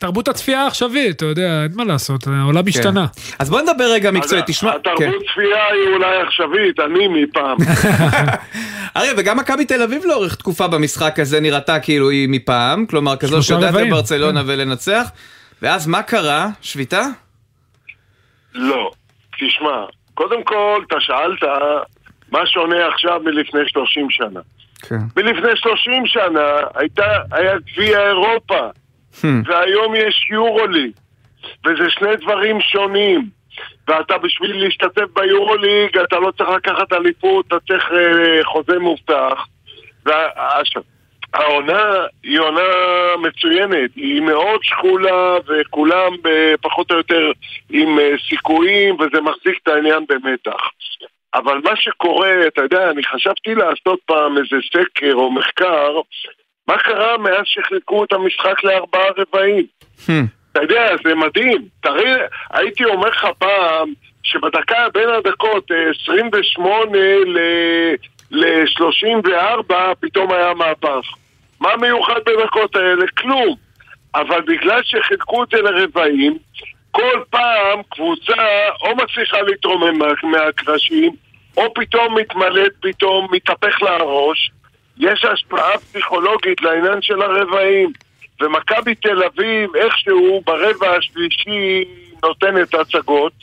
תרבות 0.03 0.27
הצפייה 0.27 0.61
העכשווית, 0.61 1.15
אתה 1.15 1.25
יודע, 1.25 1.63
אין 1.63 1.71
מה 1.75 1.83
לעשות, 1.83 2.27
העולם 2.27 2.63
כן. 2.63 2.69
השתנה. 2.69 3.05
אז 3.39 3.49
בוא 3.49 3.61
נדבר 3.61 3.83
רגע 3.83 4.11
מקצועית, 4.11 4.45
תשמע. 4.47 4.75
התרבות 4.75 4.99
כן. 4.99 5.11
צפייה 5.31 5.67
היא 5.67 5.93
אולי 5.93 6.21
עכשווית, 6.21 6.79
אני 6.79 7.07
מפעם. 7.07 7.57
אריה, 8.97 9.13
וגם 9.17 9.37
מכבי 9.37 9.65
תל 9.65 9.81
אביב 9.81 10.05
לאורך 10.05 10.35
תקופה 10.35 10.67
במשחק 10.67 11.19
הזה 11.19 11.39
נראתה 11.39 11.79
כאילו 11.79 12.09
היא 12.09 12.29
מפעם, 12.29 12.85
כלומר 12.85 13.15
כזו 13.17 13.43
שיודעת 13.43 13.73
לברצלונה 13.73 14.43
כן. 14.43 14.49
ולנצח, 14.49 15.11
ואז 15.61 15.87
מה 15.87 16.03
קרה? 16.03 16.47
שביתה? 16.61 17.01
לא. 18.53 18.91
תשמע, 19.39 19.85
קודם 20.13 20.43
כל, 20.43 20.83
אתה 20.87 20.95
שאלת 20.99 21.43
מה 22.31 22.45
שונה 22.45 22.87
עכשיו 22.93 23.19
מלפני 23.23 23.61
30 23.67 24.07
שנה. 24.09 24.39
כן. 24.89 24.95
מלפני 25.17 25.51
30 25.55 26.05
שנה 26.05 26.49
הייתה, 26.75 27.17
היה 27.31 27.53
גביע 27.59 28.07
אירופה, 28.07 28.69
hmm. 29.13 29.27
והיום 29.45 29.95
יש 29.95 30.27
יורוליג, 30.31 30.91
וזה 31.65 31.89
שני 31.89 32.15
דברים 32.15 32.61
שונים. 32.61 33.43
ואתה 33.87 34.17
בשביל 34.17 34.63
להשתתף 34.63 35.05
ביורוליג, 35.13 35.97
אתה 35.97 36.19
לא 36.19 36.31
צריך 36.37 36.49
לקחת 36.49 36.93
אליפות, 36.93 37.47
אתה 37.47 37.55
צריך 37.67 37.91
uh, 37.91 38.43
חוזה 38.43 38.79
מובטח. 38.79 39.47
והעונה 40.05 41.83
היא 42.23 42.39
עונה 42.39 42.61
מצוינת, 43.21 43.89
היא 43.95 44.21
מאוד 44.21 44.59
שקולה 44.63 45.37
וכולם 45.47 46.13
פחות 46.61 46.91
או 46.91 46.97
יותר 46.97 47.31
עם 47.69 47.97
uh, 47.97 48.01
סיכויים 48.29 48.95
וזה 48.95 49.21
מחזיק 49.21 49.59
את 49.63 49.67
העניין 49.67 50.05
במתח. 50.09 50.61
אבל 51.33 51.61
מה 51.63 51.75
שקורה, 51.75 52.47
אתה 52.47 52.61
יודע, 52.61 52.91
אני 52.91 53.03
חשבתי 53.03 53.55
לעשות 53.55 53.99
פעם 54.05 54.37
איזה 54.37 54.55
סקר 54.67 55.13
או 55.13 55.31
מחקר, 55.31 55.99
מה 56.67 56.77
קרה 56.77 57.17
מאז 57.17 57.43
שחילקו 57.45 58.03
את 58.03 58.13
המשחק 58.13 58.63
לארבעה 58.63 59.07
רבעים? 59.17 59.65
Hmm. 60.05 60.11
אתה 60.51 60.61
יודע, 60.61 60.95
זה 61.03 61.15
מדהים. 61.15 61.61
תראי, 61.81 62.11
הייתי 62.51 62.85
אומר 62.85 63.09
לך 63.09 63.27
פעם, 63.37 63.93
שבדקה 64.23 64.89
בין 64.93 65.09
הדקות 65.09 65.71
28 66.03 66.97
ל-34 68.31 69.73
פתאום 69.99 70.31
היה 70.31 70.53
מהפך. 70.53 71.05
מה 71.59 71.77
מיוחד 71.77 72.19
בדקות 72.25 72.75
האלה? 72.75 73.05
כלום. 73.17 73.55
אבל 74.15 74.41
בגלל 74.41 74.81
שחילקו 74.83 75.43
את 75.43 75.47
זה 75.49 75.61
לרבעים, 75.61 76.37
כל 76.93 77.23
פעם 77.29 77.81
קבוצה 77.89 78.69
או 78.81 78.95
מצליחה 78.95 79.41
להתרומם 79.41 79.99
מהקרשים, 80.23 81.11
או 81.57 81.73
פתאום 81.73 82.17
מתמלאת, 82.17 82.71
פתאום 82.81 83.27
מתהפך 83.31 83.81
לה 83.81 83.95
הראש. 83.95 84.51
יש 84.97 85.25
השפעה 85.25 85.77
פסיכולוגית 85.77 86.61
לעניין 86.61 87.01
של 87.01 87.21
הרבעים. 87.21 87.91
ומכבי 88.41 88.95
תל 88.95 89.23
אביב 89.23 89.75
איכשהו 89.75 90.41
ברבע 90.45 90.95
השלישי 90.95 91.85
נותנת 92.23 92.73
הצגות, 92.73 93.33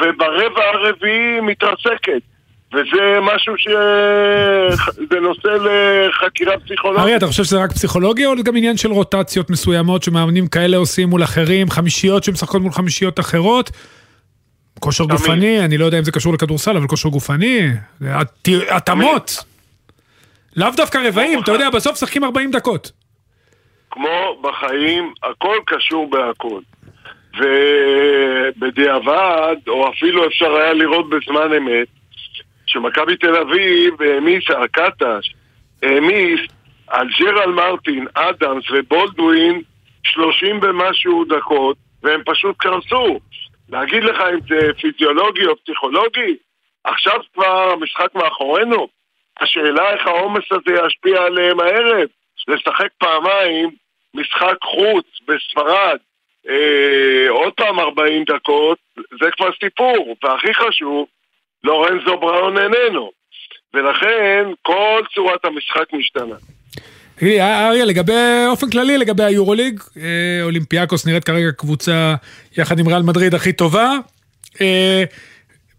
וברבע 0.00 0.64
הרביעי 0.64 1.40
מתרסקת. 1.40 2.22
וזה 2.74 3.18
משהו 3.22 3.54
ש... 3.58 3.68
זה 5.10 5.20
נושא 5.20 5.48
לחקירה 5.48 6.58
פסיכולוגית. 6.58 7.02
אריה, 7.02 7.16
אתה 7.16 7.26
חושב 7.26 7.44
שזה 7.44 7.62
רק 7.62 7.72
פסיכולוגיה 7.72 8.28
או 8.28 8.34
גם 8.44 8.56
עניין 8.56 8.76
של 8.76 8.92
רוטציות 8.92 9.50
מסוימות 9.50 10.02
שמאמנים 10.02 10.46
כאלה 10.46 10.76
עושים 10.76 11.08
מול 11.08 11.22
אחרים, 11.24 11.70
חמישיות 11.70 12.24
שמשחקות 12.24 12.62
מול 12.62 12.72
חמישיות 12.72 13.20
אחרות? 13.20 13.70
כושר 14.80 15.04
גופני, 15.04 15.64
אני 15.64 15.78
לא 15.78 15.84
יודע 15.84 15.98
אם 15.98 16.04
זה 16.04 16.12
קשור 16.12 16.34
לכדורסל, 16.34 16.76
אבל 16.76 16.86
כושר 16.86 17.08
גופני, 17.08 17.68
התאמות. 18.70 19.44
לאו 20.56 20.68
דווקא 20.76 20.98
רבעים, 21.08 21.40
אתה 21.42 21.52
יודע, 21.52 21.70
בסוף 21.70 21.92
משחקים 21.92 22.24
40 22.24 22.50
דקות. 22.50 22.92
כמו 23.90 24.40
בחיים, 24.42 25.12
הכל 25.22 25.56
קשור 25.66 26.10
בהכל. 26.10 26.60
ובדיעבד, 28.58 29.56
או 29.68 29.90
אפילו 29.90 30.26
אפשר 30.26 30.54
היה 30.54 30.72
לראות 30.72 31.06
בזמן 31.10 31.52
אמת, 31.56 31.88
שמכבי 32.74 33.16
תל 33.16 33.36
אביב 33.36 34.02
העמיס, 34.02 34.44
הקטש, 34.50 35.34
העמיס 35.82 36.40
על 36.86 37.08
ג'רל 37.20 37.52
מרטין, 37.52 38.06
אדמס 38.14 38.64
ובולדווין 38.70 39.62
30 40.04 40.60
ומשהו 40.62 41.24
דקות, 41.24 41.76
והם 42.02 42.20
פשוט 42.24 42.56
קרסו. 42.58 43.18
להגיד 43.68 44.04
לך 44.04 44.20
אם 44.20 44.38
זה 44.48 44.72
פיזיולוגי 44.80 45.46
או 45.46 45.56
פסיכולוגי? 45.56 46.36
עכשיו 46.84 47.20
כבר 47.34 47.72
המשחק 47.72 48.14
מאחורינו. 48.14 48.88
השאלה 49.40 49.92
איך 49.92 50.06
העומס 50.06 50.44
הזה 50.50 50.80
ישפיע 50.86 51.22
עליהם 51.22 51.60
הערב. 51.60 52.08
לשחק 52.48 52.88
פעמיים 52.98 53.70
משחק 54.14 54.56
חוץ 54.64 55.06
בספרד, 55.28 55.98
אה, 56.48 57.30
עוד 57.30 57.52
פעם 57.52 57.80
40 57.80 58.24
דקות, 58.24 58.78
זה 58.96 59.30
כבר 59.36 59.50
סיפור. 59.64 60.16
והכי 60.24 60.54
חשוב, 60.54 61.06
לורנזו 61.64 62.16
בראון 62.20 62.58
איננו. 62.58 63.10
ולכן 63.74 64.44
כל 64.62 65.00
צורת 65.14 65.44
המשחק 65.44 65.92
משתנה. 65.92 66.34
תגידי, 67.16 67.40
אריה, 67.40 67.84
לגבי, 67.84 68.44
אופן 68.48 68.70
כללי, 68.70 68.98
לגבי 68.98 69.24
היורוליג, 69.24 69.80
אה, 69.96 70.42
אולימפיאקוס 70.42 71.06
נראית 71.06 71.24
כרגע 71.24 71.52
קבוצה 71.52 72.14
יחד 72.58 72.78
עם 72.78 72.88
ריאל 72.88 73.02
מדריד 73.02 73.34
הכי 73.34 73.52
טובה. 73.52 73.92
אה, 74.60 75.04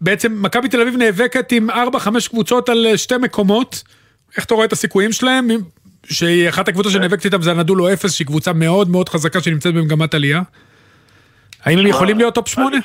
בעצם 0.02 0.44
מכבי 0.44 0.70
תל 0.70 0.82
אביב 0.82 0.96
נאבקת 0.96 1.52
עם 1.52 1.70
4-5 1.70 1.74
קבוצות 2.30 2.70
על 2.70 2.86
אה, 2.86 2.98
שתי 2.98 3.18
מקומות. 3.18 3.84
איך 4.38 4.46
אתה 4.46 4.54
רואה 4.54 4.66
את 4.66 4.74
הסיכויים 4.74 5.12
שלהם? 5.12 5.48
שהיא 6.10 6.50
אחת 6.50 6.68
הקבוצות 6.68 6.92
שנאבקת 6.92 7.26
איתם 7.26 7.42
זה 7.42 7.52
אנדולו 7.52 7.94
אפס, 7.94 8.14
שהיא 8.14 8.28
קבוצה 8.28 8.54
מאוד 8.54 8.90
מאוד 8.90 9.10
חזקה 9.10 9.42
שנמצאת 9.42 9.74
במגמת 9.74 10.14
עלייה. 10.14 10.42
האם 11.64 11.80
הם 11.80 11.88
יכולים 11.88 12.18
להיות 12.18 12.36
top 12.36 12.48
8? 12.48 12.78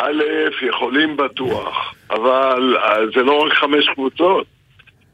א', 0.00 0.22
יכולים 0.68 1.16
בטוח, 1.16 1.94
אבל 2.10 2.76
זה 3.14 3.22
לא 3.22 3.42
רק 3.42 3.52
חמש 3.52 3.88
קבוצות. 3.94 4.46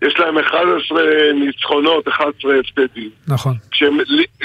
יש 0.03 0.14
להם 0.18 0.39
11 0.39 1.01
ניצחונות, 1.34 2.09
11 2.09 2.53
הפסדים. 2.61 3.11
נכון. 3.28 3.55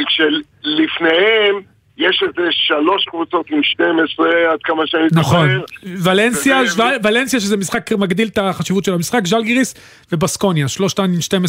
כשלפניהם 0.05 1.61
יש 1.97 2.23
איזה 2.27 2.49
שלוש 2.51 3.05
קבוצות 3.05 3.45
עם 3.49 3.63
12, 3.63 4.27
עד 4.51 4.59
כמה 4.63 4.87
שאני 4.87 5.09
זוכר. 5.09 5.45
נכון. 5.45 5.61
ולנסיה, 6.03 6.61
וזה... 6.61 6.83
ולנסיה 7.03 7.39
שזה 7.39 7.57
משחק 7.57 7.91
מגדיל 7.91 8.27
את 8.27 8.37
החשיבות 8.37 8.85
של 8.85 8.93
המשחק, 8.93 9.25
ז'לגיריס 9.25 9.75
ובסקוניה, 10.11 10.67
שלושתן 10.67 11.03
עם 11.03 11.39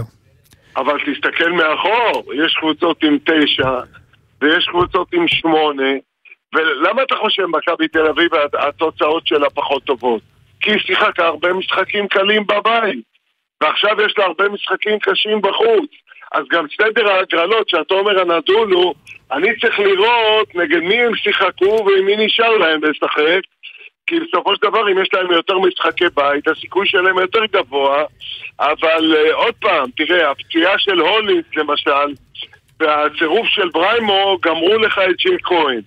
12-10. 0.00 0.02
אבל 0.76 0.98
תסתכל 0.98 1.50
מאחור, 1.50 2.32
יש 2.34 2.54
קבוצות 2.60 3.02
עם 3.02 3.18
9, 3.24 3.80
ויש 4.42 4.66
קבוצות 4.70 5.08
עם 5.12 5.28
8, 5.28 5.82
ולמה 6.54 7.02
אתה 7.02 7.16
חושב 7.16 7.46
מכבי 7.46 7.88
תל 7.88 8.06
אביב 8.06 8.30
התוצאות 8.58 9.26
שלה 9.26 9.50
פחות 9.50 9.84
טובות? 9.84 10.22
כי 10.60 10.70
היא 10.70 10.80
שיחקה 10.80 11.26
הרבה 11.26 11.52
משחקים 11.52 12.08
קלים 12.08 12.46
בבית. 12.46 13.04
ועכשיו 13.60 14.00
יש 14.06 14.14
לה 14.18 14.24
הרבה 14.24 14.48
משחקים 14.48 14.98
קשים 14.98 15.40
בחוץ. 15.40 15.90
אז 16.32 16.44
גם 16.50 16.66
סדר 16.82 17.10
ההגרלות, 17.10 17.68
שאתה 17.68 17.94
אומר 17.94 18.20
הנדולו, 18.20 18.94
אני 19.32 19.48
צריך 19.60 19.78
לראות 19.78 20.54
נגד 20.54 20.80
מי 20.80 21.02
הם 21.02 21.16
שיחקו 21.16 21.84
ועם 21.86 22.06
מי 22.06 22.16
נשאר 22.16 22.56
להם 22.56 22.80
לשחק. 22.84 23.40
כי 24.06 24.20
בסופו 24.20 24.54
של 24.56 24.62
דבר, 24.62 24.92
אם 24.92 25.02
יש 25.02 25.08
להם 25.12 25.30
יותר 25.30 25.58
משחקי 25.58 26.04
בית, 26.14 26.48
הסיכוי 26.48 26.86
שלהם 26.86 27.18
יותר 27.18 27.44
גבוה. 27.52 28.04
אבל 28.60 29.14
uh, 29.14 29.34
עוד 29.34 29.54
פעם, 29.60 29.90
תראה, 29.96 30.30
הפציעה 30.30 30.78
של 30.78 31.00
הוליס 31.00 31.44
למשל, 31.56 32.14
והצירוף 32.80 33.46
של 33.46 33.68
בריימו, 33.68 34.38
גמרו 34.42 34.78
לך 34.78 34.98
את 34.98 35.16
ג'י 35.16 35.36
כהן. 35.42 35.80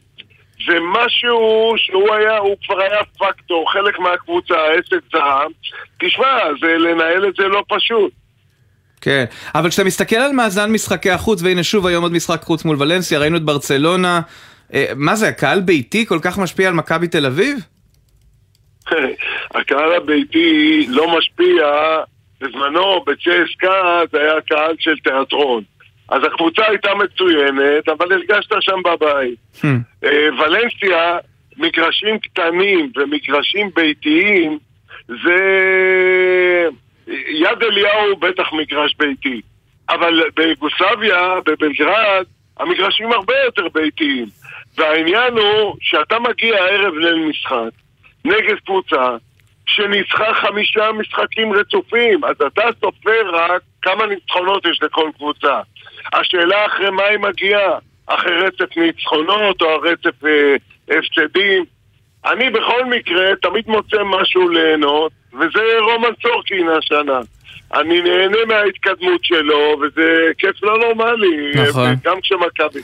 זה 0.68 0.78
משהו 0.82 1.74
שהוא 1.78 2.14
היה, 2.14 2.38
הוא 2.38 2.56
כבר 2.66 2.82
היה 2.82 3.00
פקטור, 3.18 3.72
חלק 3.72 4.00
מהקבוצה, 4.00 4.54
העסק 4.54 5.04
זהב. 5.14 5.52
תשמע, 6.00 6.38
זה 6.62 6.78
לנהל 6.78 7.28
את 7.28 7.36
זה 7.36 7.48
לא 7.48 7.64
פשוט. 7.70 8.12
כן, 9.02 9.26
אבל 9.56 9.70
כשאתה 9.70 9.84
מסתכל 9.84 10.16
על 10.16 10.32
מאזן 10.32 10.72
משחקי 10.72 11.12
החוץ, 11.12 11.42
והנה 11.44 11.64
שוב 11.64 11.88
היום 11.88 12.04
עוד 12.04 12.12
משחק 12.12 12.42
חוץ 12.42 12.66
מול 12.66 12.78
ולנסיה, 12.80 13.20
ראינו 13.20 13.38
את 13.38 13.44
ברצלונה, 13.44 14.22
אה, 14.74 14.86
מה 14.96 15.16
זה, 15.16 15.28
הקהל 15.28 15.62
ביתי 15.62 16.06
כל 16.06 16.20
כך 16.22 16.38
משפיע 16.38 16.68
על 16.68 16.74
מכבי 16.74 17.08
תל 17.08 17.26
אביב? 17.26 17.58
הקהל 19.56 19.94
הביתי 19.94 20.86
לא 20.90 21.18
משפיע, 21.18 21.66
בזמנו 22.42 23.04
בצ'סקה 23.08 24.02
זה 24.12 24.20
היה 24.22 24.42
קהל 24.42 24.76
של 24.80 24.96
תיאטרון. 25.04 25.64
אז 26.12 26.22
הקבוצה 26.24 26.66
הייתה 26.68 26.96
מצוינת, 26.96 27.90
אבל 27.90 28.14
הרגשת 28.14 28.52
שם 28.60 28.82
בבית. 28.86 29.40
Hmm. 29.62 29.68
אה, 30.04 30.30
ולנסיה, 30.40 31.18
מגרשים 31.58 32.20
קטנים 32.20 32.92
ומגרשים 32.96 33.70
ביתיים, 33.76 34.60
זה... 35.08 35.38
יד 37.28 37.64
אליהו 37.64 38.16
בטח 38.20 38.54
מגרש 38.54 38.96
ביתי. 39.00 39.42
אבל 39.90 40.24
ביוגוסלביה, 40.36 41.34
בבלגרד, 41.46 42.26
המגרשים 42.60 43.12
הרבה 43.12 43.34
יותר 43.46 43.68
ביתיים. 43.74 44.26
והעניין 44.78 45.38
הוא 45.38 45.76
שאתה 45.82 46.20
מגיע 46.20 46.56
הערב 46.56 46.94
למשחק 46.94 47.70
נגד 48.26 48.56
קבוצה 48.66 49.18
שניצחה 49.66 50.34
חמישה 50.34 50.92
משחקים 50.92 51.54
רצופים, 51.54 52.26
אז 52.26 52.36
אתה 52.48 52.64
סופר 52.80 53.30
רק 53.34 53.62
כמה 53.82 54.06
ניצחונות 54.06 54.66
יש 54.66 54.80
לכל 54.84 55.10
קבוצה. 55.18 55.60
השאלה 56.14 56.66
אחרי 56.66 56.90
מה 56.90 57.04
היא 57.04 57.20
מגיעה, 57.20 57.78
אחרי 58.08 58.42
רצף 58.42 58.78
ניצחונות 58.78 59.62
או 59.62 59.70
הרצף 59.70 60.26
אה, 60.26 60.56
הפסדים. 60.98 61.66
אני 62.26 62.50
בכל 62.50 62.86
מקרה 62.86 63.36
תמיד 63.42 63.64
מוצא 63.68 63.98
משהו 64.04 64.50
ליהנות, 64.50 65.12
וזה 65.34 65.62
רומן 65.80 66.14
צורקין 66.22 66.68
השנה. 66.70 67.20
אני 67.74 68.02
נהנה 68.02 68.38
מההתקדמות 68.48 69.24
שלו, 69.24 69.82
וזה 69.82 70.32
כיף 70.38 70.64
לא 70.64 70.78
נורמלי, 70.80 71.52
נכון. 71.56 71.96
גם 72.04 72.22
כשמכבי. 72.22 72.82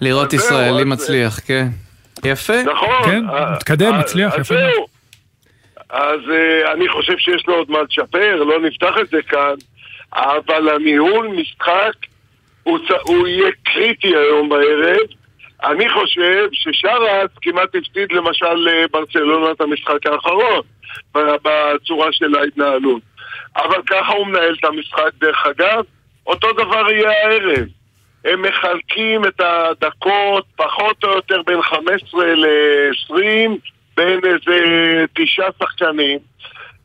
לראות 0.00 0.32
ישראלי 0.32 0.84
מצליח, 0.84 1.40
כן. 1.46 1.66
יפה. 2.24 2.62
נכון. 2.62 3.04
כן, 3.04 3.24
מתקדם, 3.54 3.98
מצליח, 3.98 4.34
יפה. 4.38 4.54
אז 5.90 6.20
uh, 6.20 6.72
אני 6.72 6.88
חושב 6.88 7.18
שיש 7.18 7.46
לו 7.48 7.54
עוד 7.54 7.70
מה 7.70 7.78
לשפר, 7.82 8.36
לא 8.36 8.60
נפתח 8.60 8.94
את 9.00 9.08
זה 9.08 9.22
כאן, 9.28 9.54
אבל 10.12 10.68
הניהול 10.68 11.28
משחק 11.28 11.92
הוא, 12.64 12.78
הוא 13.02 13.26
יהיה 13.26 13.50
קריטי 13.64 14.16
היום 14.16 14.48
בערב. 14.48 15.06
אני 15.64 15.88
חושב 15.88 16.48
ששרס 16.52 17.30
כמעט 17.42 17.74
הפסיד 17.74 18.12
למשל 18.12 18.54
לברצלונה 18.54 19.50
את 19.50 19.60
המשחק 19.60 20.06
האחרון 20.06 20.60
בצורה 21.14 22.12
של 22.12 22.34
ההתנהלות. 22.38 23.02
אבל 23.56 23.82
ככה 23.86 24.12
הוא 24.12 24.26
מנהל 24.26 24.54
את 24.60 24.64
המשחק 24.64 25.10
דרך 25.20 25.46
אגב, 25.46 25.84
אותו 26.26 26.52
דבר 26.52 26.90
יהיה 26.90 27.10
הערב. 27.10 27.68
הם 28.24 28.42
מחלקים 28.42 29.24
את 29.24 29.40
הדקות 29.40 30.44
פחות 30.56 31.04
או 31.04 31.10
יותר 31.10 31.42
בין 31.46 31.62
15 31.62 32.26
ל-20 32.34 33.50
בין 33.96 34.20
איזה 34.24 35.04
תשעה 35.14 35.48
שחקנים 35.62 36.18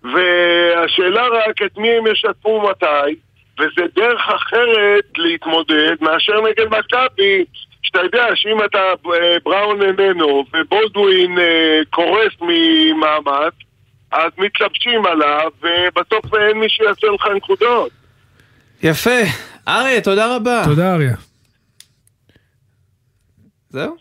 והשאלה 0.03 1.27
רק 1.27 1.61
את 1.61 1.77
מי 1.77 1.89
הם 1.91 2.07
ישתפו 2.07 2.69
מתי 2.69 3.15
וזה 3.59 3.87
דרך 3.95 4.21
אחרת 4.35 5.05
להתמודד 5.17 5.95
מאשר 6.01 6.41
נגד 6.41 6.67
מכבי 6.67 7.45
שאתה 7.81 7.99
יודע 7.99 8.25
שאם 8.35 8.65
אתה 8.65 8.79
אה, 8.79 9.37
בראון 9.45 9.81
איננו 9.81 10.45
ובולדווין 10.53 11.39
אה, 11.39 11.79
קורס 11.89 12.33
ממאמץ 12.41 13.53
אז 14.11 14.31
מתלבשים 14.37 15.05
עליו 15.05 15.51
ובסוף 15.61 16.35
אין 16.35 16.57
מי 16.57 16.69
שיעשה 16.69 17.07
לך 17.07 17.27
נקודות 17.35 17.91
יפה. 18.83 19.19
אריה, 19.67 20.01
תודה 20.01 20.35
רבה. 20.35 20.61
תודה 20.65 20.93
אריה. 20.93 21.15
זהו? 23.69 23.95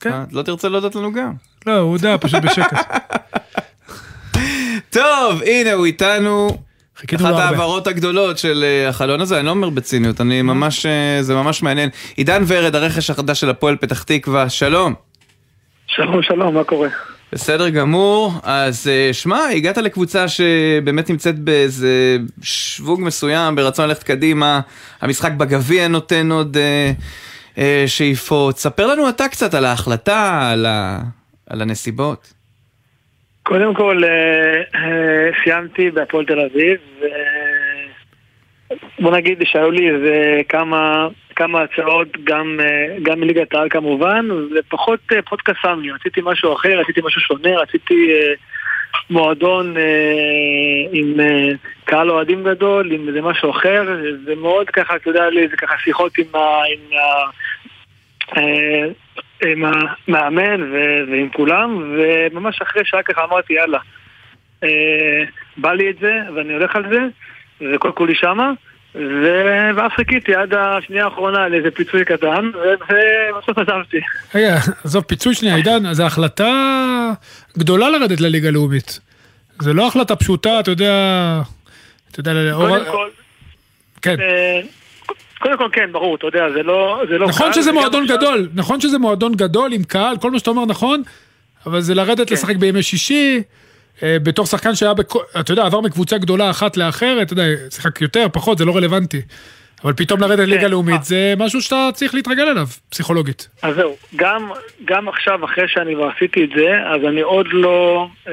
כן. 0.00 0.12
אה, 0.12 0.24
לא 0.32 0.42
תרצה 0.42 0.68
להודות 0.68 0.94
לנו 0.94 1.12
גם? 1.12 1.32
לא, 1.66 1.78
הוא 1.78 1.96
יודע, 1.96 2.16
פשוט 2.20 2.42
בשקט. 2.42 2.72
טוב, 4.96 5.42
הנה 5.42 5.72
הוא 5.72 5.86
איתנו. 5.86 6.65
חיכינו 6.96 7.22
אחת 7.22 7.30
לו 7.30 7.36
הרבה. 7.36 7.44
ההעברות 7.44 7.86
הגדולות 7.86 8.38
של 8.38 8.64
אה, 8.64 8.88
החלון 8.88 9.20
הזה, 9.20 9.38
אני 9.38 9.46
לא 9.46 9.50
אומר 9.50 9.70
בציניות, 9.70 10.20
אני 10.20 10.42
ממש, 10.42 10.86
אה, 10.86 11.22
זה 11.22 11.34
ממש 11.34 11.62
מעניין. 11.62 11.88
עידן 12.16 12.42
ורד, 12.46 12.74
הרכש 12.74 13.10
החדש 13.10 13.40
של 13.40 13.50
הפועל 13.50 13.76
פתח 13.76 14.02
תקווה, 14.02 14.48
שלום. 14.48 14.94
שלום, 15.86 16.22
שלום, 16.22 16.54
מה 16.54 16.64
קורה? 16.64 16.88
בסדר 17.32 17.68
גמור, 17.68 18.32
אז 18.42 18.88
אה, 18.88 19.12
שמע, 19.12 19.40
הגעת 19.54 19.78
לקבוצה 19.78 20.28
שבאמת 20.28 21.10
נמצאת 21.10 21.38
באיזה 21.38 22.18
שוונג 22.42 23.00
מסוים, 23.00 23.54
ברצון 23.54 23.88
ללכת 23.88 24.02
קדימה, 24.02 24.60
המשחק 25.00 25.32
בגביע 25.32 25.88
נותן 25.88 26.32
עוד 26.32 26.56
אה, 26.56 26.92
אה, 27.58 27.84
שאיפות. 27.86 28.58
ספר 28.58 28.86
לנו 28.86 29.08
אתה 29.08 29.28
קצת 29.28 29.54
על 29.54 29.64
ההחלטה, 29.64 30.50
על, 30.52 30.66
ה... 30.66 31.00
על 31.50 31.62
הנסיבות. 31.62 32.32
קודם 33.46 33.74
כל, 33.74 34.04
אה, 34.04 34.62
אה, 34.74 35.30
סיימתי 35.42 35.90
בהפועל 35.90 36.24
תל 36.24 36.40
אביב. 36.40 36.78
בוא 38.98 39.16
נגיד 39.16 39.42
שהיו 39.44 39.70
לי 39.70 39.90
איזה 39.90 40.40
כמה, 40.48 41.08
כמה 41.36 41.62
הצעות, 41.62 42.08
גם, 42.24 42.60
אה, 42.60 42.96
גם 43.02 43.20
מליגת 43.20 43.54
העל 43.54 43.68
כמובן, 43.68 44.28
ופחות 44.30 45.00
פחות 45.24 45.42
קסם 45.42 45.82
רציתי 45.94 46.20
משהו 46.24 46.52
אחר, 46.52 46.80
רציתי 46.80 47.00
משהו 47.04 47.20
שונה, 47.20 47.56
רציתי 47.56 48.12
מועדון 49.10 49.74
עם 50.92 51.14
קהל 51.84 52.10
אוהדים 52.10 52.44
גדול, 52.44 52.92
עם 52.92 53.08
איזה 53.08 53.22
משהו 53.22 53.50
אחר, 53.50 53.84
זה 54.24 54.34
מאוד 54.34 54.70
ככה, 54.70 54.96
אתה 54.96 55.10
יודע, 55.10 55.30
לי, 55.30 55.48
זה 55.48 55.56
ככה 55.56 55.74
שיחות 55.84 56.18
עם 56.18 56.26
ה... 56.34 56.62
עם 56.72 56.98
ה 56.98 57.30
עם 59.42 59.64
המאמן 59.64 60.62
ו- 60.62 61.10
ועם 61.10 61.28
כולם, 61.36 61.94
וממש 61.98 62.60
אחרי 62.62 62.82
שעה 62.84 63.02
ככה 63.02 63.24
אמרתי 63.24 63.52
יאללה, 63.52 63.78
אה, 64.64 64.68
בא 65.56 65.72
לי 65.72 65.90
את 65.90 65.96
זה 66.00 66.12
ואני 66.34 66.52
הולך 66.52 66.76
על 66.76 66.84
זה, 66.90 66.98
וכל 67.74 67.90
כולי 67.94 68.14
שמה, 68.14 68.52
ו- 68.94 69.70
ואז 69.76 69.90
חיכיתי 69.96 70.34
עד 70.34 70.54
השנייה 70.54 71.04
האחרונה 71.04 71.48
לאיזה 71.48 71.70
פיצוי 71.70 72.04
קטן, 72.04 72.50
ובסוף 72.54 73.58
עזבתי. 73.58 74.00
רגע, 74.34 74.56
עזוב 74.84 75.04
פיצוי 75.04 75.34
שנייה, 75.34 75.56
עידן, 75.56 75.92
זו 75.92 76.02
החלטה 76.06 76.52
גדולה 77.58 77.90
לרדת 77.90 78.20
לליגה 78.20 78.48
הלאומית. 78.48 79.00
זה 79.60 79.72
לא 79.72 79.86
החלטה 79.86 80.16
פשוטה, 80.16 80.60
אתה 80.60 80.70
יודע... 80.70 80.92
אתה 82.10 82.20
יודע. 82.20 82.52
קודם 82.54 82.84
כל, 82.90 83.08
כן. 84.02 84.16
אה, 85.36 85.42
קודם 85.42 85.58
כל 85.58 85.68
כן, 85.72 85.92
ברור, 85.92 86.16
אתה 86.16 86.26
יודע, 86.26 86.50
זה 86.54 86.62
לא, 86.62 87.02
זה 87.08 87.18
לא 87.18 87.26
נכון 87.28 87.46
קל, 87.46 87.52
שזה 87.52 87.72
מועדון 87.72 88.02
עכשיו- 88.02 88.16
גדול, 88.16 88.48
נכון 88.54 88.80
שזה 88.80 88.98
מועדון 88.98 89.34
גדול 89.34 89.72
עם 89.72 89.82
קהל, 89.84 90.16
כל 90.20 90.30
מה 90.30 90.38
שאתה 90.38 90.50
אומר 90.50 90.64
נכון, 90.66 91.02
אבל 91.66 91.80
זה 91.80 91.94
לרדת 91.94 92.30
לשחק 92.30 92.56
בימי 92.56 92.82
שישי, 92.82 93.42
אה, 94.02 94.16
בתור 94.22 94.46
שחקן 94.46 94.74
שהיה, 94.74 94.94
בכ- 94.94 95.36
אתה 95.40 95.52
יודע, 95.52 95.66
עבר 95.66 95.80
מקבוצה 95.80 96.18
גדולה 96.18 96.50
אחת 96.50 96.76
לאחרת, 96.76 97.22
אתה 97.26 97.32
יודע, 97.32 97.44
שיחק 97.70 98.00
יותר, 98.00 98.26
פחות, 98.32 98.58
זה 98.58 98.64
לא 98.64 98.76
רלוונטי. 98.76 99.22
אבל 99.84 99.92
פתאום 99.92 100.20
לרדת 100.20 100.38
לליגה 100.38 100.68
לאומית 100.68 101.04
זה 101.04 101.34
משהו 101.38 101.62
שאתה 101.62 101.88
צריך 101.94 102.14
להתרגל 102.14 102.48
אליו, 102.48 102.66
פסיכולוגית. 102.90 103.48
אז 103.62 103.74
זהו, 103.74 103.96
גם, 104.16 104.50
גם 104.84 105.08
עכשיו, 105.08 105.44
אחרי 105.44 105.64
שאני 105.68 105.94
כבר 105.94 106.10
עשיתי 106.16 106.44
את 106.44 106.48
זה, 106.56 106.68
אז 106.94 107.00
אני 107.08 107.20
עוד 107.20 107.46
לא... 107.52 108.06
אה, 108.28 108.32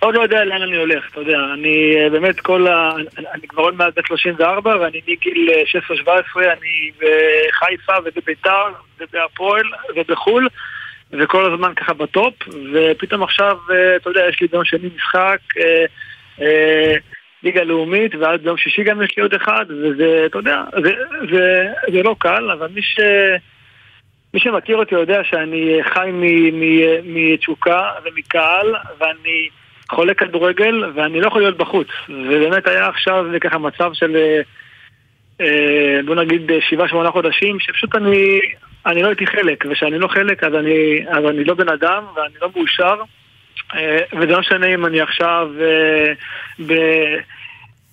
עוד 0.00 0.14
לא 0.14 0.22
יודע 0.22 0.44
לאן 0.44 0.62
אני 0.62 0.76
הולך, 0.76 1.10
אתה 1.10 1.20
יודע, 1.20 1.38
אני 1.54 1.96
אה, 1.96 2.10
באמת 2.10 2.40
כל 2.40 2.66
ה... 2.66 2.90
אני, 3.18 3.48
כבר 3.48 3.62
עוד 3.62 3.74
מעט 3.74 3.98
בת 3.98 4.06
34 4.06 4.76
ואני 4.80 5.00
מגיל 5.08 5.50
אה, 5.50 5.62
16-17 6.06 6.36
אני 6.36 6.90
בחיפה 6.96 7.92
ובביתר 8.04 8.64
ובהפועל 9.00 9.64
ובחו"ל 9.96 10.48
וכל 11.12 11.52
הזמן 11.52 11.74
ככה 11.74 11.94
בטופ 11.94 12.34
ופתאום 12.72 13.22
עכשיו, 13.22 13.58
אה, 13.70 13.96
אתה 13.96 14.10
יודע, 14.10 14.20
יש 14.28 14.40
לי 14.40 14.46
ביום 14.46 14.64
שני 14.64 14.88
משחק 14.96 15.38
אה, 15.58 15.84
אה, 16.40 16.94
ליגה 17.42 17.62
לאומית 17.62 18.14
ואז 18.14 18.40
ביום 18.40 18.56
שישי 18.56 18.84
גם 18.84 19.02
יש 19.02 19.16
לי 19.16 19.22
עוד 19.22 19.34
אחד 19.34 19.64
וזה, 19.68 20.22
אתה 20.26 20.38
יודע, 20.38 20.62
זה, 20.82 20.92
זה, 21.30 21.66
זה 21.92 22.02
לא 22.02 22.16
קל, 22.18 22.50
אבל 22.50 22.68
מי 22.74 22.82
ש... 22.82 23.00
מי 24.34 24.40
שמכיר 24.40 24.76
אותי 24.76 24.94
יודע 24.94 25.24
שאני 25.24 25.78
חי 25.82 26.10
מתשוקה 27.04 27.90
ומקהל 28.04 28.74
ואני 28.98 29.48
חולה 29.90 30.14
כדורגל 30.14 30.84
ואני 30.94 31.20
לא 31.20 31.26
יכול 31.26 31.42
להיות 31.42 31.56
בחוץ 31.56 31.88
ובאמת 32.08 32.66
היה 32.66 32.88
עכשיו 32.88 33.24
ככה 33.40 33.58
מצב 33.58 33.90
של 33.94 34.16
אה, 34.16 34.40
אה, 35.40 36.00
בוא 36.06 36.14
נגיד 36.14 36.50
אה, 36.50 36.58
שבעה 36.70 36.88
שמונה 36.88 37.10
חודשים 37.10 37.60
שפשוט 37.60 37.94
אני, 37.94 38.40
אני 38.86 39.02
לא 39.02 39.08
הייתי 39.08 39.26
חלק 39.26 39.64
וכשאני 39.70 39.98
לא 39.98 40.08
חלק 40.08 40.44
אז 40.44 40.54
אני, 40.54 41.04
אז 41.08 41.24
אני 41.24 41.44
לא 41.44 41.54
בן 41.54 41.68
אדם 41.68 42.04
ואני 42.16 42.34
לא 42.42 42.50
מאושר 42.56 42.94
וזה 44.12 44.32
לא 44.32 44.40
משנה 44.40 44.66
אם 44.66 44.86
אני 44.86 45.00
עכשיו 45.00 45.48
אה, 45.60 46.12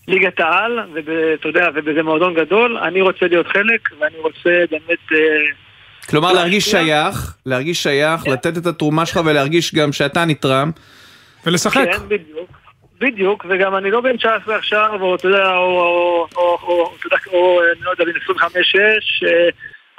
בליגת 0.07 0.39
העל 0.39 0.79
ואתה 0.93 1.47
יודע 1.47 1.67
ובזה 1.75 2.03
מועדון 2.03 2.33
גדול 2.33 2.77
אני 2.77 3.01
רוצה 3.01 3.27
להיות 3.27 3.47
חלק 3.47 3.89
ואני 3.99 4.17
רוצה 4.17 4.63
באמת 4.71 5.11
כלומר, 6.09 6.33
להרגיש. 6.33 6.71
שייך, 6.71 7.35
להרגיש 7.45 7.83
שייך, 7.83 8.27
לתת 8.27 8.57
את 8.57 8.65
התרומה 8.65 9.05
שלך 9.05 9.19
ולהרגיש 9.25 9.75
גם 9.75 9.93
שאתה 9.93 10.25
נתרם. 10.25 10.71
ולשחק. 11.45 11.85
כן, 11.85 12.07
בדיוק. 12.07 12.49
בדיוק, 12.99 13.45
וגם 13.49 13.75
אני 13.75 13.91
לא 13.91 14.01
בן 14.01 14.17
19 14.17 14.55
עכשיו, 14.55 15.01
או 15.01 15.15
אתה 15.15 15.27
יודע, 15.27 15.55
או, 15.57 16.27
או, 16.37 16.57
או, 16.63 16.91
או, 17.33 17.61
אני 17.73 17.81
לא 17.81 17.91
יודע, 17.91 18.05
בן 18.05 18.33
25-6, 18.35 18.45
אה, 19.27 19.49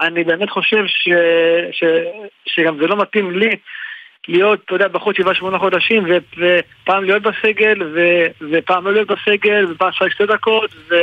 אני 0.00 0.24
באמת 0.24 0.50
חושב 0.50 0.86
ש, 0.86 1.08
ש, 1.72 1.84
שגם 2.46 2.78
זה 2.78 2.86
לא 2.86 2.96
מתאים 2.96 3.38
לי 3.38 3.56
להיות, 4.28 4.60
אתה 4.64 4.74
יודע, 4.74 4.88
בחוץ 4.88 5.16
7-8 5.20 5.58
חודשים, 5.58 6.04
ופעם 6.38 7.04
להיות 7.04 7.22
בסגל, 7.22 7.82
ו, 7.94 8.00
ופעם 8.50 8.84
לא 8.84 8.92
להיות 8.92 9.08
בסגל, 9.08 9.66
ופעם 9.70 9.88
לשחק 9.88 10.12
שתי 10.12 10.26
דקות, 10.26 10.70
ו... 10.88 10.94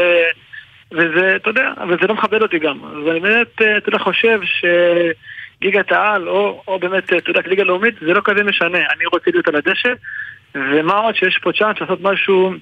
וזה, 0.91 1.36
אתה 1.36 1.50
יודע, 1.50 1.74
וזה 1.89 2.08
לא 2.08 2.14
מכבד 2.14 2.41
אותי 2.41 2.60
גם. 2.60 2.80
אז 2.86 3.12
אני 3.12 3.20
באמת, 3.20 3.62
אה, 3.62 3.78
אתה 3.78 3.89
יודע, 3.89 4.00
חושב 4.00 4.39
שליגת 5.64 5.91
העל, 5.91 6.30
או, 6.30 6.64
או 6.68 6.80
באמת, 6.80 7.14
אתה 7.14 7.30
יודע, 7.30 7.41
ליגה 7.45 7.64
לאומית, 7.64 7.95
זה 8.01 8.14
לא 8.14 8.22
כזה 8.24 8.43
משנה. 8.43 8.78
אני 8.78 9.05
רוצה 9.14 9.32
להיות 9.34 9.47
על 9.47 9.55
הדשא, 9.55 9.93
ומה 10.55 10.93
עוד 10.93 11.16
שיש 11.16 11.38
פה 11.38 11.51
צ'אנס 11.51 11.82
לעשות 11.82 11.99
משהו, 12.01 12.53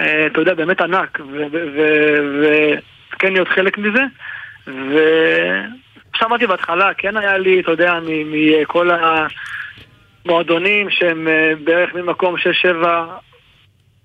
אה, 0.00 0.26
אתה 0.26 0.40
יודע, 0.40 0.54
באמת 0.54 0.80
ענק, 0.80 1.20
וכן 3.12 3.32
להיות 3.32 3.48
חלק 3.48 3.78
מזה. 3.78 4.02
ושמעתי 4.66 6.46
בהתחלה, 6.46 6.94
כן 6.94 7.16
היה 7.16 7.38
לי, 7.38 7.60
אתה 7.60 7.70
יודע, 7.70 7.98
מכל 8.06 8.90
המועדונים 10.24 10.90
שהם 10.90 11.28
אה, 11.28 11.52
בערך 11.64 11.94
ממקום 11.94 12.34
6-7 12.36 12.86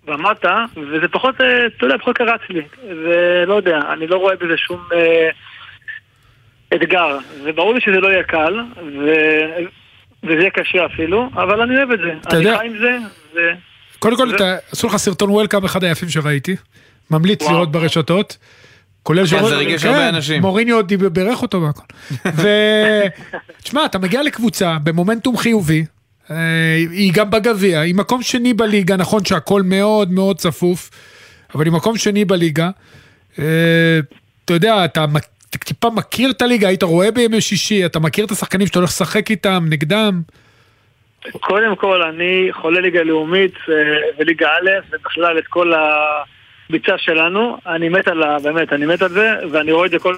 ומטה, 0.08 0.66
וזה 0.76 1.08
פחות, 1.08 1.42
אה, 1.42 1.66
אתה 1.66 1.86
יודע, 1.86 1.98
פחות 1.98 2.18
קרץ 2.18 2.42
לי. 2.50 2.62
ולא 2.88 3.54
יודע, 3.54 3.80
אני 3.94 4.08
לא 4.08 4.18
רואה 4.18 4.36
בזה 4.36 4.58
שום 4.58 4.80
אתגר. 6.76 7.18
וברור 7.44 7.74
לי 7.74 7.82
שזה 7.82 8.00
לא 8.00 8.08
יהיה 8.08 8.24
קל, 8.24 8.60
ו... 8.78 9.10
וזה 10.24 10.40
יהיה 10.40 10.50
קשה 10.50 10.86
אפילו, 10.86 11.30
אבל 11.34 11.62
אני 11.62 11.78
אוהב 11.78 11.92
את 11.92 12.00
זה. 12.00 12.30
אני 12.30 12.44
יודע... 12.44 12.58
חי 12.58 12.66
עם 12.66 12.78
זה, 12.78 12.98
ו... 13.36 13.40
קודם 14.00 14.18
כל, 14.18 14.30
עשו 14.72 14.88
לך 14.88 14.96
סרטון 14.98 15.30
וולקאם 15.30 15.66
אחד 15.66 15.84
היפים 15.84 16.10
שראיתי. 16.10 16.56
ממליץ 17.12 17.42
לראות 17.50 17.72
ברשתות. 17.72 18.38
כולל 19.04 19.28
כן, 19.28 19.46
זה 19.46 19.56
ריגש 19.56 19.86
הרבה 19.86 19.98
כן, 19.98 20.16
אנשים. 20.16 20.44
עוד 20.44 20.94
בירך 21.12 21.42
אותו 21.42 21.62
והכל. 21.62 21.84
ותשמע, 23.62 23.86
אתה 23.86 24.00
מגיע 24.00 24.24
לקבוצה 24.24 24.78
במומנטום 24.84 25.38
חיובי, 25.38 25.86
אה, 26.32 26.36
היא 26.92 27.14
גם 27.14 27.32
בגביע, 27.32 27.80
היא 27.80 27.96
מקום 27.96 28.22
שני 28.22 28.54
בליגה, 28.54 28.96
נכון 28.96 29.26
שהכל 29.26 29.62
מאוד 29.62 30.12
מאוד 30.12 30.38
צפוף, 30.38 30.90
אבל 31.56 31.66
היא 31.66 31.74
מקום 31.74 31.98
שני 31.98 32.26
בליגה. 32.26 32.70
אה, 33.40 34.00
אתה 34.46 34.54
יודע, 34.54 34.86
אתה 34.86 35.06
טיפה 35.64 35.90
מכיר 35.90 36.32
את 36.32 36.42
הליגה, 36.42 36.68
היית 36.68 36.84
רואה 36.84 37.12
בימי 37.12 37.42
שישי, 37.42 37.86
אתה 37.86 38.00
מכיר 38.00 38.26
את 38.26 38.32
השחקנים 38.32 38.68
שאתה 38.68 38.80
הולך 38.80 38.90
לשחק 38.90 39.32
איתם, 39.32 39.66
נגדם? 39.70 40.22
קודם 41.40 41.76
כל, 41.76 42.04
אני 42.04 42.48
חולה 42.52 42.82
ליגה 42.82 43.04
לאומית 43.04 43.54
אה, 43.70 43.74
וליגה 44.20 44.48
א', 44.48 44.70
ובכלל 44.92 45.38
את 45.38 45.48
כל 45.48 45.74
הביצה 45.74 46.98
שלנו. 46.98 47.58
אני 47.68 47.90
מת 47.90 48.08
על 48.08 48.24
ה... 48.24 48.38
באמת, 48.40 48.74
אני 48.74 48.86
מת 48.86 49.02
על 49.02 49.10
זה, 49.10 49.34
ואני 49.52 49.72
רואה 49.72 49.86
את 49.86 49.92
זה 49.92 50.00
כל... 50.00 50.16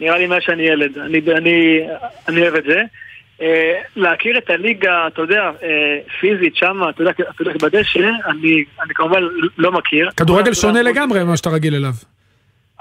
נראה 0.00 0.18
לי 0.18 0.26
מאז 0.26 0.42
שאני 0.42 0.62
ילד. 0.62 0.98
אני, 0.98 1.20
אני, 1.36 1.80
אני 2.28 2.42
אוהב 2.42 2.54
את 2.54 2.64
זה. 2.64 2.82
אה, 3.42 3.80
להכיר 3.96 4.38
את 4.38 4.50
הליגה, 4.50 5.06
אתה 5.06 5.22
יודע, 5.22 5.50
אה, 5.62 5.98
פיזית 6.20 6.56
שמה, 6.56 6.90
אתה 6.90 7.02
יודע, 7.02 7.10
אתה 7.10 7.42
יודע, 7.42 7.52
בדשא, 7.62 8.10
אני, 8.26 8.64
אני 8.82 8.94
כמובן 8.94 9.22
לא 9.58 9.72
מכיר. 9.72 10.10
כדורגל 10.16 10.54
שונה 10.54 10.82
לגמרי 10.82 11.24
ממה 11.24 11.36
שאתה 11.36 11.50
רגיל 11.50 11.74
אליו. 11.74 11.92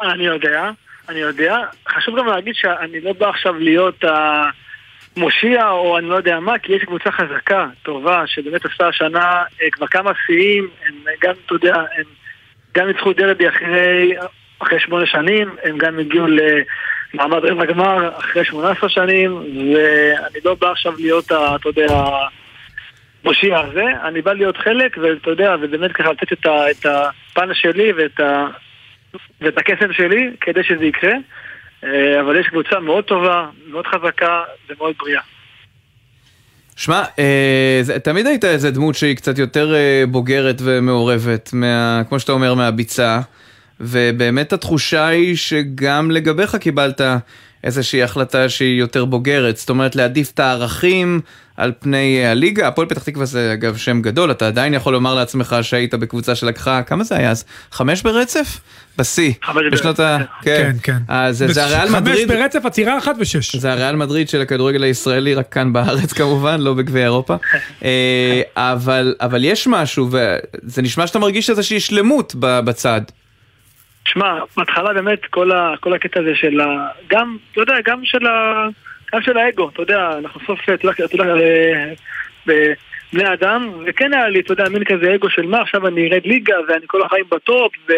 אני 0.01 0.26
יודע, 0.26 0.72
אני 1.10 1.20
יודע. 1.20 1.57
חשוב 1.88 2.20
גם 2.20 2.28
להגיד 2.28 2.55
שאני 2.55 3.01
לא 3.01 3.14
בא 3.14 3.30
עכשיו 3.30 3.53
להיות 3.53 4.03
המושיע 5.18 5.70
או 5.70 5.97
אני 5.97 6.10
לא 6.10 6.16
יודע 6.16 6.39
מה, 6.39 6.60
כי 6.60 6.74
יש 6.74 6.84
קבוצה 6.84 7.12
חזקה, 7.12 7.68
טובה, 7.84 8.24
שבאמת 8.28 8.66
עשתה 8.66 8.88
השנה 8.88 9.43
אה, 9.62 9.70
כבר 9.72 9.88
כמה 9.88 10.12
שיאים, 10.26 10.68
הם 10.88 10.95
גם, 11.22 11.34
אתה 11.45 11.55
יודע, 11.55 11.76
הם 11.76 12.03
גם 12.76 12.88
ניצחו 12.88 13.14
דרבי 13.14 13.49
אחרי, 13.49 14.16
אחרי 14.60 14.80
שמונה 14.80 15.05
שנים, 15.05 15.55
הם 15.64 15.78
גם 15.78 15.99
הגיעו 15.99 16.28
ל... 16.28 16.39
מעמד 17.14 17.45
רבע 17.45 17.66
גמר 17.66 18.18
אחרי 18.18 18.45
18 18.45 18.89
שנים, 18.89 19.36
ואני 19.36 20.39
לא 20.45 20.55
בא 20.55 20.72
עכשיו 20.72 20.93
להיות, 20.97 21.26
אתה 21.26 21.70
יודע, 21.70 21.88
המושיע 23.24 23.60
הזה, 23.60 23.84
אני 24.03 24.22
בא 24.22 24.34
להיות 24.34 24.57
חלק, 24.57 24.97
ואתה 25.01 25.30
יודע, 25.30 25.55
ובאמת 25.62 25.91
ככה 25.91 26.12
לתת 26.12 26.34
את, 26.34 26.45
את 26.45 26.86
הפן 26.86 27.53
שלי 27.53 27.91
ואת, 27.91 28.20
ה, 28.20 28.47
ואת 29.41 29.57
הקסם 29.57 29.93
שלי 29.93 30.32
כדי 30.41 30.64
שזה 30.64 30.86
יקרה. 30.86 31.14
אה, 31.84 32.22
אבל 32.22 32.39
יש 32.39 32.47
קבוצה 32.47 32.80
מאוד 32.80 33.03
טובה, 33.03 33.47
מאוד 33.68 33.86
חזקה 33.88 34.43
ומאוד 34.70 34.95
בריאה. 34.99 35.22
שמע, 36.76 37.03
אה, 37.20 37.82
תמיד 38.03 38.28
היית 38.28 38.45
איזה 38.45 38.72
דמות 38.72 38.95
שהיא 38.95 39.16
קצת 39.16 39.38
יותר 39.38 39.76
אה, 39.76 40.03
בוגרת 40.07 40.55
ומעורבת, 40.64 41.49
מה, 41.53 42.01
כמו 42.10 42.20
שאתה 42.20 42.32
אומר, 42.32 42.53
מהביצה. 42.53 43.20
ובאמת 43.82 44.53
התחושה 44.53 45.07
היא 45.07 45.36
שגם 45.36 46.12
לגביך 46.12 46.55
קיבלת 46.55 47.01
איזושהי 47.64 48.03
החלטה 48.03 48.49
שהיא 48.49 48.80
יותר 48.80 49.05
בוגרת, 49.05 49.57
זאת 49.57 49.70
אומרת 49.70 49.95
להעדיף 49.95 50.32
את 50.32 50.39
הערכים 50.39 51.22
על 51.57 51.72
פני 51.80 52.26
הליגה. 52.26 52.68
הפועל 52.68 52.88
פתח 52.88 53.03
תקווה 53.03 53.26
זה 53.26 53.53
אגב 53.53 53.78
שם 53.78 54.01
גדול, 54.01 54.32
אתה 54.32 54.47
עדיין 54.47 54.74
יכול 54.74 54.93
לומר 54.93 55.16
לעצמך 55.16 55.55
שהיית 55.62 55.93
בקבוצה 55.93 56.36
שלקחה, 56.36 56.84
כמה 56.84 57.03
זה 57.03 57.16
היה 57.16 57.32
אז? 57.32 57.45
חמש 57.72 58.01
ברצף? 58.01 58.60
בשיא. 58.97 59.34
בשנות 59.72 59.99
ה... 59.99 60.18
כן, 60.41 60.76
כן. 60.84 60.97
אז 61.07 61.45
זה 61.47 61.64
הריאל 61.64 61.89
מדריד. 61.89 62.30
חמש 62.30 62.38
ברצף, 62.38 62.66
עצירה 62.66 62.97
אחת 62.97 63.16
ושש. 63.20 63.55
זה 63.55 63.72
הריאל 63.72 63.95
מדריד 63.95 64.30
של 64.30 64.41
הכדורגל 64.41 64.84
הישראלי, 64.84 65.34
רק 65.34 65.49
כאן 65.51 65.74
בארץ 65.74 66.14
כמובן, 66.14 66.62
לא 66.62 66.74
בגביע 66.74 67.03
אירופה. 67.03 67.36
אה, 67.84 68.41
אבל 69.22 69.43
יש 69.43 69.68
משהו, 69.68 70.10
וזה 70.12 70.82
נשמע 70.82 71.07
שאתה 71.07 71.20
מרגיש 71.20 71.49
איזושהי 71.49 71.80
שלמות 71.80 72.36
בצד. 72.39 73.01
שמע, 74.10 74.39
בהתחלה 74.57 74.93
באמת 74.93 75.26
כל, 75.26 75.51
ה, 75.51 75.74
כל 75.80 75.93
הקטע 75.93 76.20
הזה 76.20 76.36
של 76.36 76.60
ה... 76.60 76.88
גם, 77.07 77.38
אתה 77.51 77.62
יודע, 77.62 77.74
גם 77.86 78.05
של 78.05 78.28
ה... 78.28 78.66
גם 79.14 79.22
של 79.22 79.38
האגו, 79.38 79.70
אתה 79.70 79.82
יודע, 79.82 80.12
אנחנו 80.18 80.41
סוף, 80.47 80.60
אתה 80.64 80.88
יודע, 80.88 81.05
אתה 81.05 81.16
יודע, 81.16 81.36
בני 83.14 83.34
אדם, 83.34 83.72
וכן 83.86 84.14
היה 84.14 84.30
לי, 84.30 84.39
אתה 84.39 84.53
יודע, 84.53 84.70
מין 84.70 84.84
כזה 84.84 85.16
אגו 85.16 85.30
של 85.30 85.45
מה, 85.45 85.62
עכשיו 85.62 85.88
אני 85.88 86.10
ארד 86.10 86.26
ליגה 86.26 86.55
ואני 86.68 86.86
כל 86.88 87.01
החיים 87.01 87.26
בטופ, 87.32 87.72
ו... 87.89 87.93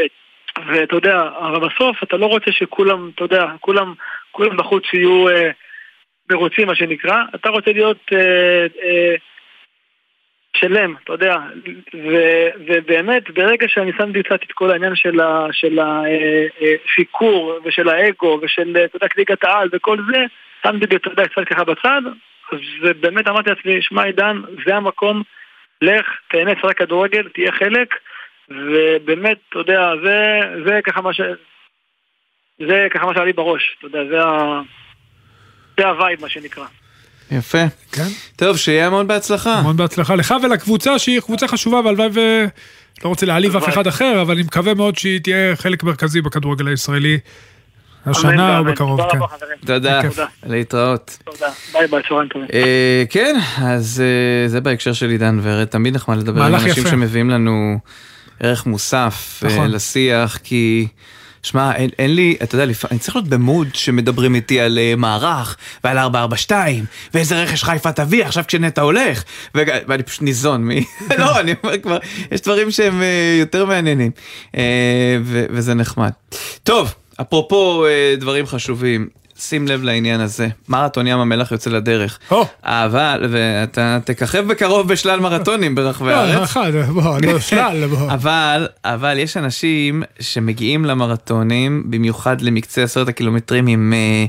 ואתה 0.68 0.96
יודע, 0.96 1.30
אבל 1.40 1.68
בסוף 1.68 2.04
אתה 2.04 2.18
לא 2.18 2.26
רוצה 2.26 2.52
שכולם, 2.52 3.12
אתה 3.16 3.24
יודע, 3.24 3.46
כולם, 3.60 3.94
כולם 4.32 4.58
בחוץ 4.58 4.84
יהיו 4.94 5.30
אה, 5.30 5.50
מרוצים, 6.32 6.68
מה 6.68 6.76
שנקרא, 6.76 7.24
אתה 7.36 7.50
רוצה 7.50 7.72
להיות 7.72 7.98
אה, 8.14 8.66
אה, 8.84 9.16
שלם, 10.58 10.96
אתה 11.04 11.14
יודע, 11.14 11.38
ו, 11.94 12.16
ובאמת 12.68 13.30
ברגע 13.30 13.68
שאני 13.68 13.92
שמתי 13.98 14.24
קצת 14.24 14.44
את 14.44 14.52
כל 14.52 14.72
העניין 14.72 14.96
של 15.52 15.80
הסיקור 15.80 17.52
אה, 17.52 17.56
אה, 17.56 17.62
ושל 17.66 17.90
האגו 17.90 18.40
ושל, 18.42 18.78
אתה 18.86 18.96
יודע, 18.96 19.08
קליגת 19.08 19.44
העל 19.44 19.70
וכל 19.72 19.98
זה, 20.12 20.26
שמתי 20.64 20.86
את 20.86 20.90
זה, 21.18 21.24
קצת 21.28 21.48
ככה 21.50 21.64
בצד, 21.64 22.02
אז 22.52 22.60
באמת 23.00 23.28
אמרתי 23.28 23.50
לעצמי, 23.50 23.82
שמע 23.82 24.04
עידן, 24.04 24.42
זה 24.66 24.76
המקום, 24.76 25.24
לך, 25.82 26.06
תהנה, 26.30 26.52
שחק 26.62 26.78
כדורגל, 26.78 27.30
תהיה 27.30 27.52
חלק, 27.52 27.96
ובאמת, 28.50 29.38
אתה 29.50 29.60
יודע, 29.60 29.94
זה, 30.04 30.40
זה 30.66 30.80
ככה 30.84 31.02
מה 31.02 31.14
ש... 31.14 31.22
זה 32.60 32.88
ככה 32.92 33.06
מה 33.06 33.14
שהיה 33.14 33.26
לי 33.26 33.34
בראש, 33.34 33.76
אתה 33.78 33.88
יודע, 33.88 34.06
זה, 34.10 34.24
ה... 34.24 34.62
זה 35.78 35.88
ה 35.88 35.95
vibe 35.95 36.22
מה 36.22 36.30
שנקרא. 36.30 36.66
יפה. 37.32 37.64
כן. 37.92 38.08
טוב, 38.36 38.58
שיהיה 38.58 38.88
המון 38.88 39.08
בהצלחה. 39.08 39.54
המון 39.54 39.78
בהצלחה 39.78 40.16
לך 40.16 40.36
ולקבוצה 40.44 41.00
שהיא 41.00 41.20
קבוצה 41.20 41.48
חשובה 41.48 41.80
והלוואי 41.80 42.10
ו... 42.14 42.46
לא 43.04 43.10
רוצה 43.10 43.26
להעליב 43.26 43.56
אף 43.56 43.70
אחד 43.70 43.88
אחר, 43.88 44.22
אבל 44.22 44.34
אני 44.34 44.44
מקווה 44.44 44.74
מאוד 44.74 44.98
שהיא 44.98 45.20
תהיה 45.22 45.56
חלק 45.56 45.84
מרכזי 45.84 46.22
בכדורגל 46.22 46.68
הישראלי. 46.68 47.20
השנה 48.06 48.60
או 48.60 48.64
בקרוב, 48.64 49.02
כן. 49.12 49.20
תודה, 49.66 50.02
להתראות. 50.46 51.18
תודה, 51.24 51.48
ביי 51.74 51.88
ביי, 51.88 52.02
צהריים 52.08 52.30
טובים. 52.30 52.48
אה, 52.54 53.04
כן, 53.10 53.36
אז 53.58 54.04
אה, 54.04 54.48
זה 54.48 54.62
בהקשר 54.62 54.94
של 54.94 55.10
עידן 55.10 55.40
ורד, 55.44 55.66
תמיד 55.66 55.96
נחמד 55.96 56.18
לדבר 56.18 56.44
עם 56.44 56.56
אנשים 56.56 56.88
שמביאים 56.88 57.30
לנו 57.30 57.80
ערך 58.40 58.66
מוסף 58.66 59.44
אה, 59.44 59.48
נכון. 59.48 59.72
לשיח, 59.72 60.38
כי... 60.44 60.88
שמע, 61.44 61.76
אין, 61.76 61.90
אין 62.00 62.16
לי, 62.16 62.38
אתה 62.44 62.56
יודע, 62.56 62.74
אני 62.92 63.00
צריך 63.00 63.16
להיות 63.16 63.28
במוד 63.28 63.68
שמדברים 63.74 64.36
איתי 64.36 64.60
על 64.60 64.78
uh, 64.78 65.00
מערך, 65.00 65.58
ועל 65.84 65.98
442, 65.98 66.86
ואיזה 67.14 67.44
רכש 67.44 67.64
חיפה 67.64 67.92
תביא 67.92 68.26
עכשיו 68.26 68.44
כשנטע 68.48 68.82
הולך, 68.82 69.24
ו... 69.56 69.62
ואני 69.88 70.04
פשוט 70.04 70.22
ניזון 70.22 70.68
מ... 70.68 70.72
לא, 71.20 71.40
אני 71.40 71.54
אומר 71.64 71.78
כבר, 71.78 71.98
יש 72.32 72.42
דברים 72.42 72.72
שהם 72.72 73.02
uh, 73.02 73.40
יותר 73.40 73.66
מעניינים, 73.66 74.12
uh, 74.52 74.58
ו- 75.24 75.46
וזה 75.50 75.74
נחמד. 75.74 76.12
טוב, 76.64 76.94
אפרופו 77.22 77.86
uh, 77.86 78.20
דברים 78.20 78.46
חשובים, 78.46 79.08
שים 79.42 79.68
לב 79.68 79.84
לעניין 79.84 80.20
הזה, 80.20 80.48
מרתון 80.70 81.08
ים 81.08 81.20
המלח 81.20 81.52
יוצא 81.52 81.70
לדרך. 81.70 82.20
אבל, 82.64 83.28
ואתה 83.32 84.00
תככב 84.06 84.48
בקרוב 84.48 84.88
בשלל 84.88 85.20
מרתונים 85.20 85.76
ברחבי 85.76 86.10
לא, 86.10 86.16
הארץ. 86.16 86.36
לא, 86.36 86.44
אחד, 86.44 86.72
בוא, 86.94 87.18
לא 87.24 87.40
שלל, 87.50 87.88
בוא. 87.88 88.12
אבל, 88.12 88.68
אבל 88.86 89.18
יש 89.18 89.38
אנשים 89.38 90.04
שמגיעים 90.20 90.86
למרתונים, 90.86 91.84
במיוחד 91.86 92.42
למקצה 92.42 92.84
עשרת 92.84 93.08
הקילומטרים 93.08 93.68
עם... 93.68 93.94
אה, 93.96 94.26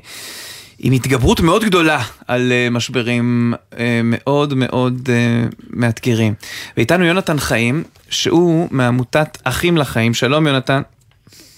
עם 0.84 0.92
התגברות 0.92 1.40
מאוד 1.40 1.64
גדולה 1.64 2.02
על 2.28 2.52
uh, 2.52 2.74
משברים 2.74 3.54
uh, 3.72 3.76
מאוד 4.04 4.54
מאוד 4.54 5.08
מאתגרים. 5.70 6.34
ואיתנו 6.76 7.04
יונתן 7.04 7.38
חיים, 7.38 7.82
שהוא 8.10 8.68
מעמותת 8.70 9.38
אחים 9.44 9.76
לחיים. 9.76 10.14
שלום 10.14 10.46
יונתן. 10.46 10.82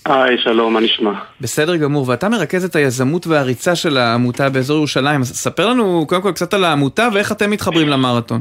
היי, 0.05 0.39
שלום, 0.39 0.75
מה 0.75 0.81
נשמע? 0.81 1.13
בסדר 1.41 1.77
גמור, 1.77 2.09
ואתה 2.09 2.29
מרכז 2.29 2.65
את 2.65 2.77
היזמות 2.77 3.27
והריצה 3.27 3.77
של 3.77 3.97
העמותה 3.97 4.51
באזור 4.51 4.77
ירושלים. 4.77 5.21
אז 5.21 5.33
ספר 5.37 5.67
לנו 5.67 6.07
קודם 6.09 6.23
כל 6.23 6.33
קצת 6.33 6.55
על 6.55 6.65
העמותה 6.65 7.09
ואיך 7.13 7.33
אתם 7.33 7.51
מתחברים 7.51 7.89
למרתון. 7.89 8.41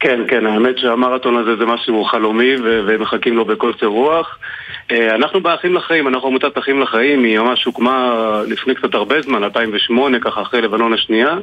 כן, 0.00 0.20
כן, 0.28 0.46
האמת 0.46 0.78
שהמרתון 0.78 1.36
הזה 1.36 1.56
זה 1.56 1.66
משהו 1.66 2.04
חלומי 2.04 2.54
ומחכים 2.62 3.36
לו 3.36 3.44
בקוצר 3.44 3.86
רוח. 3.86 4.38
אה, 4.90 5.14
אנחנו 5.14 5.40
באחים 5.40 5.74
לחיים, 5.74 6.08
אנחנו 6.08 6.28
עמותת 6.28 6.58
אחים 6.58 6.80
לחיים, 6.80 7.24
היא 7.24 7.38
ממש 7.38 7.64
הוקמה 7.64 8.14
לפני 8.46 8.74
קצת 8.74 8.94
הרבה 8.94 9.22
זמן, 9.22 9.44
2008, 9.44 10.20
ככה 10.20 10.42
אחרי 10.42 10.60
לבנון 10.60 10.92
השנייה. 10.92 11.36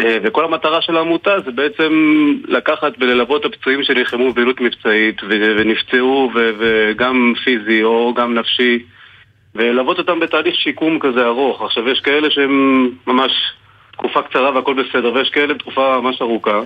אה, 0.00 0.18
וכל 0.22 0.44
המטרה 0.44 0.82
של 0.82 0.96
העמותה 0.96 1.40
זה 1.40 1.50
בעצם 1.50 1.92
לקחת 2.48 2.92
וללוות 2.98 3.46
את 3.46 3.54
הפצועים 3.54 3.82
שנלחמו 3.82 4.32
בפעילות 4.32 4.60
מבצעית 4.60 5.20
ונפצעו 5.28 6.30
וגם 6.58 7.32
פיזי 7.44 7.82
או 7.82 8.14
גם 8.14 8.34
נפשי 8.34 8.82
וללוות 9.54 9.98
אותם 9.98 10.20
בתהליך 10.20 10.54
שיקום 10.54 10.98
כזה 10.98 11.26
ארוך. 11.26 11.62
עכשיו 11.62 11.88
יש 11.88 12.00
כאלה 12.00 12.30
שהם 12.30 12.90
ממש 13.06 13.32
תקופה 13.92 14.22
קצרה 14.22 14.54
והכל 14.54 14.74
בסדר 14.74 15.12
ויש 15.14 15.30
כאלה 15.30 15.54
תקופה 15.54 16.00
ממש 16.00 16.22
ארוכה 16.22 16.60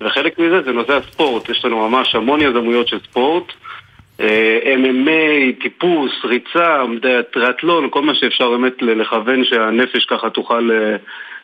וחלק 0.00 0.38
מזה 0.38 0.62
זה 0.62 0.72
נושא 0.72 0.92
הספורט, 0.92 1.48
יש 1.48 1.64
לנו 1.64 1.88
ממש 1.88 2.14
המון 2.14 2.40
יזמויות 2.42 2.88
של 2.88 2.98
ספורט 3.00 3.52
MMA, 4.80 5.62
טיפוס, 5.62 6.12
ריצה, 6.24 6.82
טריאטלון, 7.32 7.88
כל 7.90 8.02
מה 8.02 8.14
שאפשר 8.14 8.50
באמת 8.50 8.82
לכוון 8.82 9.44
שהנפש 9.44 10.04
ככה 10.04 10.30
תוכל 10.30 10.70
אה, 10.72 10.96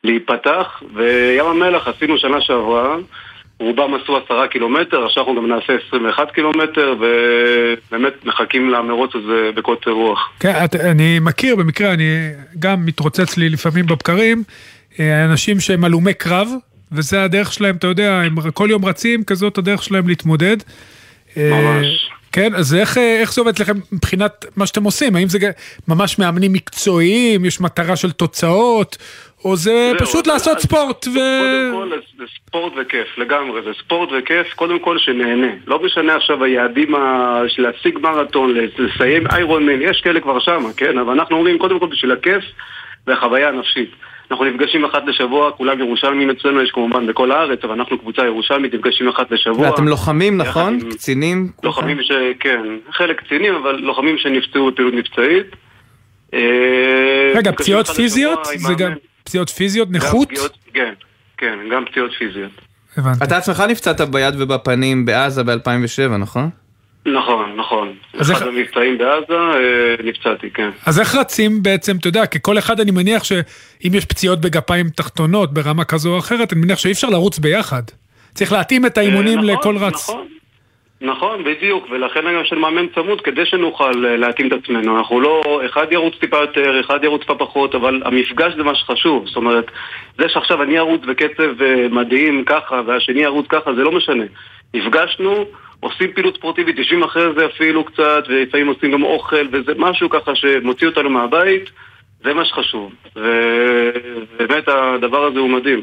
להיפתח 0.05 0.83
וים 0.95 1.47
המלח 1.47 1.89
עשינו 1.89 2.19
שנה 2.19 2.41
שעברה 2.41 2.97
רובם 3.61 3.95
עשו 3.95 4.17
עשרה 4.17 4.49
קילומטר, 4.49 5.05
עכשיו 5.07 5.23
אנחנו 5.23 5.43
גם 5.43 5.49
נעשה 5.49 5.73
21 5.89 6.31
קילומטר 6.31 6.95
ובאמת 7.01 8.25
מחכים 8.25 8.71
למרוץ 8.71 9.11
הזה 9.15 9.51
בקוצר 9.55 9.91
רוח. 9.91 10.31
כן, 10.41 10.53
אני 10.91 11.19
מכיר 11.21 11.57
במקרה, 11.57 11.93
אני 11.93 12.31
גם 12.59 12.87
מתרוצץ 12.87 13.37
לי 13.37 13.49
לפעמים 13.49 13.87
בבקרים, 13.87 14.43
אה, 15.01 15.25
אנשים 15.25 15.61
שהם 15.61 15.85
הלומי 15.85 16.15
קרב, 16.15 16.49
וזה 16.93 17.25
הדרך 17.25 17.53
שלהם, 17.53 17.77
אתה 17.77 17.87
יודע, 17.87 18.21
הם 18.21 18.51
כל 18.51 18.69
יום 18.71 18.85
רצים, 18.85 19.25
כזאת 19.25 19.59
הדרך 19.59 19.83
שלהם 19.83 20.09
להתמודד. 20.09 20.57
ממש. 21.37 22.11
כן, 22.37 22.55
אז 22.55 22.75
איך, 22.75 22.99
איך 22.99 23.33
זה 23.33 23.41
עובד 23.41 23.59
לכם 23.59 23.73
מבחינת 23.93 24.45
מה 24.57 24.67
שאתם 24.67 24.85
עושים? 24.85 25.17
האם 25.17 25.29
זה 25.29 25.39
ממש 25.89 26.19
מאמנים 26.19 26.53
מקצועיים, 26.53 27.45
יש 27.45 27.61
מטרה 27.61 27.97
של 27.97 28.13
תוצאות, 28.13 28.97
או 29.45 29.57
זה 29.57 29.93
זה 29.93 30.05
פשוט 30.05 30.27
לעשות 30.27 30.59
ספורט 30.59 31.07
ו... 31.07 31.11
קודם 31.13 31.73
כל 31.73 31.91
זה 32.19 32.25
ספורט 32.37 32.73
וכיף, 32.77 33.19
לגמרי, 33.19 33.63
זה 33.63 33.71
ספורט 33.85 34.09
וכיף, 34.19 34.55
קודם 34.55 34.79
כל 34.79 34.99
שנהנה. 34.99 35.53
לא 35.67 35.83
משנה 35.83 36.17
עכשיו 36.17 36.45
היעדים 36.45 36.95
של 37.49 37.63
להשיג 37.63 37.99
מרתון, 37.99 38.55
לסיים 38.79 39.27
איירון 39.27 39.67
מן, 39.67 39.83
יש 39.83 40.01
כאלה 40.01 40.21
כבר 40.21 40.41
שם, 40.41 40.63
כן? 40.77 40.99
אבל 40.99 41.13
אנחנו 41.13 41.37
אומרים 41.37 41.59
קודם 41.59 41.81
כל 41.81 41.87
בשביל 41.87 42.13
הכיף 42.13 42.45
והחוויה 43.07 43.49
הנפשית. 43.49 43.91
אנחנו 44.31 44.45
נפגשים 44.45 44.85
אחת 44.85 45.03
לשבוע, 45.07 45.53
כולם 45.53 45.79
ירושלמים 45.79 46.31
אצלנו, 46.31 46.63
יש 46.63 46.71
כמובן 46.71 47.07
בכל 47.07 47.33
הארץ, 47.33 47.59
אבל 47.65 47.73
אנחנו 47.73 47.99
קבוצה 47.99 48.25
ירושלמית, 48.25 48.75
נפגשים 48.75 49.09
אחת 49.09 49.31
לשבוע. 49.31 49.71
ואתם 49.71 49.89
לוחמים, 49.89 50.37
נכון? 50.37 50.79
קצינים? 50.91 51.51
לוחמים 51.63 52.03
ש... 52.03 52.13
כן, 52.41 52.61
חלק 52.93 53.21
קצינים, 53.21 53.55
אבל 53.55 53.77
לוחמים 53.77 54.19
שנפצעו 54.19 54.71
בפעילות 54.71 54.95
מבצעית. 54.95 55.47
אה, 56.35 57.33
רגע, 57.35 57.53
פציעות 57.53 57.87
פיזיות? 57.87 58.45
זה 58.55 58.75
גם 58.75 58.93
פציעות 59.25 59.51
פיזיות? 59.51 59.89
נכות? 59.91 60.29
כן, 60.75 60.93
כן, 61.37 61.59
גם 61.73 61.85
פציעות 61.85 62.11
פיזיות. 62.19 62.51
הבנתי. 62.97 63.25
אתה 63.25 63.37
עצמך 63.37 63.63
נפצעת 63.69 64.01
ביד 64.01 64.35
ובפנים 64.39 65.05
בעזה 65.05 65.45
ב-2007, 65.45 66.17
נכון? 66.19 66.51
נכון, 67.07 67.57
נכון. 67.57 67.93
אחד 68.21 68.31
איך... 68.31 68.43
המבצעים 68.43 68.99
בעזה, 68.99 69.35
אה, 69.35 69.95
נפצעתי, 70.05 70.51
כן. 70.51 70.71
אז 70.87 71.01
איך 71.01 71.15
רצים 71.15 71.63
בעצם, 71.63 71.97
אתה 71.97 72.09
יודע, 72.09 72.27
כי 72.27 72.39
כל 72.43 72.59
אחד 72.59 72.81
אני 72.81 72.91
מניח 72.91 73.25
שאם 73.25 73.91
יש 73.95 74.05
פציעות 74.05 74.41
בגפיים 74.41 74.89
תחתונות 74.89 75.55
ברמה 75.55 75.85
כזו 75.85 76.15
או 76.15 76.19
אחרת, 76.19 76.53
אני 76.53 76.61
מניח 76.61 76.79
שאי 76.79 76.93
אפשר 76.93 77.09
לרוץ 77.09 77.39
ביחד. 77.39 77.83
צריך 78.35 78.53
להתאים 78.53 78.87
את 78.87 78.99
האימונים 78.99 79.39
אה, 79.39 79.45
נכון, 79.45 79.75
לכל 79.75 79.85
רץ. 79.85 80.11
נכון, 80.11 80.27
נכון, 81.01 81.45
בדיוק, 81.45 81.87
ולכן 81.91 82.21
גם 82.21 82.45
של 82.45 82.59
מאמן 82.59 82.87
צמוד 82.95 83.21
כדי 83.21 83.47
שנוכל 83.47 84.07
אה, 84.07 84.17
להתאים 84.17 84.49
את 84.49 84.53
עצמנו. 84.53 84.99
אנחנו 84.99 85.21
לא, 85.21 85.61
אחד 85.67 85.87
ירוץ 85.91 86.15
טיפה 86.21 86.37
יותר, 86.37 86.81
אחד 86.81 87.05
ירוץ 87.05 87.21
טיפה 87.21 87.35
פחות, 87.35 87.75
אבל 87.75 88.03
המפגש 88.05 88.53
זה 88.57 88.63
מה 88.63 88.75
שחשוב. 88.75 89.27
זאת 89.27 89.37
אומרת, 89.37 89.65
זה 90.19 90.29
שעכשיו 90.29 90.63
אני 90.63 90.79
ארוץ 90.79 91.01
בקצב 91.09 91.51
מדהים 91.91 92.45
ככה, 92.45 92.81
והשני 92.87 93.21
ירוץ 93.21 93.47
ככה, 93.49 93.75
זה 93.75 93.83
לא 93.83 93.93
משנה. 93.93 94.25
נפגשנו, 94.75 95.45
עושים 95.81 96.13
פעילות 96.15 96.37
ספורטיבית, 96.37 96.79
יושבים 96.79 97.03
אחרי 97.03 97.23
זה 97.39 97.47
אפילו 97.47 97.85
קצת, 97.85 98.25
ולפעמים 98.29 98.69
עושים 98.69 98.93
גם 98.93 99.03
אוכל, 99.03 99.47
וזה 99.53 99.73
משהו 99.79 100.11
ככה 100.11 100.35
שמוציא 100.35 100.87
אותנו 100.87 101.11
מהבית, 101.11 101.71
זה 102.25 102.35
מה 102.35 102.45
שחשוב. 102.45 102.93
ובאמת 103.17 104.69
הדבר 104.69 105.25
הזה 105.25 105.39
הוא 105.39 105.51
מדהים. 105.51 105.81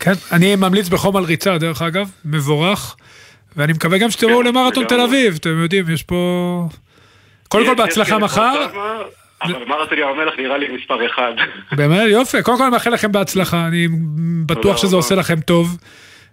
כן, 0.00 0.12
אני 0.32 0.56
ממליץ 0.56 0.88
בחום 0.88 1.16
על 1.16 1.24
ריצה, 1.24 1.58
דרך 1.58 1.82
אגב, 1.82 2.10
מבורך, 2.24 2.96
ואני 3.56 3.72
מקווה 3.72 3.98
גם 3.98 4.10
שתראו 4.10 4.40
כן, 4.40 4.46
למרתון 4.46 4.84
תל 4.84 5.00
אביב, 5.00 5.34
אתם 5.40 5.62
יודעים, 5.62 5.84
יש 5.92 6.02
פה... 6.02 6.68
קודם 7.48 7.66
כל 7.66 7.74
בהצלחה 7.74 8.18
מחר. 8.18 8.66
אבל 9.42 9.64
מרתון 9.66 9.98
ים 9.98 10.08
המלח 10.08 10.34
נראה 10.38 10.58
לי 10.58 10.66
מספר 10.68 11.06
אחד. 11.06 11.32
באמת, 11.72 12.08
יופי, 12.08 12.42
קודם 12.42 12.56
כל 12.56 12.62
אני 12.62 12.72
מאחל 12.72 12.90
לכם 12.90 13.12
בהצלחה, 13.12 13.66
אני 13.66 13.88
בטוח 14.46 14.76
שזה 14.76 14.96
עושה 14.96 15.14
לכם 15.14 15.40
טוב. 15.40 15.76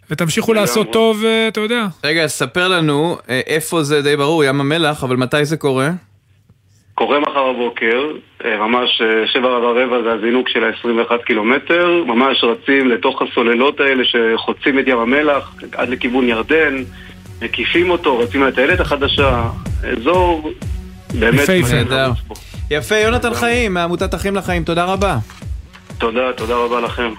ותמשיכו 0.10 0.54
לעשות 0.54 0.94
טוב, 0.94 1.24
אה, 1.26 1.48
אתה 1.48 1.60
יודע. 1.60 1.86
רגע, 2.04 2.28
ספר 2.28 2.68
לנו 2.68 3.18
אה, 3.30 3.42
איפה 3.48 3.84
זה 3.84 4.02
די 4.02 4.18
ברור, 4.18 4.44
ים 4.44 4.62
המלח, 4.62 5.04
אבל 5.04 5.16
מתי 5.16 5.46
זה 5.46 5.58
קורה? 5.58 5.90
קורה 6.96 7.20
מחר 7.20 7.54
בבוקר, 7.54 8.02
אה, 8.46 8.58
ממש 8.58 9.02
שבע 9.34 9.48
ורבע 9.48 10.02
זה 10.04 10.12
הזינוק 10.12 10.50
של 10.50 10.64
ה-21 10.64 11.18
קילומטר, 11.26 12.04
ממש 12.08 12.44
רצים 12.44 12.90
לתוך 12.90 13.22
הסוללות 13.22 13.80
האלה 13.80 14.04
שחוצים 14.06 14.80
את 14.80 14.88
ים 14.88 14.98
המלח 14.98 15.56
עד 15.72 15.90
לכיוון 15.90 16.30
ירדן, 16.30 16.84
מקיפים 17.42 17.90
אותו, 17.90 18.20
רצים 18.20 18.44
לטיילת 18.44 18.80
החדשה, 18.80 19.44
אזור 19.92 20.52
באמת... 21.20 21.50
נהדר. 21.74 22.12
יפה, 22.72 22.96
יונתן 22.96 23.34
חיים, 23.34 23.74
מעמותת 23.74 24.16
אחים 24.16 24.36
לחיים, 24.36 24.64
תודה 24.64 24.86
רבה. 24.86 25.18
תודה, 25.98 26.34
תודה 26.36 26.56
רבה 26.56 26.82
לכם. 26.82 27.10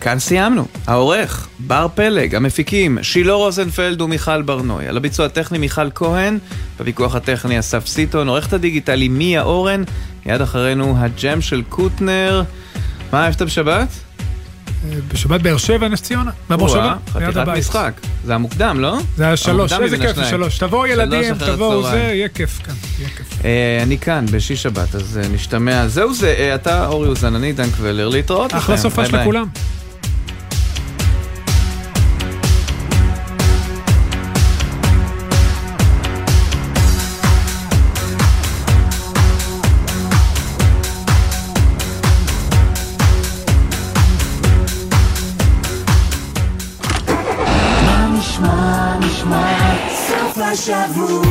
כאן 0.00 0.18
סיימנו. 0.18 0.66
העורך, 0.86 1.48
בר 1.58 1.86
פלג, 1.94 2.34
המפיקים, 2.34 2.98
שילה 3.02 3.32
רוזנפלד 3.32 4.00
ומיכל 4.00 4.42
ברנוי. 4.42 4.86
על 4.86 4.96
הביצוע 4.96 5.26
הטכני 5.26 5.58
מיכל 5.58 5.90
כהן, 5.94 6.38
בוויכוח 6.78 7.14
הטכני 7.14 7.58
אסף 7.58 7.86
סיטון, 7.86 8.28
עורכת 8.28 8.52
הדיגיטלי 8.52 9.08
מיה 9.08 9.42
אורן, 9.42 9.82
מיד 10.26 10.40
אחרינו 10.40 10.96
הג'ם 10.98 11.40
של 11.40 11.62
קוטנר. 11.68 12.42
מה 13.12 13.24
אהבת 13.24 13.42
בשבת? 13.42 13.88
בשבת 15.12 15.40
באר 15.40 15.56
שבע, 15.56 15.88
נס 15.88 16.02
ציונה, 16.02 16.30
במושבה, 16.50 16.96
ליד 17.18 17.38
הבית. 17.38 17.58
משחק, 17.58 17.92
זה 18.24 18.34
המוקדם, 18.34 18.80
לא? 18.80 18.98
זה 19.16 19.32
השלוש, 19.32 19.72
איזה 19.72 19.98
כיף, 19.98 20.16
זה 20.16 20.24
שלוש. 20.24 20.58
תבואו 20.58 20.86
ילדים, 20.86 21.34
תבואו 21.34 21.82
זה, 21.82 21.98
יהיה 21.98 22.28
כיף 22.28 22.60
כאן, 22.64 22.74
יהיה 22.98 23.08
כיף. 23.16 23.44
אה, 23.44 23.80
אני 23.82 23.98
כאן, 23.98 24.26
בשיש 24.32 24.62
שבת, 24.62 24.94
אז 24.94 25.20
אה, 25.22 25.28
נשתמע. 25.28 25.88
זהו 25.88 26.14
זה, 26.14 26.34
אה, 26.38 26.54
אתה 26.54 26.86
אורי 26.86 27.08
אוזן, 27.08 27.34
אני 27.34 27.52
דן 27.52 27.70
קבלר, 27.70 28.08
להתראות 28.08 28.52
לכם. 28.52 28.58
אחלה 28.58 28.76
סופש 28.76 29.08
לכולם. 29.08 29.46
השבוע. 50.50 51.22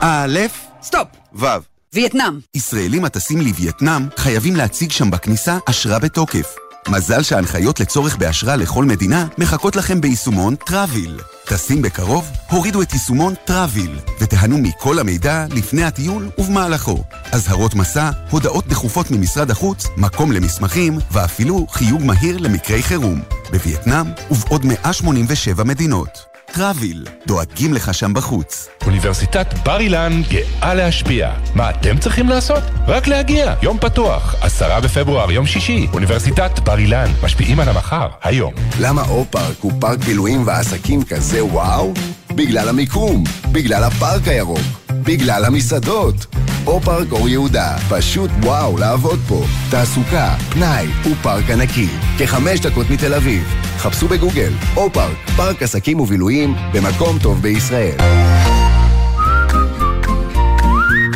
א', 0.00 0.38
סטופ. 0.82 1.08
ו'. 1.34 1.46
וייטנאם. 1.94 2.38
ישראלים 2.54 3.04
הטסים 3.04 3.40
לווייטנאם 3.40 4.02
חייבים 4.16 4.56
להציג 4.56 4.90
שם 4.90 5.10
בכניסה 5.10 5.58
אשרה 5.70 5.98
בתוקף. 5.98 6.54
מזל 6.88 7.22
שההנחיות 7.22 7.80
לצורך 7.80 8.16
באשרה 8.16 8.56
לכל 8.56 8.84
מדינה 8.84 9.26
מחכות 9.38 9.76
לכם 9.76 10.00
ביישומון 10.00 10.54
טראביל. 10.56 11.20
טסים 11.48 11.82
בקרוב? 11.82 12.30
הורידו 12.50 12.82
את 12.82 12.92
יישומון 12.92 13.34
טראביל 13.44 13.98
ותיהנו 14.20 14.58
מכל 14.58 14.98
המידע 14.98 15.46
לפני 15.50 15.84
הטיול 15.84 16.30
ובמהלכו. 16.38 17.04
אזהרות 17.32 17.74
מסע, 17.74 18.10
הודעות 18.30 18.66
דחופות 18.66 19.10
ממשרד 19.10 19.50
החוץ, 19.50 19.86
מקום 19.96 20.32
למסמכים 20.32 20.98
ואפילו 21.12 21.66
חיוג 21.70 22.02
מהיר 22.04 22.38
למקרי 22.38 22.82
חירום. 22.82 23.20
בווייטנאם 23.50 24.06
ובעוד 24.30 24.64
187 24.64 25.64
מדינות. 25.64 26.25
טראביל, 26.52 27.04
דואגים 27.26 27.74
לך 27.74 27.94
שם 27.94 28.14
בחוץ. 28.14 28.68
אוניברסיטת 28.86 29.54
בר 29.64 29.80
אילן 29.80 30.22
גאה 30.30 30.74
להשפיע. 30.74 31.32
מה 31.54 31.70
אתם 31.70 31.98
צריכים 31.98 32.28
לעשות? 32.28 32.62
רק 32.86 33.06
להגיע, 33.06 33.54
יום 33.62 33.78
פתוח, 33.78 34.34
עשרה 34.40 34.80
בפברואר, 34.80 35.32
יום 35.32 35.46
שישי, 35.46 35.86
אוניברסיטת 35.92 36.58
בר 36.58 36.78
אילן, 36.78 37.10
משפיעים 37.22 37.60
על 37.60 37.68
המחר, 37.68 38.08
היום. 38.22 38.54
למה 38.80 39.02
אופארק 39.08 39.56
הוא 39.60 39.72
פארק 39.80 39.98
בילויים 39.98 40.46
ועסקים 40.46 41.02
כזה 41.02 41.44
וואו? 41.44 41.94
בגלל 42.34 42.68
המיקום, 42.68 43.24
בגלל 43.52 43.84
הפארק 43.84 44.28
הירוק, 44.28 44.60
בגלל 44.90 45.44
המסעדות. 45.44 46.26
או 46.66 46.80
פארק 46.80 47.12
אור 47.12 47.28
יהודה. 47.28 47.76
פשוט 47.88 48.30
וואו 48.42 48.78
לעבוד 48.78 49.18
פה. 49.28 49.44
תעסוקה, 49.70 50.34
פנאי 50.50 50.86
ופארק 51.12 51.50
ענקי. 51.50 51.88
כחמש 52.18 52.60
דקות 52.60 52.90
מתל 52.90 53.14
אביב. 53.14 53.54
חפשו 53.78 54.08
בגוגל, 54.08 54.52
או 54.76 54.92
פארק, 54.92 55.16
פארק 55.36 55.62
עסקים 55.62 56.00
ובילויים 56.00 56.54
במקום 56.72 57.18
טוב 57.18 57.42
בישראל. 57.42 57.96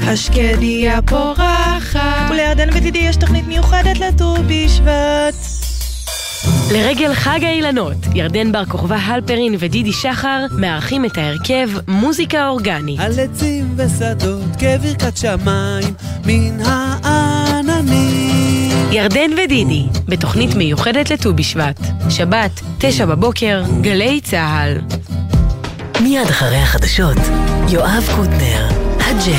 השקדיה 0.03 1.03
פורחת, 1.03 2.31
ולירדן 2.31 2.69
ודידי 2.75 2.99
יש 2.99 3.17
תוכנית 3.17 3.47
מיוחדת 3.47 3.99
לט"ו 3.99 4.35
בשבט. 4.47 5.60
לרגל 6.73 7.15
חג 7.15 7.41
האילנות, 7.43 7.97
ירדן 8.15 8.53
בר 8.53 8.65
כוכבא 8.65 8.97
הלפרין 8.97 9.55
ודידי 9.59 9.93
שחר 9.93 10.47
מארחים 10.53 11.05
את 11.05 11.19
ההרכב 11.19 11.69
מוזיקה 11.89 12.49
אורגנית. 12.49 13.01
על 13.01 13.13
עצים 13.21 13.75
ושדות 13.77 14.57
כברכת 14.59 15.17
שמיים 15.17 15.95
מן 16.27 16.61
העננים. 16.65 18.31
ירדן 18.93 19.31
ודידי, 19.45 19.87
בתוכנית 20.09 20.55
מיוחדת 20.55 21.11
לט"ו 21.11 21.35
בשבט. 21.35 21.81
שבת, 22.11 22.61
תשע 22.79 23.07
בבוקר, 23.07 23.63
גלי 23.81 24.21
צה"ל. 24.21 24.79
מיד 26.03 26.29
אחרי 26.29 26.57
החדשות, 26.57 27.19
יואב 27.69 28.09
קוטנר, 28.17 28.69
הג'ה 28.99 29.37